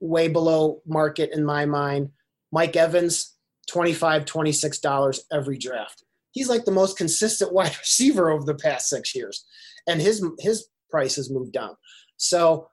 way 0.00 0.28
below 0.28 0.80
market 0.86 1.30
in 1.32 1.44
my 1.44 1.66
mind. 1.66 2.10
Mike 2.52 2.76
Evans, 2.76 3.36
$25, 3.70 4.24
$26 4.26 5.20
every 5.32 5.58
draft. 5.58 6.03
He's 6.34 6.50
like 6.50 6.66
the 6.66 6.70
most 6.70 6.98
consistent 6.98 7.52
wide 7.54 7.76
receiver 7.78 8.30
over 8.30 8.44
the 8.44 8.54
past 8.54 8.88
six 8.88 9.14
years. 9.14 9.44
And 9.86 10.00
his 10.00 10.24
his 10.38 10.68
price 10.90 11.16
has 11.16 11.30
moved 11.30 11.52
down. 11.52 11.76
So 12.18 12.68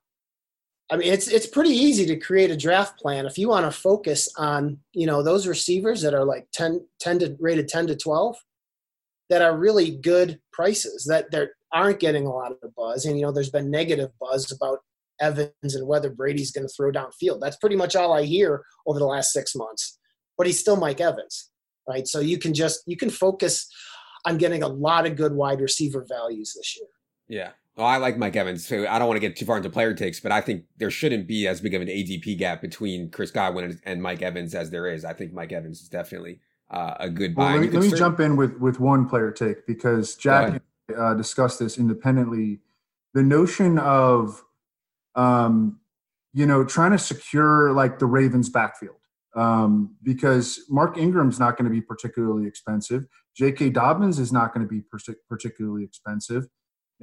I 0.91 0.97
mean, 0.97 1.11
it's 1.11 1.29
it's 1.29 1.47
pretty 1.47 1.71
easy 1.71 2.05
to 2.07 2.19
create 2.19 2.51
a 2.51 2.57
draft 2.57 2.99
plan 2.99 3.25
if 3.25 3.37
you 3.37 3.47
want 3.47 3.65
to 3.65 3.71
focus 3.71 4.27
on 4.37 4.77
you 4.91 5.07
know 5.07 5.23
those 5.23 5.47
receivers 5.47 6.01
that 6.01 6.13
are 6.13 6.25
like 6.25 6.47
10, 6.53 6.85
10 6.99 7.19
to 7.19 7.37
rated 7.39 7.69
ten 7.69 7.87
to 7.87 7.95
twelve, 7.95 8.35
that 9.29 9.41
are 9.41 9.57
really 9.57 9.91
good 9.91 10.39
prices 10.51 11.05
that 11.05 11.31
they're 11.31 11.51
aren't 11.73 11.99
getting 11.99 12.25
a 12.25 12.31
lot 12.31 12.51
of 12.51 12.75
buzz. 12.75 13.05
And, 13.05 13.17
you 13.17 13.25
know, 13.25 13.31
there's 13.31 13.49
been 13.49 13.71
negative 13.71 14.11
buzz 14.19 14.51
about 14.51 14.79
Evans 15.19 15.75
and 15.75 15.87
whether 15.87 16.09
Brady's 16.09 16.51
going 16.51 16.67
to 16.67 16.73
throw 16.73 16.91
downfield. 16.91 17.39
That's 17.39 17.57
pretty 17.57 17.75
much 17.75 17.95
all 17.95 18.13
I 18.13 18.23
hear 18.23 18.63
over 18.85 18.99
the 18.99 19.05
last 19.05 19.31
six 19.31 19.55
months. 19.55 19.99
But 20.37 20.47
he's 20.47 20.59
still 20.59 20.75
Mike 20.75 21.01
Evans, 21.01 21.50
right? 21.91 22.07
So 22.07 22.19
you 22.19 22.37
can 22.37 22.53
just, 22.53 22.81
you 22.87 22.97
can 22.97 23.09
focus 23.09 23.67
on 24.25 24.37
getting 24.37 24.63
a 24.63 24.67
lot 24.67 25.05
of 25.05 25.15
good 25.15 25.33
wide 25.33 25.61
receiver 25.61 26.05
values 26.07 26.53
this 26.55 26.77
year. 26.77 26.87
Yeah. 27.27 27.51
Well, 27.75 27.87
I 27.87 27.97
like 27.97 28.17
Mike 28.17 28.35
Evans. 28.35 28.67
So 28.67 28.85
I 28.87 28.99
don't 28.99 29.07
want 29.07 29.15
to 29.15 29.27
get 29.27 29.35
too 29.35 29.45
far 29.45 29.57
into 29.57 29.69
player 29.69 29.93
takes, 29.93 30.19
but 30.19 30.31
I 30.31 30.41
think 30.41 30.65
there 30.77 30.91
shouldn't 30.91 31.27
be 31.27 31.47
as 31.47 31.61
big 31.61 31.73
of 31.73 31.81
an 31.81 31.87
ADP 31.87 32.37
gap 32.37 32.61
between 32.61 33.09
Chris 33.09 33.31
Godwin 33.31 33.79
and 33.85 34.01
Mike 34.01 34.21
Evans 34.21 34.53
as 34.53 34.69
there 34.69 34.87
is. 34.87 35.05
I 35.05 35.13
think 35.13 35.33
Mike 35.33 35.51
Evans 35.51 35.81
is 35.81 35.89
definitely 35.89 36.41
uh, 36.69 36.95
a 36.99 37.09
good 37.09 37.33
buy. 37.33 37.43
Well, 37.43 37.61
let 37.61 37.61
me, 37.61 37.79
let 37.79 37.91
me 37.91 37.97
jump 37.97 38.19
in 38.19 38.35
with 38.35 38.57
with 38.59 38.79
one 38.79 39.07
player 39.07 39.31
take 39.31 39.65
because 39.65 40.15
Jack 40.15 40.61
uh, 40.95 41.13
discussed 41.13 41.59
this 41.59 41.77
independently. 41.77 42.59
The 43.13 43.23
notion 43.23 43.79
of, 43.79 44.43
um, 45.15 45.79
you 46.33 46.45
know, 46.45 46.63
trying 46.63 46.91
to 46.91 46.97
secure 46.97 47.71
like 47.71 47.99
the 47.99 48.05
Ravens' 48.05 48.49
backfield 48.49 49.00
um, 49.35 49.95
because 50.03 50.61
Mark 50.69 50.97
Ingram's 50.97 51.39
not 51.39 51.57
going 51.57 51.65
to 51.65 51.71
be 51.71 51.81
particularly 51.81 52.47
expensive. 52.47 53.05
J.K. 53.35 53.69
Dobbins 53.69 54.19
is 54.19 54.31
not 54.31 54.53
going 54.53 54.67
to 54.67 54.69
be 54.69 54.83
particularly 55.29 55.83
expensive. 55.83 56.47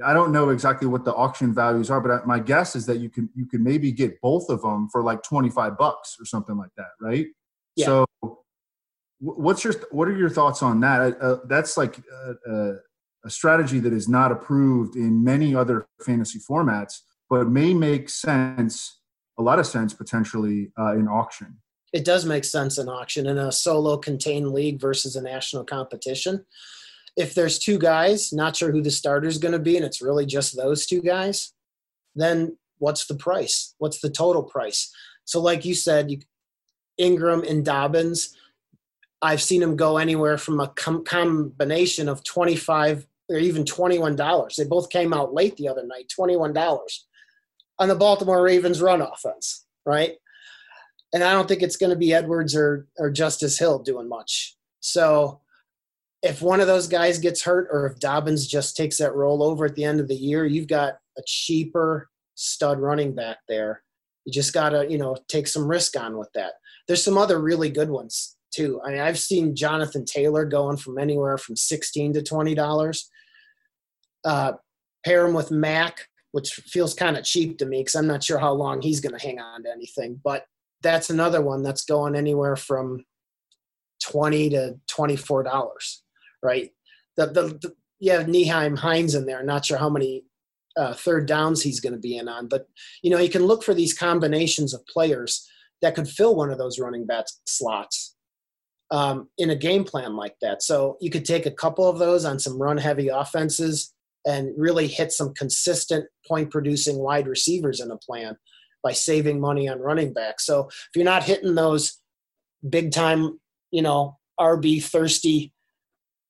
I 0.05 0.13
don't 0.13 0.31
know 0.31 0.49
exactly 0.49 0.87
what 0.87 1.03
the 1.03 1.13
auction 1.13 1.53
values 1.53 1.89
are, 1.89 1.99
but 1.99 2.25
my 2.25 2.39
guess 2.39 2.75
is 2.75 2.85
that 2.85 2.97
you 2.97 3.09
can 3.09 3.29
you 3.35 3.45
can 3.45 3.63
maybe 3.63 3.91
get 3.91 4.21
both 4.21 4.49
of 4.49 4.61
them 4.61 4.87
for 4.89 5.03
like 5.03 5.23
twenty 5.23 5.49
five 5.49 5.77
bucks 5.77 6.15
or 6.19 6.25
something 6.25 6.57
like 6.57 6.71
that, 6.77 6.91
right? 7.01 7.27
Yeah. 7.75 7.85
So, 7.85 8.05
what's 9.19 9.63
your 9.63 9.73
what 9.91 10.07
are 10.07 10.15
your 10.15 10.29
thoughts 10.29 10.63
on 10.63 10.79
that? 10.81 11.21
Uh, 11.21 11.37
that's 11.45 11.75
like 11.75 11.99
uh, 12.13 12.33
uh, 12.49 12.73
a 13.25 13.29
strategy 13.29 13.79
that 13.79 13.91
is 13.91 14.07
not 14.07 14.31
approved 14.31 14.95
in 14.95 15.23
many 15.23 15.53
other 15.53 15.85
fantasy 16.01 16.39
formats, 16.39 16.99
but 17.29 17.49
may 17.49 17.73
make 17.73 18.09
sense, 18.09 19.01
a 19.37 19.43
lot 19.43 19.59
of 19.59 19.67
sense 19.67 19.93
potentially 19.93 20.71
uh, 20.79 20.93
in 20.93 21.07
auction. 21.07 21.57
It 21.91 22.05
does 22.05 22.25
make 22.25 22.43
sense 22.43 22.77
in 22.77 22.87
auction 22.87 23.25
in 23.27 23.37
a 23.37 23.51
solo 23.51 23.97
contained 23.97 24.51
league 24.51 24.79
versus 24.79 25.15
a 25.15 25.21
national 25.21 25.63
competition. 25.63 26.45
If 27.17 27.33
there's 27.33 27.59
two 27.59 27.79
guys, 27.79 28.31
not 28.31 28.55
sure 28.55 28.71
who 28.71 28.81
the 28.81 28.91
starter 28.91 29.27
is 29.27 29.39
going 29.39 29.51
to 29.51 29.59
be, 29.59 29.75
and 29.75 29.85
it's 29.85 30.01
really 30.01 30.25
just 30.25 30.55
those 30.55 30.85
two 30.85 31.01
guys, 31.01 31.53
then 32.15 32.57
what's 32.77 33.07
the 33.07 33.15
price? 33.15 33.73
What's 33.79 33.99
the 33.99 34.09
total 34.09 34.43
price? 34.43 34.93
So, 35.25 35.41
like 35.41 35.65
you 35.65 35.73
said, 35.73 36.11
you, 36.11 36.19
Ingram 36.97 37.43
and 37.43 37.65
Dobbins, 37.65 38.35
I've 39.21 39.41
seen 39.41 39.61
them 39.61 39.75
go 39.75 39.97
anywhere 39.97 40.37
from 40.37 40.59
a 40.59 40.67
com- 40.69 41.03
combination 41.03 42.07
of 42.07 42.23
25 42.23 43.05
or 43.29 43.37
even 43.37 43.63
$21. 43.63 44.55
They 44.55 44.65
both 44.65 44.89
came 44.89 45.13
out 45.13 45.33
late 45.33 45.57
the 45.57 45.67
other 45.67 45.85
night, 45.85 46.11
$21 46.17 46.53
on 47.79 47.87
the 47.87 47.95
Baltimore 47.95 48.41
Ravens 48.41 48.81
run 48.81 49.01
offense, 49.01 49.65
right? 49.85 50.15
And 51.13 51.23
I 51.23 51.33
don't 51.33 51.47
think 51.47 51.61
it's 51.61 51.77
going 51.77 51.89
to 51.89 51.95
be 51.95 52.13
Edwards 52.13 52.55
or, 52.55 52.87
or 52.97 53.09
Justice 53.09 53.57
Hill 53.57 53.79
doing 53.79 54.07
much. 54.07 54.55
So 54.79 55.41
if 56.21 56.41
one 56.41 56.59
of 56.59 56.67
those 56.67 56.87
guys 56.87 57.17
gets 57.17 57.43
hurt 57.43 57.67
or 57.71 57.87
if 57.87 57.99
Dobbins 57.99 58.47
just 58.47 58.75
takes 58.75 58.97
that 58.97 59.15
role 59.15 59.41
over 59.41 59.65
at 59.65 59.75
the 59.75 59.83
end 59.83 59.99
of 59.99 60.07
the 60.07 60.15
year, 60.15 60.45
you've 60.45 60.67
got 60.67 60.95
a 61.17 61.21
cheaper 61.25 62.09
stud 62.35 62.79
running 62.79 63.15
back 63.15 63.37
there. 63.47 63.81
You 64.25 64.33
just 64.33 64.53
got 64.53 64.69
to, 64.69 64.89
you 64.89 64.97
know, 64.97 65.17
take 65.27 65.47
some 65.47 65.67
risk 65.67 65.99
on 65.99 66.17
with 66.17 66.29
that. 66.33 66.53
There's 66.87 67.03
some 67.03 67.17
other 67.17 67.39
really 67.39 67.69
good 67.69 67.89
ones 67.89 68.35
too. 68.51 68.81
I 68.85 68.91
mean, 68.91 68.99
I've 68.99 69.19
seen 69.19 69.55
Jonathan 69.55 70.05
Taylor 70.05 70.45
going 70.45 70.77
from 70.77 70.97
anywhere 70.97 71.37
from 71.37 71.55
16 71.55 72.13
to 72.13 72.21
$20 72.21 73.03
uh, 74.25 74.53
pair 75.05 75.25
him 75.25 75.33
with 75.33 75.51
Mack, 75.51 76.07
which 76.31 76.51
feels 76.51 76.93
kind 76.93 77.17
of 77.17 77.23
cheap 77.23 77.57
to 77.59 77.65
me 77.65 77.81
because 77.81 77.95
I'm 77.95 78.07
not 78.07 78.23
sure 78.23 78.39
how 78.39 78.53
long 78.53 78.81
he's 78.81 78.99
going 78.99 79.17
to 79.17 79.25
hang 79.25 79.39
on 79.39 79.63
to 79.63 79.71
anything. 79.71 80.19
But 80.23 80.45
that's 80.81 81.09
another 81.09 81.41
one 81.41 81.63
that's 81.63 81.85
going 81.85 82.15
anywhere 82.15 82.55
from 82.55 83.05
twenty 84.03 84.49
to 84.49 84.75
twenty 84.87 85.15
four 85.15 85.43
dollars, 85.43 86.03
right? 86.43 86.71
The, 87.17 87.27
the, 87.27 87.41
the 87.61 87.73
you 87.99 88.11
have 88.11 88.27
Nyheim 88.27 88.77
Hines 88.77 89.15
in 89.15 89.25
there. 89.25 89.43
Not 89.43 89.65
sure 89.65 89.77
how 89.77 89.89
many 89.89 90.23
uh, 90.77 90.93
third 90.93 91.27
downs 91.27 91.61
he's 91.61 91.79
going 91.79 91.93
to 91.93 91.99
be 91.99 92.17
in 92.17 92.27
on, 92.27 92.47
but 92.47 92.67
you 93.01 93.09
know 93.09 93.19
you 93.19 93.29
can 93.29 93.45
look 93.45 93.63
for 93.63 93.73
these 93.73 93.93
combinations 93.93 94.73
of 94.73 94.85
players 94.87 95.47
that 95.81 95.95
could 95.95 96.07
fill 96.07 96.35
one 96.35 96.51
of 96.51 96.57
those 96.57 96.79
running 96.79 97.05
back 97.05 97.25
slots 97.45 98.15
um, 98.91 99.29
in 99.37 99.49
a 99.49 99.55
game 99.55 99.83
plan 99.83 100.15
like 100.15 100.35
that. 100.41 100.63
So 100.63 100.97
you 100.99 101.09
could 101.09 101.25
take 101.25 101.45
a 101.45 101.51
couple 101.51 101.87
of 101.87 101.99
those 101.99 102.25
on 102.25 102.39
some 102.39 102.61
run 102.61 102.77
heavy 102.77 103.07
offenses 103.07 103.93
and 104.25 104.51
really 104.57 104.87
hit 104.87 105.11
some 105.11 105.33
consistent 105.33 106.05
point 106.27 106.51
producing 106.51 106.97
wide 106.97 107.27
receivers 107.27 107.79
in 107.79 107.91
a 107.91 107.97
plan. 107.97 108.37
By 108.83 108.91
saving 108.91 109.39
money 109.39 109.67
on 109.67 109.79
running 109.79 110.13
back. 110.13 110.39
So 110.39 110.67
if 110.67 110.89
you're 110.95 111.05
not 111.05 111.23
hitting 111.23 111.55
those 111.55 111.97
big 112.67 112.91
time, 112.91 113.39
you 113.71 113.81
know, 113.81 114.17
RB 114.39 114.83
thirsty 114.83 115.53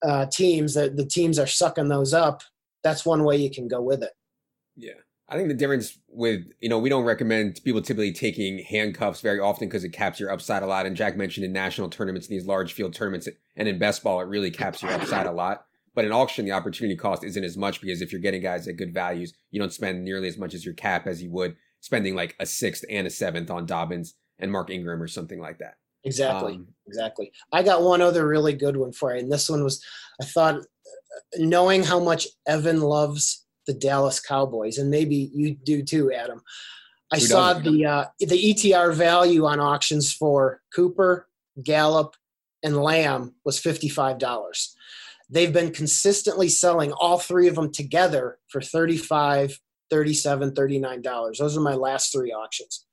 uh, 0.04 0.26
teams 0.32 0.74
that 0.74 0.98
the 0.98 1.06
teams 1.06 1.38
are 1.40 1.48
sucking 1.48 1.90
those 1.90 2.14
up, 2.14 2.42
that's 2.84 3.06
one 3.06 3.24
way 3.24 3.38
you 3.38 3.52
can 3.52 3.68
go 3.68 3.82
with 3.82 4.04
it. 4.04 4.12
Yeah. 4.76 4.94
I 5.32 5.36
think 5.36 5.48
the 5.48 5.54
difference 5.54 6.00
with, 6.08 6.46
you 6.60 6.70
know, 6.70 6.80
we 6.80 6.90
don't 6.90 7.04
recommend 7.04 7.62
people 7.64 7.82
typically 7.84 8.12
taking 8.12 8.64
handcuffs 8.64 9.22
very 9.22 9.40
often 9.40 9.68
because 9.68 9.84
it 9.84 9.90
caps 9.90 10.20
your 10.20 10.32
upside 10.32 10.64
a 10.64 10.66
lot. 10.66 10.88
And 10.88 10.96
Jack 10.96 11.18
mentioned 11.18 11.46
in 11.46 11.54
national 11.54 11.90
tournaments, 11.90 12.28
these 12.28 12.48
large 12.48 12.74
field 12.74 12.96
tournaments, 12.96 13.28
and 13.56 13.68
in 13.68 13.78
best 13.78 14.04
ball, 14.04 14.22
it 14.22 14.28
really 14.28 14.50
caps 14.50 14.82
your 14.82 14.92
upside 14.92 15.28
a 15.28 15.32
lot. 15.32 15.66
But 15.94 16.06
in 16.06 16.12
auction, 16.12 16.46
the 16.46 16.54
opportunity 16.54 16.96
cost 16.96 17.24
isn't 17.24 17.44
as 17.44 17.58
much 17.58 17.80
because 17.82 18.02
if 18.02 18.12
you're 18.12 18.22
getting 18.22 18.42
guys 18.42 18.68
at 18.68 18.78
good 18.78 18.94
values, 18.94 19.34
you 19.52 19.60
don't 19.60 19.74
spend 19.74 20.04
nearly 20.04 20.28
as 20.28 20.38
much 20.38 20.54
as 20.56 20.66
your 20.66 20.74
cap 20.74 21.06
as 21.06 21.22
you 21.22 21.30
would 21.32 21.56
spending 21.82 22.16
like 22.16 22.36
a 22.40 22.46
sixth 22.46 22.84
and 22.90 23.08
a 23.08 23.10
seventh 23.10 23.50
on 23.50 23.66
Dobbins 23.66 24.16
and 24.40 24.52
Mark 24.52 24.70
Ingram 24.70 25.02
or 25.02 25.08
something 25.08 25.40
like 25.40 25.60
that. 25.60 25.76
Exactly. 26.04 26.54
Um, 26.54 26.68
exactly. 26.88 27.32
I 27.52 27.64
got 27.64 27.84
one 27.84 28.02
other 28.02 28.28
really 28.28 28.54
good 28.54 28.78
one 28.78 28.92
for 28.92 29.14
you. 29.14 29.22
And 29.22 29.32
this 29.32 29.50
one 29.50 29.64
was, 29.64 29.84
I 30.22 30.26
thought, 30.26 30.62
knowing 31.38 31.84
how 31.84 32.00
much 32.00 32.28
Evan 32.48 32.82
loves 32.82 33.46
the 33.68 33.74
Dallas 33.74 34.20
Cowboys, 34.20 34.78
and 34.78 34.90
maybe 34.90 35.30
you 35.34 35.56
do 35.56 35.84
too, 35.84 36.12
Adam. 36.12 36.42
I 37.12 37.20
saw 37.20 37.54
the 37.54 37.86
uh, 37.86 38.06
the 38.20 38.54
ETR 38.54 38.94
value 38.94 39.46
on 39.46 39.60
auctions 39.60 40.14
for 40.14 40.62
Cooper, 40.76 41.28
Gallup, 41.64 42.16
and 42.64 42.78
Lamb 42.78 43.36
was 43.46 43.60
fifty 43.60 43.90
five 43.90 44.18
dollars. 44.18 44.76
They've 45.30 45.54
been 45.54 45.72
consistently 45.72 46.50
selling 46.50 46.92
all 46.94 47.20
three 47.20 47.48
of 47.48 47.56
them 47.56 47.72
together 47.72 48.40
for 48.48 48.62
35 48.62 49.60
37 49.90 50.54
39 50.54 51.02
dollars. 51.02 51.38
Those 51.40 51.58
are 51.58 51.62
my 51.62 51.76
last 51.76 52.12
three 52.12 52.32
auctions. 52.32 52.86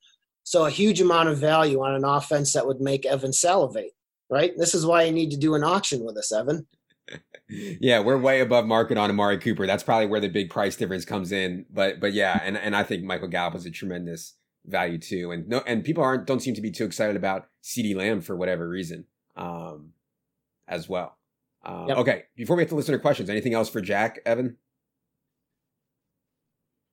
So 0.43 0.65
a 0.65 0.71
huge 0.71 1.01
amount 1.01 1.29
of 1.29 1.39
value 1.39 1.83
on 1.83 1.95
an 1.95 2.05
offense 2.05 2.53
that 2.53 2.67
would 2.67 2.81
make 2.81 3.05
Evan 3.05 3.33
salivate, 3.33 3.93
right? 4.31 4.53
This 4.57 4.75
is 4.75 4.87
why 4.87 5.03
you 5.03 5.13
need 5.13 5.31
to 5.33 5.37
do 5.37 5.55
an 5.57 5.65
auction 5.65 6.05
with 6.05 6.17
us, 6.17 6.33
Evan. 6.33 6.69
yeah, 7.49 8.01
we're 8.01 8.17
way 8.17 8.41
above 8.41 8.67
market 8.67 8.97
on 8.97 9.11
Amari 9.11 9.39
Cooper. 9.39 9.67
That's 9.67 9.83
probably 9.83 10.07
where 10.07 10.21
the 10.21 10.29
big 10.29 10.51
price 10.51 10.77
difference 10.77 11.05
comes 11.05 11.33
in. 11.33 11.67
But 11.71 12.01
but 12.01 12.13
yeah, 12.13 12.41
and 12.43 12.57
and 12.57 12.77
I 12.77 12.83
think 12.83 13.05
Michael 13.05 13.29
Gallup 13.29 13.57
is 13.57 13.67
a 13.67 13.71
tremendous 13.71 14.35
value 14.65 14.99
too. 14.99 15.33
And 15.33 15.49
no, 15.49 15.63
and 15.67 15.85
people 15.85 16.03
aren't 16.03 16.27
don't 16.27 16.41
seem 16.41 16.55
to 16.55 16.63
be 16.63 16.71
too 16.71 16.85
excited 16.85 17.17
about 17.17 17.47
CeeDee 17.63 17.97
Lamb 17.97 18.21
for 18.21 18.37
whatever 18.37 18.69
reason, 18.69 19.05
um, 19.37 19.91
as 20.69 20.89
well. 20.89 21.17
Um, 21.65 21.89
yep. 21.89 21.99
Okay, 21.99 22.25
before 22.37 22.57
we 22.57 22.63
get 22.63 22.69
to 22.69 22.77
listener 22.77 22.99
questions, 22.99 23.29
anything 23.29 23.55
else 23.55 23.69
for 23.69 23.81
Jack, 23.81 24.21
Evan? 24.25 24.57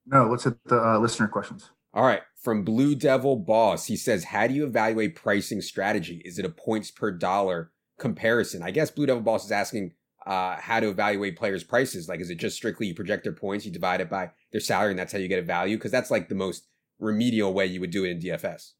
No, 0.06 0.28
let's 0.28 0.43
hit 0.43 0.64
the 0.66 0.82
uh, 0.82 0.99
listener 0.99 1.28
questions. 1.28 1.72
All 1.93 2.06
right. 2.06 2.22
From 2.41 2.64
Blue 2.64 2.95
Devil 2.95 3.38
Boss, 3.38 3.86
he 3.86 3.95
says, 3.95 4.26
How 4.26 4.47
do 4.47 4.54
you 4.54 4.66
evaluate 4.66 5.16
pricing 5.16 5.62
strategy? 5.62 6.22
Is 6.26 6.39
it 6.39 6.45
a 6.45 6.49
points 6.49 6.91
per 6.91 7.12
dollar 7.12 7.72
comparison? 7.99 8.64
I 8.64 8.72
guess 8.72 8.91
Blue 8.91 9.06
Devil 9.06 9.22
Boss 9.22 9.45
is 9.45 9.51
asking 9.51 9.93
uh, 10.26 10.58
how 10.60 10.80
to 10.80 10.89
evaluate 10.89 11.38
players' 11.38 11.64
prices. 11.64 12.10
Like, 12.10 12.20
is 12.20 12.30
it 12.30 12.36
just 12.36 12.56
strictly 12.56 12.88
you 12.88 12.95
project 12.95 13.24
their 13.24 13.34
points, 13.34 13.66
you 13.66 13.72
divide 13.72 14.01
it 14.01 14.10
by 14.10 14.32
their 14.51 14.62
salary, 14.62 14.91
and 14.91 14.99
that's 14.99 15.14
how 15.14 15.20
you 15.20 15.28
get 15.28 15.39
a 15.39 15.43
value? 15.43 15.78
Because 15.78 15.91
that's 15.91 16.12
like 16.12 16.30
the 16.30 16.36
most 16.36 16.68
remedial 16.99 17.54
way 17.54 17.66
you 17.66 17.80
would 17.80 17.91
do 17.91 18.04
it 18.04 18.12
in 18.12 18.20
DFS. 18.20 18.72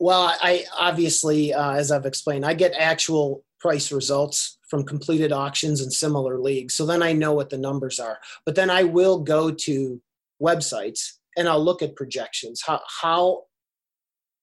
Well, 0.00 0.34
I 0.40 0.64
obviously, 0.78 1.52
uh, 1.52 1.72
as 1.72 1.90
I've 1.90 2.06
explained, 2.06 2.46
I 2.46 2.54
get 2.54 2.72
actual 2.74 3.44
price 3.60 3.90
results 3.90 4.58
from 4.68 4.84
completed 4.84 5.32
auctions 5.32 5.80
and 5.80 5.92
similar 5.92 6.38
leagues. 6.40 6.74
So 6.74 6.86
then 6.86 7.02
I 7.02 7.12
know 7.12 7.32
what 7.32 7.50
the 7.50 7.58
numbers 7.58 7.98
are. 7.98 8.18
But 8.44 8.54
then 8.54 8.70
I 8.70 8.84
will 8.84 9.18
go 9.18 9.50
to 9.50 10.00
websites 10.42 11.12
and 11.36 11.48
I'll 11.48 11.62
look 11.62 11.82
at 11.82 11.96
projections. 11.96 12.62
How 12.64 12.80
how 13.00 13.44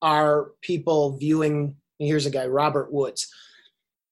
are 0.02 0.52
people 0.62 1.18
viewing? 1.18 1.76
Here's 2.00 2.26
a 2.26 2.32
guy, 2.32 2.48
Robert 2.48 2.92
Woods. 2.92 3.28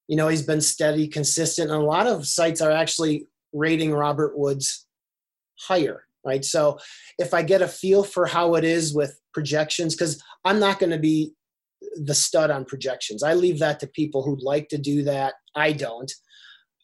You 0.08 0.18
know, 0.18 0.28
he's 0.28 0.46
been 0.46 0.62
steady, 0.62 1.08
consistent, 1.08 1.72
and 1.72 1.82
a 1.82 1.86
lot 1.86 2.08
of 2.08 2.28
sites 2.28 2.62
are 2.62 2.72
actually 2.72 3.28
rating 3.54 3.94
Robert 3.94 4.38
Woods 4.38 4.86
higher, 5.60 6.04
right? 6.26 6.44
So 6.44 6.80
if 7.18 7.34
I 7.34 7.42
get 7.42 7.62
a 7.62 7.68
feel 7.68 8.04
for 8.04 8.26
how 8.26 8.56
it 8.56 8.64
is 8.64 8.94
with 8.94 9.20
projections, 9.34 9.96
because 9.96 10.22
I'm 10.44 10.60
not 10.60 10.80
going 10.80 10.92
to 10.92 11.00
be 11.00 11.34
the 11.96 12.16
stud 12.16 12.52
on 12.52 12.66
projections. 12.66 13.24
I 13.24 13.34
leave 13.34 13.60
that 13.60 13.80
to 13.82 13.88
people 13.88 14.24
who 14.24 14.38
like 14.42 14.70
to 14.70 14.78
do 14.78 15.04
that. 15.04 15.36
I 15.56 15.74
don't. 15.74 16.12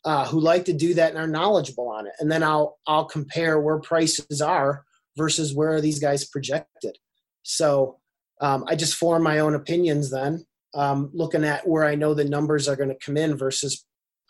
Uh, 0.06 0.26
who 0.26 0.40
like 0.40 0.64
to 0.64 0.72
do 0.72 0.94
that 0.94 1.10
and 1.10 1.20
are 1.20 1.28
knowledgeable 1.28 1.90
on 1.90 2.08
it, 2.08 2.14
and 2.20 2.32
then 2.32 2.42
I'll 2.42 2.78
I'll 2.88 3.04
compare 3.04 3.60
where 3.60 3.80
prices 3.80 4.42
are 4.42 4.86
versus 5.18 5.54
where 5.54 5.74
are 5.74 5.82
these 5.82 6.00
guys 6.00 6.26
projected. 6.26 6.98
So 7.44 8.00
um, 8.40 8.64
I 8.68 8.76
just 8.76 8.96
form 8.96 9.24
my 9.24 9.40
own 9.40 9.56
opinions 9.56 10.10
then, 10.10 10.46
um, 10.74 11.10
looking 11.14 11.44
at 11.44 11.68
where 11.68 11.84
I 11.84 11.96
know 11.96 12.14
the 12.14 12.24
numbers 12.24 12.70
are 12.70 12.78
going 12.78 12.90
to 12.90 13.06
come 13.06 13.18
in 13.18 13.38
versus 13.38 13.86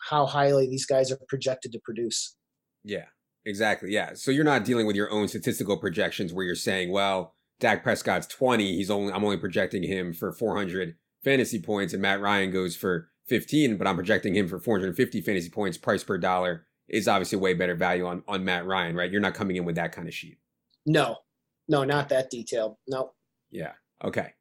how 0.08 0.26
highly 0.26 0.66
these 0.68 0.86
guys 0.86 1.12
are 1.12 1.18
projected 1.28 1.72
to 1.72 1.80
produce. 1.84 2.34
Yeah, 2.82 3.04
exactly. 3.44 3.92
Yeah. 3.92 4.14
So 4.14 4.30
you're 4.30 4.44
not 4.44 4.64
dealing 4.64 4.86
with 4.86 4.96
your 4.96 5.12
own 5.12 5.28
statistical 5.28 5.76
projections 5.76 6.32
where 6.32 6.44
you're 6.44 6.54
saying, 6.54 6.90
well, 6.90 7.34
Dak 7.60 7.82
Prescott's 7.82 8.26
20, 8.26 8.76
he's 8.76 8.90
only 8.90 9.12
I'm 9.12 9.24
only 9.24 9.36
projecting 9.36 9.82
him 9.82 10.12
for 10.12 10.32
400 10.32 10.96
fantasy 11.22 11.60
points 11.60 11.92
and 11.92 12.02
Matt 12.02 12.20
Ryan 12.20 12.50
goes 12.50 12.74
for 12.74 13.10
15, 13.28 13.76
but 13.76 13.86
I'm 13.86 13.94
projecting 13.94 14.34
him 14.34 14.48
for 14.48 14.58
450 14.58 15.20
fantasy 15.20 15.50
points 15.50 15.78
price 15.78 16.02
per 16.02 16.18
dollar 16.18 16.66
is 16.88 17.06
obviously 17.06 17.38
way 17.38 17.54
better 17.54 17.74
value 17.74 18.06
on 18.06 18.24
on 18.26 18.44
Matt 18.44 18.66
Ryan, 18.66 18.96
right? 18.96 19.10
You're 19.10 19.20
not 19.20 19.34
coming 19.34 19.56
in 19.56 19.64
with 19.64 19.76
that 19.76 19.92
kind 19.92 20.08
of 20.08 20.14
sheet. 20.14 20.38
No, 20.84 21.18
no, 21.68 21.84
not 21.84 22.08
that 22.08 22.30
detailed. 22.30 22.76
No. 22.88 23.12
Yeah. 23.50 23.72
Okay. 24.02 24.32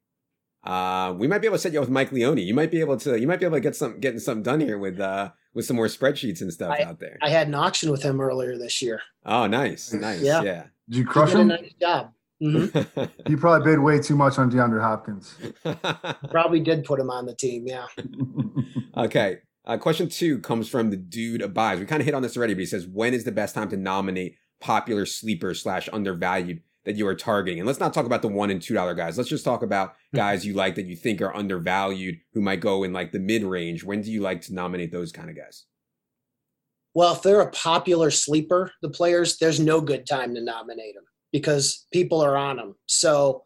Uh, 0.63 1.13
we 1.17 1.27
might 1.27 1.39
be 1.39 1.47
able 1.47 1.55
to 1.55 1.61
set 1.61 1.71
you 1.71 1.79
up 1.79 1.83
with 1.83 1.91
Mike 1.91 2.11
Leone. 2.11 2.37
You 2.37 2.53
might 2.53 2.71
be 2.71 2.81
able 2.81 2.97
to. 2.97 3.19
You 3.19 3.27
might 3.27 3.39
be 3.39 3.45
able 3.45 3.57
to 3.57 3.61
get 3.61 3.75
some 3.75 3.99
getting 3.99 4.19
something 4.19 4.43
done 4.43 4.59
here 4.59 4.77
with 4.77 4.99
uh 4.99 5.31
with 5.53 5.65
some 5.65 5.75
more 5.75 5.87
spreadsheets 5.87 6.41
and 6.41 6.51
stuff 6.51 6.75
I, 6.79 6.83
out 6.83 6.99
there. 6.99 7.17
I 7.21 7.29
had 7.29 7.47
an 7.47 7.55
auction 7.55 7.91
with 7.91 8.03
him 8.03 8.19
earlier 8.19 8.57
this 8.57 8.81
year. 8.81 9.01
Oh, 9.25 9.47
nice, 9.47 9.93
nice. 9.93 10.21
Yeah. 10.21 10.41
yeah. 10.41 10.63
Did 10.89 10.97
you 10.97 11.05
crush 11.05 11.33
him? 11.33 11.47
nice 11.47 11.73
job. 11.79 12.11
Mm-hmm. 12.41 13.03
you 13.29 13.37
probably 13.37 13.71
bid 13.71 13.79
way 13.79 13.99
too 13.99 14.15
much 14.15 14.37
on 14.37 14.51
DeAndre 14.51 14.81
Hopkins. 14.81 15.35
probably 16.29 16.59
did 16.59 16.83
put 16.85 16.99
him 16.99 17.09
on 17.09 17.25
the 17.25 17.35
team. 17.35 17.67
Yeah. 17.67 17.87
okay. 18.97 19.39
Uh, 19.65 19.77
question 19.77 20.09
two 20.09 20.39
comes 20.39 20.69
from 20.69 20.89
the 20.89 20.97
dude 20.97 21.41
abides. 21.41 21.79
We 21.79 21.85
kind 21.85 22.01
of 22.01 22.05
hit 22.05 22.15
on 22.15 22.21
this 22.21 22.37
already, 22.37 22.53
but 22.53 22.61
he 22.61 22.65
says, 22.65 22.87
"When 22.87 23.13
is 23.13 23.23
the 23.23 23.31
best 23.31 23.53
time 23.53 23.69
to 23.69 23.77
nominate 23.77 24.35
popular 24.61 25.05
sleeper 25.05 25.53
slash 25.53 25.89
undervalued 25.91 26.61
that 26.85 26.95
you 26.95 27.05
are 27.07 27.15
targeting. 27.15 27.59
And 27.59 27.67
let's 27.67 27.79
not 27.79 27.93
talk 27.93 28.05
about 28.05 28.21
the 28.21 28.27
one 28.27 28.49
and 28.49 28.61
two 28.61 28.73
dollar 28.73 28.93
guys. 28.93 29.17
Let's 29.17 29.29
just 29.29 29.45
talk 29.45 29.61
about 29.61 29.95
hmm. 30.11 30.17
guys 30.17 30.45
you 30.45 30.53
like 30.53 30.75
that 30.75 30.85
you 30.85 30.95
think 30.95 31.21
are 31.21 31.35
undervalued 31.35 32.17
who 32.33 32.41
might 32.41 32.61
go 32.61 32.83
in 32.83 32.93
like 32.93 33.11
the 33.11 33.19
mid 33.19 33.43
range. 33.43 33.83
When 33.83 34.01
do 34.01 34.11
you 34.11 34.21
like 34.21 34.41
to 34.43 34.53
nominate 34.53 34.91
those 34.91 35.11
kind 35.11 35.29
of 35.29 35.35
guys? 35.35 35.65
Well, 36.95 37.13
if 37.13 37.21
they're 37.21 37.41
a 37.41 37.51
popular 37.51 38.09
sleeper, 38.09 38.71
the 38.81 38.89
players, 38.89 39.37
there's 39.37 39.59
no 39.59 39.79
good 39.79 40.07
time 40.07 40.33
to 40.33 40.41
nominate 40.41 40.95
them 40.95 41.03
because 41.31 41.87
people 41.91 42.21
are 42.21 42.37
on 42.37 42.57
them. 42.57 42.75
So 42.87 43.43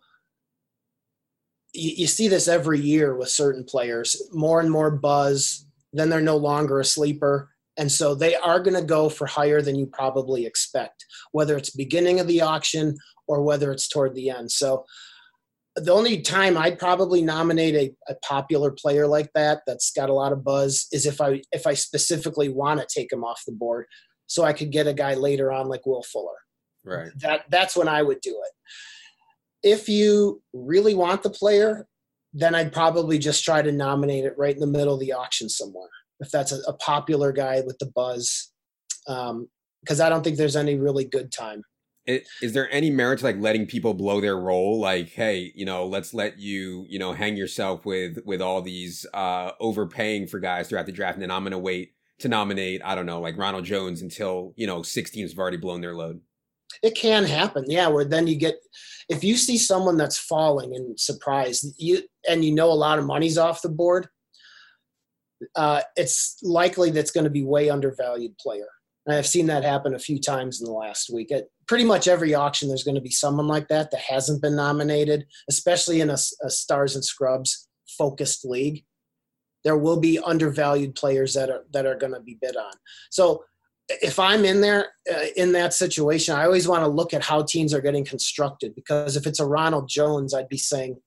you, 1.74 1.92
you 1.98 2.08
see 2.08 2.28
this 2.28 2.48
every 2.48 2.80
year 2.80 3.16
with 3.16 3.30
certain 3.30 3.64
players, 3.64 4.22
more 4.32 4.60
and 4.60 4.72
more 4.72 4.92
buzz. 4.92 5.66
Then 5.92 6.10
they're 6.10 6.22
no 6.22 6.38
longer 6.38 6.80
a 6.80 6.86
sleeper 6.86 7.50
and 7.78 7.92
so 7.92 8.14
they 8.14 8.36
are 8.36 8.60
going 8.60 8.80
to 8.80 8.86
go 8.86 9.10
for 9.10 9.26
higher 9.26 9.62
than 9.62 9.76
you 9.76 9.88
probably 9.88 10.46
expect, 10.46 11.06
whether 11.32 11.58
it's 11.58 11.72
beginning 11.72 12.20
of 12.20 12.28
the 12.28 12.42
auction 12.42 12.96
or 13.28 13.42
whether 13.44 13.72
it's 13.72 13.88
toward 13.88 14.14
the 14.16 14.30
end. 14.30 14.52
So 14.52 14.86
the 15.76 15.92
only 15.92 16.22
time 16.22 16.56
I'd 16.56 16.78
probably 16.78 17.24
nominate 17.24 17.76
a, 17.76 18.12
a 18.12 18.16
popular 18.24 18.70
player 18.70 19.08
like 19.08 19.32
that 19.34 19.62
that's 19.66 19.92
got 19.92 20.10
a 20.10 20.14
lot 20.14 20.32
of 20.32 20.44
buzz 20.44 20.86
is 20.92 21.08
if 21.08 21.20
I 21.20 21.42
if 21.52 21.66
I 21.66 21.74
specifically 21.74 22.50
want 22.50 22.80
to 22.80 22.86
take 22.88 23.12
him 23.12 23.24
off 23.24 23.42
the 23.46 23.54
board, 23.54 23.88
so 24.28 24.44
I 24.44 24.54
could 24.54 24.72
get 24.72 24.86
a 24.86 24.94
guy 24.94 25.16
later 25.16 25.52
on 25.52 25.68
like 25.68 25.86
Will 25.88 26.04
Fuller. 26.04 26.43
Right. 26.86 27.12
That 27.18 27.46
that's 27.50 27.76
when 27.76 27.88
I 27.88 28.02
would 28.02 28.22
do 28.22 28.32
it. 28.32 28.52
If 29.68 29.88
you 29.88 30.42
really 30.54 30.94
want 30.94 31.24
the 31.24 31.30
player, 31.30 31.88
then 32.34 32.56
I'd 32.56 32.74
probably 32.74 33.18
just 33.18 33.44
try 33.44 33.62
to 33.62 33.72
nominate 33.72 34.26
it 34.26 34.38
right 34.38 34.54
in 34.54 34.60
the 34.60 34.68
middle 34.68 34.96
of 34.96 35.00
the 35.00 35.14
auction 35.14 35.48
somewhere 35.50 35.90
if 36.24 36.32
that's 36.32 36.52
a, 36.52 36.60
a 36.68 36.74
popular 36.74 37.32
guy 37.32 37.62
with 37.66 37.78
the 37.80 37.92
buzz, 37.94 38.52
because 39.06 39.30
um, 39.30 40.02
I 40.02 40.10
don't 40.10 40.24
think 40.24 40.38
there's 40.38 40.56
any 40.56 40.76
really 40.76 41.06
good 41.06 41.32
time. 41.32 41.62
It, 42.06 42.28
is 42.42 42.52
there 42.52 42.70
any 42.72 42.90
merit 42.90 43.20
to 43.20 43.26
like 43.26 43.40
letting 43.40 43.66
people 43.66 43.94
blow 43.94 44.20
their 44.20 44.38
role? 44.38 44.80
Like, 44.80 45.10
hey, 45.10 45.54
you 45.56 45.66
know, 45.66 45.86
let's 45.86 46.14
let 46.14 46.38
you, 46.38 46.86
you 46.90 47.00
know, 47.00 47.14
hang 47.14 47.38
yourself 47.38 47.86
with 47.86 48.20
with 48.26 48.42
all 48.42 48.62
these 48.62 49.06
uh 49.14 49.52
overpaying 49.60 50.28
for 50.28 50.40
guys 50.40 50.68
throughout 50.68 50.86
the 50.86 50.92
draft, 50.92 51.16
and 51.16 51.24
then 51.24 51.32
I'm 51.32 51.44
gonna 51.44 51.60
wait 51.60 51.94
to 52.20 52.28
nominate, 52.28 52.82
I 52.84 52.96
don't 52.96 53.06
know, 53.06 53.22
like 53.22 53.38
Ronald 53.38 53.66
Jones 53.66 54.02
until 54.02 54.54
you 54.58 54.68
know 54.68 54.82
six 54.82 55.12
teams 55.12 55.32
have 55.32 55.40
already 55.40 55.58
blown 55.58 55.82
their 55.82 55.96
load. 55.96 56.20
It 56.82 56.96
can 56.96 57.24
happen, 57.24 57.66
yeah. 57.68 57.88
Where 57.88 58.06
then 58.06 58.28
you 58.28 58.36
get, 58.36 58.56
if 59.10 59.24
you 59.24 59.36
see 59.38 59.58
someone 59.58 59.98
that's 59.98 60.18
falling 60.18 60.76
and 60.76 61.00
surprised, 61.00 61.74
you 61.78 62.04
and 62.28 62.44
you 62.44 62.54
know 62.54 62.72
a 62.72 62.74
lot 62.74 63.00
of 63.00 63.06
money's 63.06 63.38
off 63.38 63.62
the 63.62 63.70
board, 63.70 64.08
uh, 65.56 65.82
it's 65.96 66.38
likely 66.42 66.90
that's 66.92 67.12
going 67.12 67.26
to 67.26 67.30
be 67.30 67.44
way 67.44 67.70
undervalued 67.70 68.38
player. 68.38 68.68
And 69.06 69.16
I've 69.16 69.28
seen 69.28 69.48
that 69.48 69.64
happen 69.64 69.94
a 69.94 70.00
few 70.00 70.20
times 70.20 70.62
in 70.62 70.66
the 70.66 70.74
last 70.74 71.10
week. 71.14 71.32
It, 71.32 71.50
pretty 71.68 71.84
much 71.84 72.08
every 72.08 72.34
auction 72.34 72.68
there's 72.68 72.84
going 72.84 72.96
to 72.96 73.02
be 73.02 73.12
someone 73.12 73.48
like 73.48 73.68
that 73.68 73.92
that 73.92 74.02
hasn't 74.02 74.42
been 74.42 74.56
nominated, 74.56 75.26
especially 75.50 76.02
in 76.02 76.10
a, 76.10 76.18
a 76.44 76.50
stars 76.50 76.96
and 76.96 77.04
scrubs 77.04 77.68
focused 77.98 78.46
league. 78.46 78.84
There 79.64 79.78
will 79.78 80.00
be 80.00 80.20
undervalued 80.20 80.96
players 80.96 81.34
that 81.36 81.50
are 81.50 81.64
that 81.72 81.86
are 81.86 81.96
going 81.96 82.14
to 82.14 82.20
be 82.20 82.38
bid 82.42 82.58
on. 82.58 82.74
So 83.10 83.44
if 83.90 84.20
I'm 84.20 84.46
in 84.46 84.62
there 84.62 84.92
uh, 85.12 85.26
in 85.36 85.52
that 85.54 85.74
situation, 85.74 86.36
I 86.36 86.46
always 86.46 86.68
want 86.68 86.84
to 86.84 86.88
look 86.88 87.14
at 87.14 87.24
how 87.24 87.44
teams 87.44 87.74
are 87.74 87.82
getting 87.82 88.06
constructed 88.06 88.76
because 88.76 89.16
if 89.16 89.28
it's 89.28 89.40
a 89.40 89.46
Ronald 89.46 89.90
Jones, 89.90 90.34
I'd 90.34 90.50
be 90.50 90.58
saying, 90.58 90.98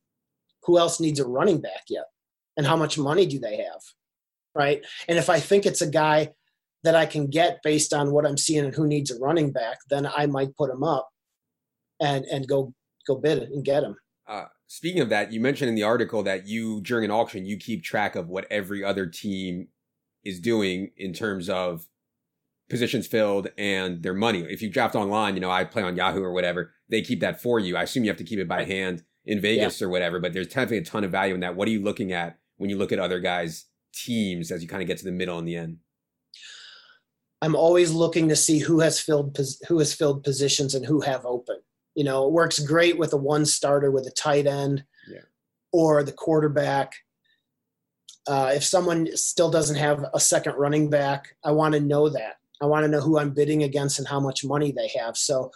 who 0.64 0.78
else 0.78 1.00
needs 1.00 1.20
a 1.20 1.26
running 1.26 1.60
back 1.60 1.84
yet? 1.88 2.04
And 2.56 2.66
how 2.66 2.76
much 2.76 2.98
money 2.98 3.26
do 3.26 3.38
they 3.38 3.56
have? 3.58 3.80
Right. 4.54 4.84
And 5.08 5.18
if 5.18 5.28
I 5.28 5.38
think 5.40 5.66
it's 5.66 5.82
a 5.82 5.90
guy 5.90 6.32
that 6.82 6.94
I 6.94 7.06
can 7.06 7.26
get 7.26 7.62
based 7.62 7.92
on 7.92 8.12
what 8.12 8.26
I'm 8.26 8.38
seeing 8.38 8.64
and 8.64 8.74
who 8.74 8.86
needs 8.86 9.10
a 9.10 9.18
running 9.18 9.52
back, 9.52 9.78
then 9.90 10.06
I 10.06 10.26
might 10.26 10.56
put 10.56 10.70
him 10.70 10.82
up 10.82 11.08
and 12.00 12.24
and 12.26 12.46
go 12.46 12.72
go 13.06 13.16
bid 13.16 13.42
and 13.42 13.64
get 13.64 13.82
him. 13.82 13.96
Uh, 14.26 14.46
speaking 14.66 15.00
of 15.00 15.08
that, 15.10 15.32
you 15.32 15.40
mentioned 15.40 15.68
in 15.68 15.74
the 15.74 15.82
article 15.82 16.22
that 16.22 16.46
you 16.46 16.80
during 16.80 17.04
an 17.04 17.10
auction 17.10 17.46
you 17.46 17.56
keep 17.56 17.82
track 17.82 18.16
of 18.16 18.28
what 18.28 18.46
every 18.50 18.82
other 18.82 19.06
team 19.06 19.68
is 20.24 20.40
doing 20.40 20.90
in 20.96 21.12
terms 21.12 21.48
of 21.48 21.86
positions 22.68 23.06
filled 23.06 23.48
and 23.56 24.02
their 24.02 24.14
money. 24.14 24.40
If 24.48 24.62
you 24.62 24.70
draft 24.70 24.94
online, 24.94 25.34
you 25.34 25.40
know, 25.40 25.50
I 25.50 25.64
play 25.64 25.82
on 25.82 25.96
Yahoo 25.96 26.22
or 26.22 26.32
whatever, 26.32 26.72
they 26.88 27.02
keep 27.02 27.20
that 27.20 27.40
for 27.40 27.58
you. 27.58 27.76
I 27.76 27.84
assume 27.84 28.04
you 28.04 28.10
have 28.10 28.18
to 28.18 28.24
keep 28.24 28.38
it 28.38 28.48
by 28.48 28.64
hand 28.64 29.02
in 29.24 29.40
Vegas 29.40 29.80
yeah. 29.80 29.86
or 29.86 29.90
whatever, 29.90 30.20
but 30.20 30.32
there's 30.32 30.48
definitely 30.48 30.78
a 30.78 30.84
ton 30.84 31.04
of 31.04 31.10
value 31.10 31.34
in 31.34 31.40
that. 31.40 31.56
What 31.56 31.68
are 31.68 31.72
you 31.72 31.82
looking 31.82 32.12
at 32.12 32.38
when 32.56 32.70
you 32.70 32.78
look 32.78 32.92
at 32.92 32.98
other 32.98 33.20
guys' 33.20 33.66
teams 33.92 34.50
as 34.50 34.62
you 34.62 34.68
kind 34.68 34.82
of 34.82 34.88
get 34.88 34.98
to 34.98 35.04
the 35.04 35.12
middle 35.12 35.38
and 35.38 35.46
the 35.46 35.56
end? 35.56 35.78
I'm 37.42 37.54
always 37.54 37.92
looking 37.92 38.28
to 38.28 38.36
see 38.36 38.58
who 38.58 38.80
has 38.80 38.98
filled 38.98 39.38
who 39.68 39.78
has 39.78 39.92
filled 39.92 40.24
positions 40.24 40.74
and 40.74 40.86
who 40.86 41.00
have 41.02 41.26
open. 41.26 41.58
You 41.94 42.04
know, 42.04 42.26
it 42.26 42.32
works 42.32 42.58
great 42.58 42.98
with 42.98 43.12
a 43.12 43.16
one 43.16 43.44
starter 43.44 43.90
with 43.90 44.06
a 44.06 44.10
tight 44.10 44.46
end 44.46 44.84
yeah. 45.08 45.20
or 45.72 46.02
the 46.02 46.12
quarterback. 46.12 46.94
Uh, 48.26 48.52
if 48.54 48.64
someone 48.64 49.08
still 49.16 49.50
doesn't 49.50 49.76
have 49.76 50.04
a 50.12 50.20
second 50.20 50.54
running 50.56 50.90
back, 50.90 51.36
I 51.44 51.52
want 51.52 51.74
to 51.74 51.80
know 51.80 52.08
that. 52.08 52.36
I 52.62 52.66
want 52.66 52.84
to 52.84 52.90
know 52.90 53.00
who 53.00 53.18
I'm 53.18 53.30
bidding 53.30 53.62
against 53.62 53.98
and 53.98 54.08
how 54.08 54.20
much 54.20 54.44
money 54.44 54.72
they 54.72 54.90
have. 54.98 55.16
So 55.16 55.50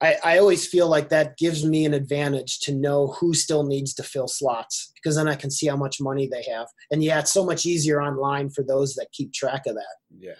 I, 0.00 0.16
I, 0.24 0.38
always 0.38 0.66
feel 0.66 0.88
like 0.88 1.08
that 1.08 1.38
gives 1.38 1.64
me 1.64 1.86
an 1.86 1.94
advantage 1.94 2.60
to 2.60 2.74
know 2.74 3.08
who 3.18 3.32
still 3.32 3.64
needs 3.64 3.94
to 3.94 4.02
fill 4.02 4.28
slots 4.28 4.92
because 4.94 5.16
then 5.16 5.28
I 5.28 5.34
can 5.36 5.50
see 5.50 5.66
how 5.66 5.76
much 5.76 6.00
money 6.00 6.28
they 6.30 6.44
have. 6.50 6.68
And 6.90 7.02
yeah, 7.02 7.18
it's 7.20 7.32
so 7.32 7.44
much 7.44 7.64
easier 7.64 8.02
online 8.02 8.50
for 8.50 8.62
those 8.62 8.94
that 8.94 9.12
keep 9.12 9.32
track 9.32 9.66
of 9.66 9.74
that. 9.74 9.96
Yeah. 10.18 10.34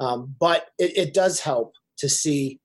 Um, 0.00 0.34
but 0.38 0.66
it, 0.78 0.96
it 0.96 1.14
does 1.14 1.40
help 1.40 1.74
to 1.98 2.08
see, 2.08 2.60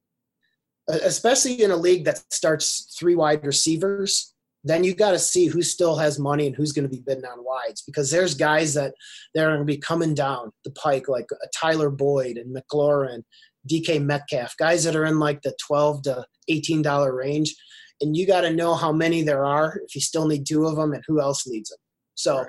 especially 0.88 1.62
in 1.62 1.72
a 1.72 1.76
league 1.76 2.06
that 2.06 2.24
starts 2.34 2.96
three 2.98 3.16
wide 3.16 3.46
receivers 3.46 4.31
then 4.64 4.84
you 4.84 4.94
got 4.94 5.12
to 5.12 5.20
see 5.20 5.48
who 5.48 5.62
still 5.62 5.96
has 5.96 6.20
money 6.20 6.46
and 6.46 6.56
who's 6.56 6.72
going 6.72 6.88
to 6.88 6.96
be 6.96 7.02
bidding 7.06 7.26
on 7.26 7.44
wides 7.44 7.82
because 7.82 8.12
there's 8.12 8.36
guys 8.36 8.74
that 8.76 8.94
they're 9.34 9.50
going 9.50 9.60
to 9.60 9.66
be 9.66 9.78
coming 9.78 10.14
down 10.14 10.52
the 10.66 10.72
pike 10.72 11.08
like 11.08 11.26
a 11.32 11.48
Tyler 11.56 11.90
Boyd 11.90 12.38
and 12.38 12.56
McLaurin, 12.56 13.24
DK 13.70 14.04
Metcalf, 14.04 14.56
guys 14.58 14.84
that 14.84 14.96
are 14.96 15.06
in 15.06 15.20
like 15.20 15.42
the 15.42 15.56
12 15.66 16.04
to 16.04 16.26
18 16.48 16.82
dollar 16.82 17.16
range, 17.16 17.56
and 18.02 18.16
you 18.16 18.28
got 18.28 18.42
to 18.42 18.54
know 18.54 18.74
how 18.74 18.92
many 18.92 19.22
there 19.22 19.46
are 19.46 19.80
if 19.86 19.96
you 19.96 20.02
still 20.02 20.28
need 20.28 20.46
two 20.46 20.66
of 20.66 20.76
them 20.76 20.94
and 20.94 21.04
who 21.08 21.20
else 21.20 21.48
needs 21.48 21.70
them. 21.70 21.80
So 22.16 22.46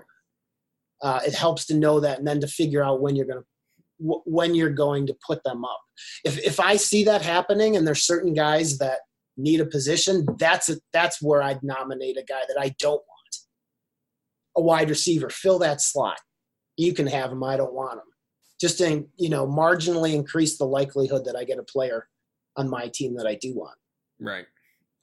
uh, 1.02 1.20
it 1.26 1.34
helps 1.34 1.66
to 1.66 1.74
know 1.74 2.00
that 2.00 2.18
and 2.18 2.26
then 2.26 2.40
to 2.40 2.46
figure 2.46 2.82
out 2.82 3.00
when 3.00 3.16
you're 3.16 3.26
going 3.26 3.40
to 3.40 3.46
when 4.26 4.54
you're 4.54 4.70
going 4.70 5.06
to 5.06 5.16
put 5.24 5.42
them 5.44 5.64
up. 5.64 5.80
If 6.24 6.38
if 6.38 6.60
I 6.60 6.76
see 6.76 7.04
that 7.04 7.22
happening 7.22 7.76
and 7.76 7.86
there's 7.86 8.02
certain 8.02 8.34
guys 8.34 8.78
that 8.78 8.98
need 9.36 9.60
a 9.60 9.66
position, 9.66 10.26
that's 10.38 10.68
a, 10.68 10.76
that's 10.92 11.22
where 11.22 11.42
I'd 11.42 11.62
nominate 11.62 12.16
a 12.16 12.24
guy 12.24 12.42
that 12.48 12.60
I 12.60 12.74
don't 12.78 12.92
want. 12.92 13.36
A 14.56 14.60
wide 14.60 14.90
receiver, 14.90 15.30
fill 15.30 15.58
that 15.60 15.80
slot. 15.80 16.18
You 16.76 16.92
can 16.92 17.06
have 17.06 17.32
him. 17.32 17.42
I 17.42 17.56
don't 17.56 17.74
want 17.74 17.98
him. 17.98 18.04
Just 18.60 18.78
to 18.78 19.04
you 19.16 19.28
know 19.28 19.46
marginally 19.46 20.14
increase 20.14 20.58
the 20.58 20.64
likelihood 20.64 21.24
that 21.24 21.36
I 21.36 21.44
get 21.44 21.58
a 21.58 21.64
player 21.64 22.08
on 22.56 22.68
my 22.68 22.90
team 22.92 23.16
that 23.16 23.26
I 23.26 23.34
do 23.34 23.54
want. 23.54 23.76
Right. 24.20 24.46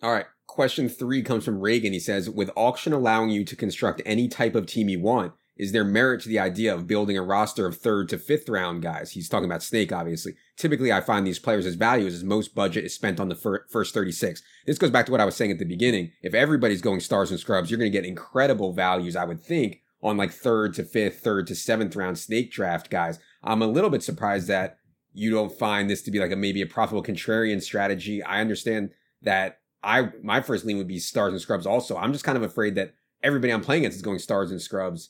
All 0.02 0.14
right. 0.14 0.26
Question 0.48 0.88
three 0.88 1.22
comes 1.22 1.46
from 1.46 1.60
Reagan. 1.60 1.94
He 1.94 2.00
says, 2.00 2.30
with 2.30 2.50
auction 2.56 2.94
allowing 2.94 3.30
you 3.30 3.44
to 3.46 3.56
construct 3.56 4.02
any 4.06 4.28
type 4.28 4.56
of 4.56 4.66
team 4.66 4.90
you 4.90 5.00
want, 5.00 5.34
is 5.60 5.74
there 5.74 5.84
merit 5.84 6.22
to 6.22 6.30
the 6.30 6.40
idea 6.40 6.74
of 6.74 6.88
building 6.88 7.18
a 7.18 7.22
roster 7.22 7.68
of 7.68 7.78
third 7.78 8.08
to 8.10 8.18
fifth 8.18 8.48
round 8.48 8.82
guys? 8.82 9.12
He's 9.12 9.28
talking 9.28 9.46
about 9.46 9.62
Snake, 9.62 9.92
obviously. 9.92 10.36
Typically, 10.56 10.94
I 10.94 11.02
find 11.02 11.28
these 11.28 11.38
players 11.38 11.66
as 11.66 11.76
values 11.76 12.16
as 12.16 12.24
most 12.24 12.56
budget 12.56 12.86
is 12.86 12.96
spent 12.96 13.20
on 13.20 13.28
the 13.28 13.36
fir- 13.36 13.66
first 13.70 13.94
36. 13.94 14.42
This 14.66 14.78
goes 14.78 14.90
back 14.90 15.06
to 15.08 15.12
what 15.12 15.20
I 15.20 15.26
was 15.26 15.36
saying 15.36 15.52
at 15.52 15.60
the 15.60 15.66
beginning. 15.66 16.14
If 16.24 16.34
everybody's 16.34 16.82
going 16.82 17.02
stars 17.02 17.30
and 17.30 17.38
scrubs, 17.38 17.70
you're 17.70 17.78
going 17.78 17.92
to 17.92 17.98
get 17.98 18.08
incredible 18.08 18.72
values, 18.72 19.18
I 19.18 19.26
would 19.26 19.42
think, 19.44 19.82
on 20.02 20.16
like 20.16 20.32
third 20.32 20.76
to 20.76 20.86
fifth, 20.86 21.20
third 21.20 21.46
to 21.48 21.56
seventh 21.56 21.94
round 21.94 22.18
snake 22.18 22.54
draft 22.54 22.90
guys. 22.90 23.20
I'm 23.44 23.62
a 23.62 23.68
little 23.68 23.90
bit 23.90 24.02
surprised 24.02 24.48
that 24.48 24.78
you 25.12 25.30
don't 25.30 25.52
find 25.52 25.90
this 25.90 26.02
to 26.04 26.12
be 26.12 26.20
like 26.20 26.32
a 26.32 26.38
maybe 26.38 26.62
a 26.62 26.68
profitable 26.68 27.04
contrarian 27.04 27.62
strategy. 27.62 28.24
I 28.24 28.40
understand 28.40 28.92
that 29.24 29.60
I 29.84 30.12
my 30.24 30.40
first 30.40 30.64
lean 30.64 30.78
would 30.78 30.88
be 30.88 31.00
stars 31.00 31.34
and 31.34 31.42
scrubs 31.42 31.66
also. 31.66 31.98
I'm 31.98 32.14
just 32.14 32.24
kind 32.24 32.38
of 32.38 32.44
afraid 32.44 32.76
that 32.76 32.94
everybody 33.22 33.52
I'm 33.52 33.60
playing 33.60 33.82
against 33.82 33.98
is 33.98 34.02
going 34.02 34.20
stars 34.20 34.52
and 34.52 34.62
scrubs 34.62 35.10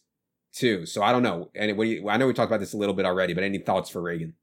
too. 0.53 0.85
So 0.85 1.03
I 1.03 1.11
don't 1.11 1.23
know. 1.23 1.49
And 1.55 1.75
what 1.77 1.85
do 1.85 1.89
you, 1.91 2.09
I 2.09 2.17
know 2.17 2.27
we 2.27 2.33
talked 2.33 2.49
about 2.49 2.59
this 2.59 2.73
a 2.73 2.77
little 2.77 2.95
bit 2.95 3.05
already, 3.05 3.33
but 3.33 3.43
any 3.43 3.59
thoughts 3.59 3.89
for 3.89 4.01
Reagan? 4.01 4.33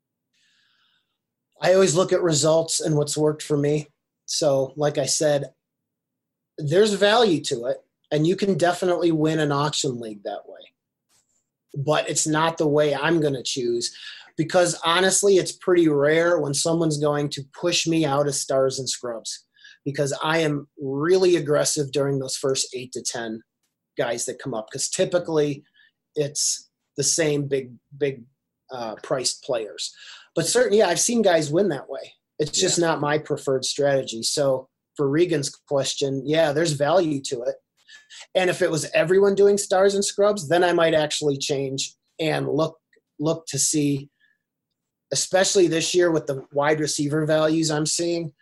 I 1.61 1.75
always 1.75 1.95
look 1.95 2.13
at 2.13 2.23
results 2.23 2.81
and 2.81 2.97
what's 2.97 3.17
worked 3.17 3.43
for 3.43 3.57
me. 3.57 3.89
So, 4.27 4.73
like 4.77 4.99
I 4.99 5.07
said, 5.07 5.53
there's 6.59 6.93
value 6.95 7.43
to 7.45 7.67
it, 7.67 7.79
and 8.11 8.27
you 8.27 8.37
can 8.37 8.59
definitely 8.59 9.13
win 9.13 9.39
an 9.41 9.53
auction 9.53 10.01
league 10.01 10.23
that 10.25 10.43
way. 10.47 10.61
But 11.75 12.09
it's 12.09 12.27
not 12.27 12.59
the 12.59 12.69
way 12.69 12.95
I'm 12.95 13.21
going 13.21 13.35
to 13.35 13.43
choose 13.43 13.97
because 14.37 14.79
honestly, 14.85 15.37
it's 15.37 15.53
pretty 15.53 15.89
rare 15.89 16.39
when 16.39 16.55
someone's 16.55 16.99
going 16.99 17.29
to 17.31 17.43
push 17.59 17.87
me 17.87 18.05
out 18.05 18.27
of 18.27 18.35
stars 18.35 18.79
and 18.79 18.89
scrubs 18.89 19.45
because 19.85 20.13
I 20.23 20.39
am 20.39 20.69
really 20.79 21.37
aggressive 21.37 21.93
during 21.93 22.19
those 22.19 22.37
first 22.37 22.75
eight 22.75 22.93
to 22.93 23.03
10 23.03 23.41
guys 23.97 24.27
that 24.27 24.39
come 24.39 24.53
up 24.53 24.67
because 24.71 24.91
typically 24.91 25.65
it's 26.17 26.69
the 26.97 27.05
same 27.05 27.47
big 27.47 27.73
big 27.97 28.25
uh, 28.73 28.97
priced 29.03 29.45
players. 29.45 29.95
But 30.35 30.47
certainly, 30.47 30.79
yeah, 30.79 30.89
I've 30.89 31.01
seen 31.01 31.23
guys 31.23 31.53
win 31.53 31.69
that 31.69 31.89
way. 31.89 32.13
It's 32.39 32.59
just 32.59 32.79
yeah. 32.79 32.87
not 32.87 33.01
my 33.01 33.19
preferred 33.19 33.65
strategy. 33.65 34.23
So 34.23 34.69
for 34.97 35.09
Regan's 35.09 35.51
question, 35.51 36.23
yeah, 36.27 36.53
there's 36.53 36.73
value 36.73 37.21
to 37.27 37.43
it. 37.43 37.55
And 38.35 38.51
if 38.51 38.63
it 38.63 38.71
was 38.71 38.91
everyone 38.93 39.35
doing 39.35 39.59
stars 39.59 39.95
and 39.95 40.05
scrubs, 40.05 40.49
then 40.49 40.65
I 40.65 40.73
might 40.73 40.95
actually 40.95 41.39
change 41.39 41.95
and 42.19 42.49
look 42.49 42.79
look 43.19 43.47
to 43.47 43.59
see, 43.59 44.11
especially 45.13 45.69
this 45.69 45.95
year 45.95 46.11
with 46.11 46.27
the 46.27 46.45
wide 46.53 46.81
receiver 46.81 47.25
values 47.25 47.71
I'm 47.71 47.87
seeing, 47.87 48.33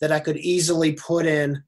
that 0.00 0.12
I 0.12 0.20
could 0.20 0.36
easily 0.36 0.92
put 0.92 1.26
in 1.26 1.62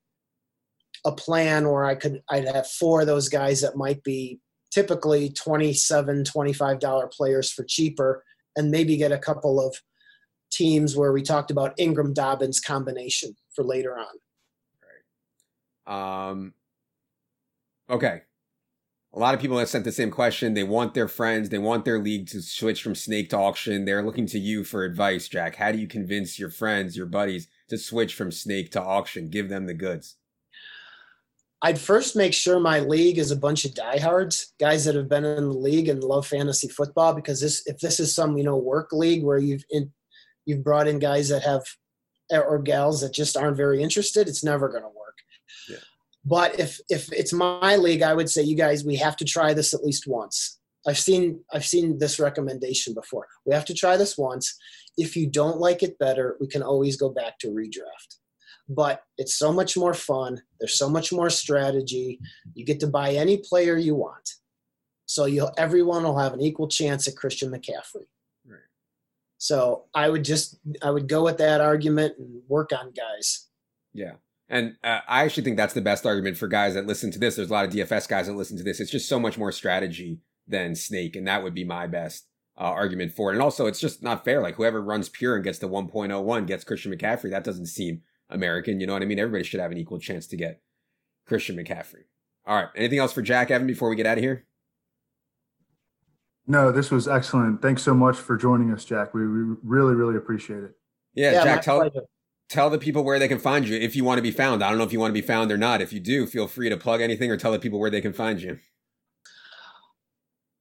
a 1.04 1.12
plan 1.12 1.68
where 1.68 1.84
I 1.84 1.94
could 1.94 2.22
I'd 2.28 2.48
have 2.48 2.66
four 2.66 3.02
of 3.02 3.06
those 3.06 3.28
guys 3.28 3.60
that 3.60 3.76
might 3.76 4.02
be 4.02 4.40
typically 4.76 5.30
27 5.30 6.22
$25 6.22 7.10
players 7.10 7.50
for 7.50 7.64
cheaper 7.64 8.22
and 8.56 8.70
maybe 8.70 8.98
get 8.98 9.10
a 9.10 9.16
couple 9.16 9.58
of 9.58 9.74
teams 10.52 10.94
where 10.94 11.14
we 11.14 11.22
talked 11.22 11.50
about 11.50 11.72
Ingram 11.78 12.12
Dobbins 12.12 12.60
combination 12.60 13.34
for 13.54 13.64
later 13.64 13.98
on. 13.98 14.14
Right. 15.86 16.28
Um, 16.28 16.52
okay. 17.88 18.20
A 19.14 19.18
lot 19.18 19.32
of 19.32 19.40
people 19.40 19.58
have 19.58 19.70
sent 19.70 19.84
the 19.84 19.92
same 19.92 20.10
question. 20.10 20.52
They 20.52 20.62
want 20.62 20.92
their 20.92 21.08
friends, 21.08 21.48
they 21.48 21.56
want 21.56 21.86
their 21.86 21.98
league 21.98 22.28
to 22.28 22.42
switch 22.42 22.82
from 22.82 22.94
snake 22.94 23.30
to 23.30 23.38
auction. 23.38 23.86
They're 23.86 24.02
looking 24.02 24.26
to 24.26 24.38
you 24.38 24.62
for 24.62 24.84
advice, 24.84 25.26
Jack. 25.26 25.56
How 25.56 25.72
do 25.72 25.78
you 25.78 25.88
convince 25.88 26.38
your 26.38 26.50
friends, 26.50 26.98
your 26.98 27.06
buddies 27.06 27.48
to 27.70 27.78
switch 27.78 28.14
from 28.14 28.30
snake 28.30 28.72
to 28.72 28.82
auction? 28.82 29.30
Give 29.30 29.48
them 29.48 29.64
the 29.64 29.72
goods. 29.72 30.16
I'd 31.62 31.78
first 31.78 32.16
make 32.16 32.34
sure 32.34 32.60
my 32.60 32.80
league 32.80 33.18
is 33.18 33.30
a 33.30 33.36
bunch 33.36 33.64
of 33.64 33.74
diehards, 33.74 34.52
guys 34.60 34.84
that 34.84 34.94
have 34.94 35.08
been 35.08 35.24
in 35.24 35.48
the 35.48 35.58
league 35.58 35.88
and 35.88 36.04
love 36.04 36.26
fantasy 36.26 36.68
football. 36.68 37.14
Because 37.14 37.40
this, 37.40 37.66
if 37.66 37.78
this 37.78 37.98
is 37.98 38.14
some 38.14 38.36
you 38.36 38.44
know 38.44 38.56
work 38.56 38.92
league 38.92 39.24
where 39.24 39.38
you've 39.38 39.64
in, 39.70 39.92
you've 40.44 40.62
brought 40.64 40.86
in 40.86 40.98
guys 40.98 41.28
that 41.30 41.42
have 41.42 41.62
or 42.30 42.58
gals 42.58 43.00
that 43.00 43.14
just 43.14 43.36
aren't 43.36 43.56
very 43.56 43.82
interested, 43.82 44.28
it's 44.28 44.44
never 44.44 44.68
going 44.68 44.82
to 44.82 44.88
work. 44.88 45.16
Yeah. 45.68 45.76
But 46.24 46.58
if 46.60 46.78
if 46.90 47.10
it's 47.12 47.32
my 47.32 47.76
league, 47.76 48.02
I 48.02 48.14
would 48.14 48.28
say 48.28 48.42
you 48.42 48.56
guys 48.56 48.84
we 48.84 48.96
have 48.96 49.16
to 49.16 49.24
try 49.24 49.54
this 49.54 49.72
at 49.72 49.84
least 49.84 50.06
once. 50.06 50.58
I've 50.86 50.98
seen 50.98 51.40
I've 51.52 51.66
seen 51.66 51.98
this 51.98 52.20
recommendation 52.20 52.92
before. 52.92 53.26
We 53.46 53.54
have 53.54 53.64
to 53.66 53.74
try 53.74 53.96
this 53.96 54.18
once. 54.18 54.58
If 54.98 55.16
you 55.16 55.26
don't 55.26 55.58
like 55.58 55.82
it 55.82 55.98
better, 55.98 56.36
we 56.38 56.48
can 56.48 56.62
always 56.62 56.96
go 56.96 57.08
back 57.08 57.38
to 57.40 57.48
redraft 57.48 58.16
but 58.68 59.02
it's 59.18 59.34
so 59.34 59.52
much 59.52 59.76
more 59.76 59.94
fun. 59.94 60.42
There's 60.58 60.78
so 60.78 60.88
much 60.88 61.12
more 61.12 61.30
strategy. 61.30 62.18
You 62.54 62.64
get 62.64 62.80
to 62.80 62.86
buy 62.86 63.12
any 63.12 63.38
player 63.38 63.76
you 63.76 63.94
want. 63.94 64.28
So 65.06 65.24
you'll 65.26 65.52
everyone 65.56 66.02
will 66.02 66.18
have 66.18 66.34
an 66.34 66.40
equal 66.40 66.68
chance 66.68 67.06
at 67.06 67.16
Christian 67.16 67.50
McCaffrey. 67.50 68.06
Right. 68.44 68.58
So 69.38 69.84
I 69.94 70.08
would 70.08 70.24
just 70.24 70.58
I 70.82 70.90
would 70.90 71.08
go 71.08 71.24
with 71.24 71.38
that 71.38 71.60
argument 71.60 72.14
and 72.18 72.42
work 72.48 72.72
on 72.72 72.92
guys. 72.92 73.46
Yeah. 73.94 74.14
And 74.48 74.76
uh, 74.84 75.00
I 75.08 75.24
actually 75.24 75.44
think 75.44 75.56
that's 75.56 75.74
the 75.74 75.80
best 75.80 76.06
argument 76.06 76.36
for 76.36 76.48
guys 76.48 76.74
that 76.74 76.86
listen 76.86 77.10
to 77.12 77.18
this. 77.18 77.36
There's 77.36 77.50
a 77.50 77.52
lot 77.52 77.64
of 77.64 77.72
DFS 77.72 78.08
guys 78.08 78.26
that 78.26 78.34
listen 78.34 78.56
to 78.58 78.62
this. 78.62 78.78
It's 78.78 78.90
just 78.90 79.08
so 79.08 79.18
much 79.18 79.38
more 79.38 79.50
strategy 79.50 80.20
than 80.46 80.74
snake. 80.74 81.16
And 81.16 81.26
that 81.26 81.42
would 81.42 81.54
be 81.54 81.64
my 81.64 81.88
best 81.88 82.28
uh, 82.56 82.64
argument 82.64 83.12
for 83.12 83.30
it. 83.30 83.34
And 83.34 83.42
also, 83.42 83.66
it's 83.66 83.80
just 83.80 84.02
not 84.02 84.24
fair. 84.24 84.40
Like 84.40 84.54
whoever 84.54 84.80
runs 84.80 85.08
pure 85.08 85.34
and 85.34 85.42
gets 85.42 85.58
the 85.58 85.68
1.01 85.68 86.46
gets 86.46 86.62
Christian 86.64 86.92
McCaffrey. 86.92 87.30
That 87.30 87.44
doesn't 87.44 87.66
seem 87.66 88.02
American. 88.30 88.80
You 88.80 88.86
know 88.86 88.92
what 88.92 89.02
I 89.02 89.06
mean? 89.06 89.18
Everybody 89.18 89.44
should 89.44 89.60
have 89.60 89.72
an 89.72 89.78
equal 89.78 89.98
chance 89.98 90.26
to 90.28 90.36
get 90.36 90.60
Christian 91.26 91.56
McCaffrey. 91.56 92.04
All 92.46 92.56
right. 92.56 92.68
Anything 92.76 92.98
else 92.98 93.12
for 93.12 93.22
Jack 93.22 93.50
Evan 93.50 93.66
before 93.66 93.88
we 93.88 93.96
get 93.96 94.06
out 94.06 94.18
of 94.18 94.24
here? 94.24 94.46
No, 96.46 96.70
this 96.70 96.90
was 96.92 97.08
excellent. 97.08 97.60
Thanks 97.60 97.82
so 97.82 97.92
much 97.92 98.16
for 98.16 98.36
joining 98.36 98.72
us, 98.72 98.84
Jack. 98.84 99.14
We, 99.14 99.26
we 99.26 99.56
really, 99.64 99.94
really 99.94 100.16
appreciate 100.16 100.62
it. 100.62 100.76
Yeah, 101.14 101.32
yeah 101.32 101.44
Jack, 101.44 101.62
tell, 101.62 101.90
tell 102.48 102.70
the 102.70 102.78
people 102.78 103.02
where 103.02 103.18
they 103.18 103.26
can 103.26 103.40
find 103.40 103.66
you 103.66 103.76
if 103.76 103.96
you 103.96 104.04
want 104.04 104.18
to 104.18 104.22
be 104.22 104.30
found. 104.30 104.62
I 104.62 104.68
don't 104.68 104.78
know 104.78 104.84
if 104.84 104.92
you 104.92 105.00
want 105.00 105.10
to 105.10 105.20
be 105.20 105.26
found 105.26 105.50
or 105.50 105.56
not. 105.56 105.80
If 105.80 105.92
you 105.92 105.98
do, 105.98 106.26
feel 106.26 106.46
free 106.46 106.68
to 106.68 106.76
plug 106.76 107.00
anything 107.00 107.32
or 107.32 107.36
tell 107.36 107.50
the 107.50 107.58
people 107.58 107.80
where 107.80 107.90
they 107.90 108.00
can 108.00 108.12
find 108.12 108.40
you. 108.40 108.58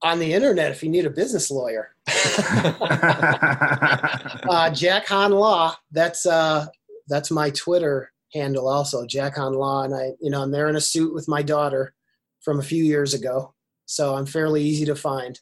On 0.02 0.18
the 0.18 0.34
internet, 0.34 0.72
if 0.72 0.82
you 0.84 0.90
need 0.90 1.06
a 1.06 1.10
business 1.10 1.52
lawyer, 1.52 1.96
uh, 4.50 4.70
Jack 4.72 5.08
Hahn 5.08 5.32
Law. 5.32 5.76
That's 5.92 6.26
uh, 6.26 6.66
that's 7.08 7.32
my 7.32 7.50
Twitter 7.52 8.12
handle, 8.34 8.68
also 8.68 9.06
Jack 9.06 9.38
on 9.38 9.54
Law, 9.54 9.84
and 9.84 9.94
I, 9.94 10.12
you 10.20 10.30
know, 10.30 10.42
I'm 10.42 10.52
there 10.52 10.70
in 10.70 10.76
a 10.76 10.82
suit 10.82 11.14
with 11.14 11.28
my 11.28 11.42
daughter 11.42 11.94
from 12.42 12.60
a 12.60 12.64
few 12.64 12.84
years 12.84 13.14
ago, 13.14 13.54
so 13.86 14.16
I'm 14.16 14.26
fairly 14.26 14.64
easy 14.64 14.86
to 14.86 14.96
find 14.96 15.40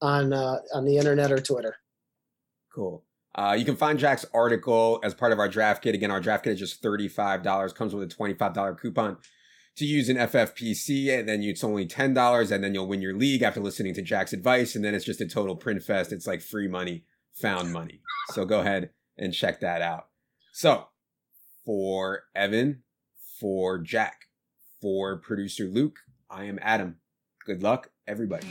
on 0.00 0.32
uh, 0.32 0.58
on 0.74 0.84
the 0.84 0.98
internet 0.98 1.32
or 1.32 1.40
Twitter. 1.40 1.76
Cool. 2.74 3.04
Uh, 3.34 3.54
you 3.58 3.66
can 3.66 3.76
find 3.76 3.98
Jack's 3.98 4.24
article 4.32 4.98
as 5.04 5.14
part 5.14 5.30
of 5.30 5.38
our 5.38 5.48
draft 5.48 5.82
kit. 5.82 5.94
Again, 5.94 6.10
our 6.10 6.20
draft 6.20 6.44
kit 6.44 6.54
is 6.54 6.58
just 6.58 6.82
$35, 6.82 7.74
comes 7.74 7.94
with 7.94 8.10
a 8.10 8.14
$25 8.14 8.80
coupon 8.80 9.18
to 9.76 9.84
use 9.84 10.08
in 10.08 10.16
FFPC, 10.16 11.18
and 11.18 11.28
then 11.28 11.42
it's 11.42 11.62
only 11.62 11.86
$10, 11.86 12.50
and 12.50 12.64
then 12.64 12.72
you'll 12.72 12.86
win 12.86 13.02
your 13.02 13.14
league 13.14 13.42
after 13.42 13.60
listening 13.60 13.92
to 13.92 14.02
Jack's 14.02 14.32
advice, 14.32 14.74
and 14.74 14.82
then 14.82 14.94
it's 14.94 15.04
just 15.04 15.20
a 15.20 15.26
total 15.26 15.54
print 15.54 15.82
fest. 15.82 16.12
It's 16.12 16.26
like 16.26 16.40
free 16.40 16.66
money, 16.66 17.04
found 17.34 17.72
money. 17.72 18.00
So 18.32 18.46
go 18.46 18.60
ahead 18.60 18.90
and 19.18 19.34
check 19.34 19.60
that 19.60 19.82
out. 19.82 20.06
So, 20.58 20.86
for 21.66 22.22
Evan, 22.34 22.82
for 23.38 23.76
Jack, 23.76 24.22
for 24.80 25.18
producer 25.18 25.64
Luke, 25.64 25.98
I 26.30 26.44
am 26.44 26.58
Adam. 26.62 26.96
Good 27.44 27.62
luck, 27.62 27.90
everybody. 28.06 28.46